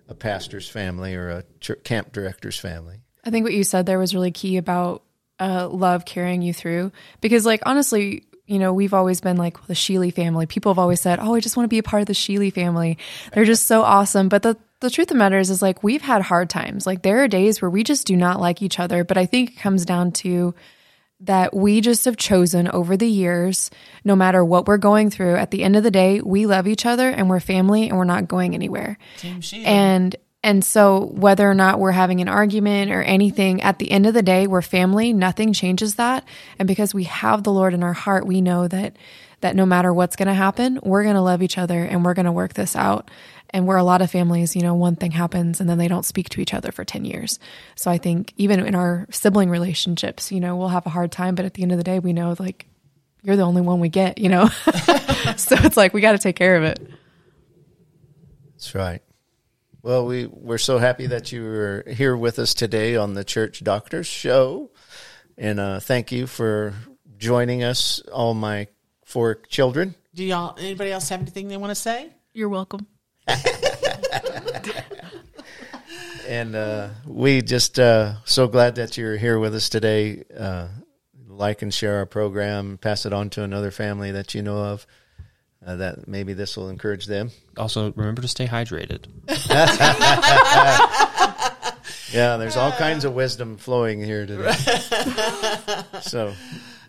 a 0.08 0.14
pastor's 0.14 0.68
family 0.68 1.14
or 1.14 1.30
a 1.30 1.44
ch- 1.60 1.82
camp 1.84 2.12
director's 2.12 2.58
family. 2.58 3.00
I 3.24 3.30
think 3.30 3.44
what 3.44 3.54
you 3.54 3.64
said 3.64 3.86
there 3.86 3.98
was 3.98 4.14
really 4.14 4.30
key 4.30 4.56
about 4.56 5.02
uh, 5.40 5.68
love 5.68 6.04
carrying 6.04 6.42
you 6.42 6.52
through. 6.52 6.92
Because, 7.20 7.46
like, 7.46 7.62
honestly, 7.66 8.24
you 8.46 8.58
know, 8.58 8.72
we've 8.72 8.94
always 8.94 9.20
been 9.20 9.36
like 9.36 9.66
the 9.66 9.74
Schiele 9.74 10.12
family. 10.12 10.46
People 10.46 10.72
have 10.72 10.78
always 10.78 11.00
said, 11.00 11.18
"Oh, 11.20 11.34
I 11.34 11.40
just 11.40 11.56
want 11.56 11.64
to 11.64 11.68
be 11.68 11.78
a 11.78 11.82
part 11.82 12.02
of 12.02 12.06
the 12.06 12.12
Schiele 12.12 12.52
family." 12.52 12.98
They're 13.32 13.44
just 13.44 13.66
so 13.66 13.82
awesome. 13.82 14.28
But 14.28 14.42
the 14.42 14.56
the 14.80 14.90
truth 14.90 15.06
of 15.06 15.14
the 15.14 15.18
matter 15.18 15.38
is, 15.38 15.50
is 15.50 15.62
like 15.62 15.82
we've 15.82 16.02
had 16.02 16.22
hard 16.22 16.50
times. 16.50 16.86
Like 16.86 17.02
there 17.02 17.22
are 17.22 17.28
days 17.28 17.62
where 17.62 17.70
we 17.70 17.84
just 17.84 18.06
do 18.06 18.16
not 18.16 18.40
like 18.40 18.62
each 18.62 18.78
other. 18.78 19.04
But 19.04 19.16
I 19.16 19.26
think 19.26 19.50
it 19.50 19.58
comes 19.58 19.84
down 19.84 20.12
to 20.12 20.54
that 21.22 21.54
we 21.54 21.80
just 21.80 22.04
have 22.04 22.16
chosen 22.16 22.68
over 22.68 22.96
the 22.96 23.08
years, 23.08 23.70
no 24.04 24.16
matter 24.16 24.44
what 24.44 24.66
we're 24.66 24.78
going 24.78 25.10
through, 25.10 25.36
at 25.36 25.50
the 25.50 25.62
end 25.62 25.76
of 25.76 25.84
the 25.84 25.90
day, 25.90 26.20
we 26.20 26.46
love 26.46 26.66
each 26.66 26.84
other 26.84 27.08
and 27.08 27.30
we're 27.30 27.40
family 27.40 27.88
and 27.88 27.96
we're 27.96 28.04
not 28.04 28.28
going 28.28 28.54
anywhere. 28.54 28.98
And 29.64 30.16
and 30.44 30.64
so 30.64 31.06
whether 31.12 31.48
or 31.48 31.54
not 31.54 31.78
we're 31.78 31.92
having 31.92 32.20
an 32.20 32.28
argument 32.28 32.90
or 32.90 33.00
anything, 33.00 33.62
at 33.62 33.78
the 33.78 33.92
end 33.92 34.06
of 34.06 34.14
the 34.14 34.24
day, 34.24 34.48
we're 34.48 34.60
family. 34.60 35.12
Nothing 35.12 35.52
changes 35.52 35.94
that. 35.94 36.26
And 36.58 36.66
because 36.66 36.92
we 36.92 37.04
have 37.04 37.44
the 37.44 37.52
Lord 37.52 37.74
in 37.74 37.84
our 37.84 37.92
heart, 37.92 38.26
we 38.26 38.40
know 38.40 38.66
that 38.66 38.96
that 39.42 39.54
no 39.54 39.66
matter 39.66 39.92
what's 39.92 40.16
going 40.16 40.28
to 40.28 40.34
happen, 40.34 40.78
we're 40.82 41.02
going 41.02 41.16
to 41.16 41.20
love 41.20 41.42
each 41.42 41.58
other 41.58 41.82
and 41.84 42.04
we're 42.04 42.14
going 42.14 42.26
to 42.26 42.32
work 42.32 42.54
this 42.54 42.74
out. 42.74 43.10
And 43.52 43.66
where 43.66 43.76
a 43.76 43.84
lot 43.84 44.00
of 44.00 44.10
families, 44.10 44.56
you 44.56 44.62
know, 44.62 44.74
one 44.74 44.96
thing 44.96 45.10
happens 45.10 45.60
and 45.60 45.68
then 45.68 45.76
they 45.76 45.88
don't 45.88 46.06
speak 46.06 46.30
to 46.30 46.40
each 46.40 46.54
other 46.54 46.72
for 46.72 46.84
10 46.84 47.04
years. 47.04 47.38
So 47.74 47.90
I 47.90 47.98
think 47.98 48.32
even 48.38 48.60
in 48.60 48.74
our 48.74 49.06
sibling 49.10 49.50
relationships, 49.50 50.32
you 50.32 50.40
know, 50.40 50.56
we'll 50.56 50.68
have 50.68 50.86
a 50.86 50.90
hard 50.90 51.12
time, 51.12 51.34
but 51.34 51.44
at 51.44 51.52
the 51.54 51.62
end 51.62 51.70
of 51.70 51.78
the 51.78 51.84
day, 51.84 51.98
we 51.98 52.14
know 52.14 52.34
like 52.38 52.66
you're 53.22 53.36
the 53.36 53.42
only 53.42 53.60
one 53.60 53.78
we 53.78 53.90
get, 53.90 54.16
you 54.16 54.30
know? 54.30 54.46
so 55.36 55.56
it's 55.58 55.76
like 55.76 55.92
we 55.92 56.00
got 56.00 56.12
to 56.12 56.18
take 56.18 56.36
care 56.36 56.56
of 56.56 56.62
it. 56.64 56.80
That's 58.52 58.74
right. 58.74 59.02
Well, 59.82 60.06
we 60.06 60.26
we're 60.26 60.58
so 60.58 60.78
happy 60.78 61.06
that 61.08 61.32
you 61.32 61.42
were 61.42 61.84
here 61.88 62.16
with 62.16 62.38
us 62.38 62.54
today 62.54 62.94
on 62.94 63.14
the 63.14 63.24
Church 63.24 63.64
Doctors 63.64 64.06
Show, 64.06 64.70
and 65.36 65.58
uh, 65.58 65.80
thank 65.80 66.12
you 66.12 66.28
for 66.28 66.74
joining 67.18 67.64
us, 67.64 67.98
all 68.12 68.32
my 68.32 68.68
four 69.04 69.34
children. 69.34 69.96
Do 70.14 70.22
y'all? 70.22 70.56
Anybody 70.56 70.92
else 70.92 71.08
have 71.08 71.20
anything 71.20 71.48
they 71.48 71.56
want 71.56 71.72
to 71.72 71.74
say? 71.74 72.12
You're 72.32 72.48
welcome. 72.48 72.86
And 76.28 76.56
uh, 76.56 76.88
we 77.04 77.42
just 77.42 77.78
uh, 77.78 78.14
so 78.24 78.48
glad 78.48 78.76
that 78.76 78.96
you're 78.96 79.18
here 79.18 79.38
with 79.38 79.54
us 79.54 79.68
today. 79.68 80.24
Uh, 80.34 80.68
like 81.28 81.60
and 81.60 81.74
share 81.74 81.96
our 81.96 82.06
program, 82.06 82.78
pass 82.78 83.04
it 83.04 83.12
on 83.12 83.28
to 83.30 83.42
another 83.42 83.70
family 83.70 84.12
that 84.12 84.34
you 84.34 84.40
know 84.40 84.56
of. 84.56 84.86
Uh, 85.64 85.76
that 85.76 86.08
maybe 86.08 86.32
this 86.32 86.56
will 86.56 86.70
encourage 86.70 87.06
them. 87.06 87.30
Also, 87.58 87.92
remember 87.92 88.22
to 88.22 88.28
stay 88.28 88.46
hydrated. 88.46 89.04
Yeah, 92.12 92.36
there's 92.36 92.58
all 92.58 92.72
kinds 92.72 93.06
of 93.06 93.14
wisdom 93.14 93.56
flowing 93.56 94.02
here 94.02 94.26
today. 94.26 94.52
so, 96.02 96.34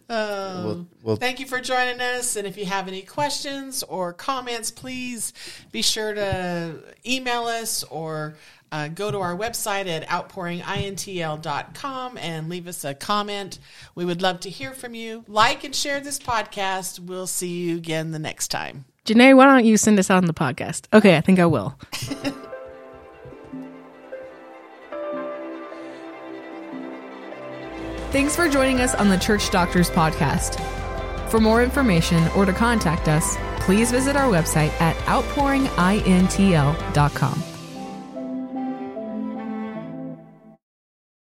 we'll, 0.10 0.88
we'll 1.02 1.16
Thank 1.16 1.40
you 1.40 1.46
for 1.46 1.62
joining 1.62 2.02
us. 2.02 2.36
And 2.36 2.48
if 2.48 2.58
you 2.58 2.66
have 2.66 2.88
any 2.88 3.02
questions 3.02 3.84
or 3.84 4.14
comments, 4.14 4.72
please 4.72 5.34
be 5.72 5.82
sure 5.82 6.14
to 6.14 6.76
email 7.06 7.46
us 7.46 7.84
or 7.84 8.36
uh, 8.72 8.88
go 8.88 9.12
to 9.12 9.20
our 9.20 9.38
website 9.38 9.88
at 9.88 10.08
outpouringintl.com 10.08 12.18
and 12.18 12.50
leave 12.50 12.68
us 12.68 12.84
a 12.84 12.96
comment. 12.96 13.60
We 13.94 14.04
would 14.04 14.22
love 14.22 14.40
to 14.42 14.50
hear 14.50 14.74
from 14.74 14.96
you. 14.96 15.24
Like 15.28 15.64
and 15.64 15.76
share 15.76 16.00
this 16.00 16.20
podcast. 16.20 17.00
We'll 17.00 17.28
see 17.28 17.50
you 17.50 17.78
again 17.78 18.12
the 18.12 18.20
next 18.20 18.48
time. 18.48 18.86
Janae, 19.06 19.38
why 19.38 19.46
don't 19.46 19.66
you 19.66 19.78
send 19.78 20.00
us 20.00 20.10
out 20.10 20.18
on 20.18 20.26
the 20.26 20.34
podcast? 20.34 20.86
Okay, 20.92 21.18
I 21.18 21.22
think 21.22 21.40
I 21.40 21.46
will. 21.46 21.78
Thanks 28.14 28.36
for 28.36 28.48
joining 28.48 28.80
us 28.80 28.94
on 28.94 29.10
the 29.10 29.18
Church 29.18 29.50
Doctors 29.50 29.90
Podcast. 29.90 30.62
For 31.32 31.40
more 31.40 31.64
information 31.64 32.28
or 32.36 32.46
to 32.46 32.54
contact 32.54 33.08
us, 33.08 33.38
please 33.62 33.90
visit 33.90 34.16
our 34.16 34.32
website 34.32 34.70
at 34.80 34.96
outpouringintl.com. 35.08 37.53